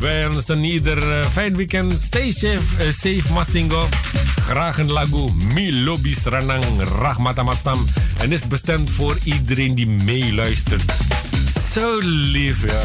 Wij 0.00 0.28
wensen 0.28 0.64
ieder 0.64 1.12
eh, 1.12 1.24
fijn 1.24 1.56
weekend. 1.56 1.92
Stay 1.92 2.32
safe, 2.32 2.60
eh, 2.78 2.84
safe 2.90 3.32
Masingo. 3.32 3.88
Graag 4.42 4.78
een 4.78 4.92
lagu 4.92 5.30
Milobi 5.54 6.16
Ranang 6.24 6.64
Rahmatamastam. 6.98 7.86
En 8.18 8.32
is 8.32 8.46
bestemd 8.46 8.90
voor 8.90 9.18
iedereen 9.24 9.74
die 9.74 9.86
meeluistert. 9.86 10.92
Zo 11.72 11.98
lief, 12.02 12.66
ja. 12.66 12.80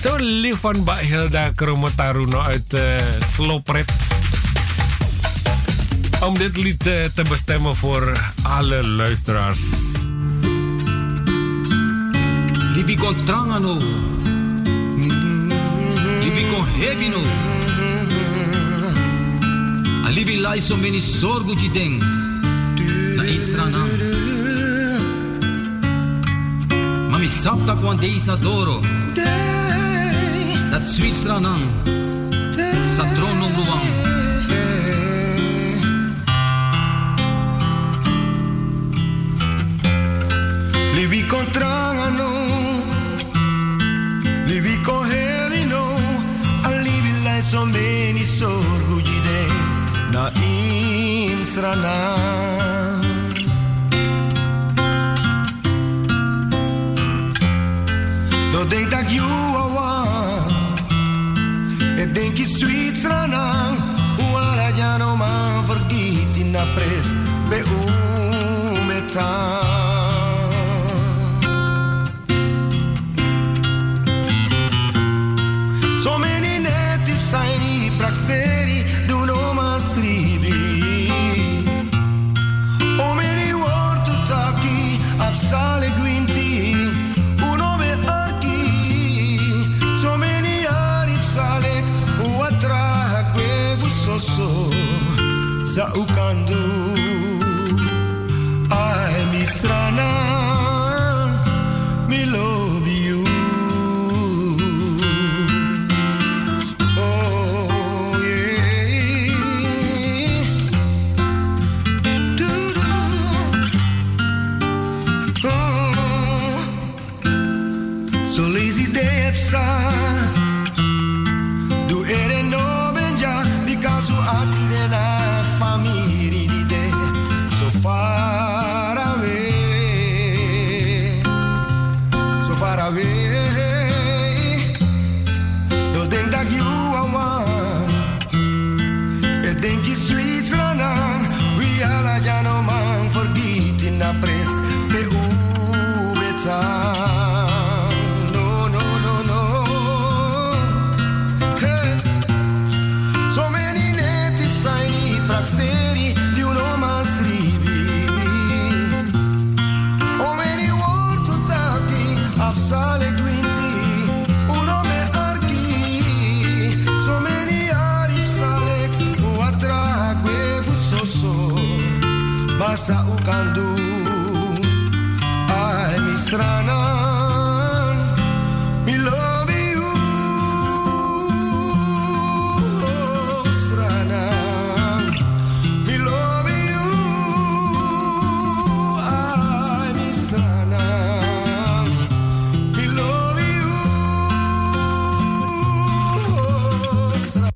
Zo 0.00 0.16
lief 0.16 0.58
van 0.60 0.76
Mbak 0.78 0.98
Hilda 0.98 1.50
Kromotaruno 1.54 2.40
uit 2.40 2.74
uh, 2.74 2.80
Slopret. 3.34 3.92
Om 6.22 6.38
dit 6.38 6.56
lied 6.56 6.86
uh, 6.86 7.04
te 7.14 7.22
bestemmen 7.28 7.76
voor 7.76 8.12
alle 8.42 8.88
luisteraars. 8.88 9.60
Libi 12.72 12.96
kon 12.96 13.24
trangano. 13.24 13.76
Libi 16.22 16.46
kon 16.50 16.64
hebino. 16.66 17.22
Alibi 20.04 20.40
laiso 20.40 20.76
meni 20.76 21.00
sorgu 21.00 21.54
di 21.54 21.70
deng. 21.70 22.02
Na 23.16 23.22
israna. 23.22 23.82
Mami 27.10 27.26
sapta 27.26 27.74
kwan 27.74 27.96
deisa 27.96 28.36
doro. 28.36 28.80
Dat 30.70 30.84
Switzerland. 30.84 31.62
Sa 32.96 33.02
trono 33.14 33.46
luang. 33.56 34.11
Libi 41.02 41.22
kon 41.26 41.46
tranga 41.50 42.08
no 42.18 42.28
Libi 44.46 44.74
kon 44.86 45.02
heavy 45.10 45.64
no 45.72 45.82
A 46.68 46.70
libi 46.84 47.12
lai 47.24 47.40
so 47.50 47.66
meni 47.66 48.24
sorgu 48.38 48.98
jide 49.08 49.40
Na 50.14 50.30
insra 50.50 51.74
na 51.84 52.61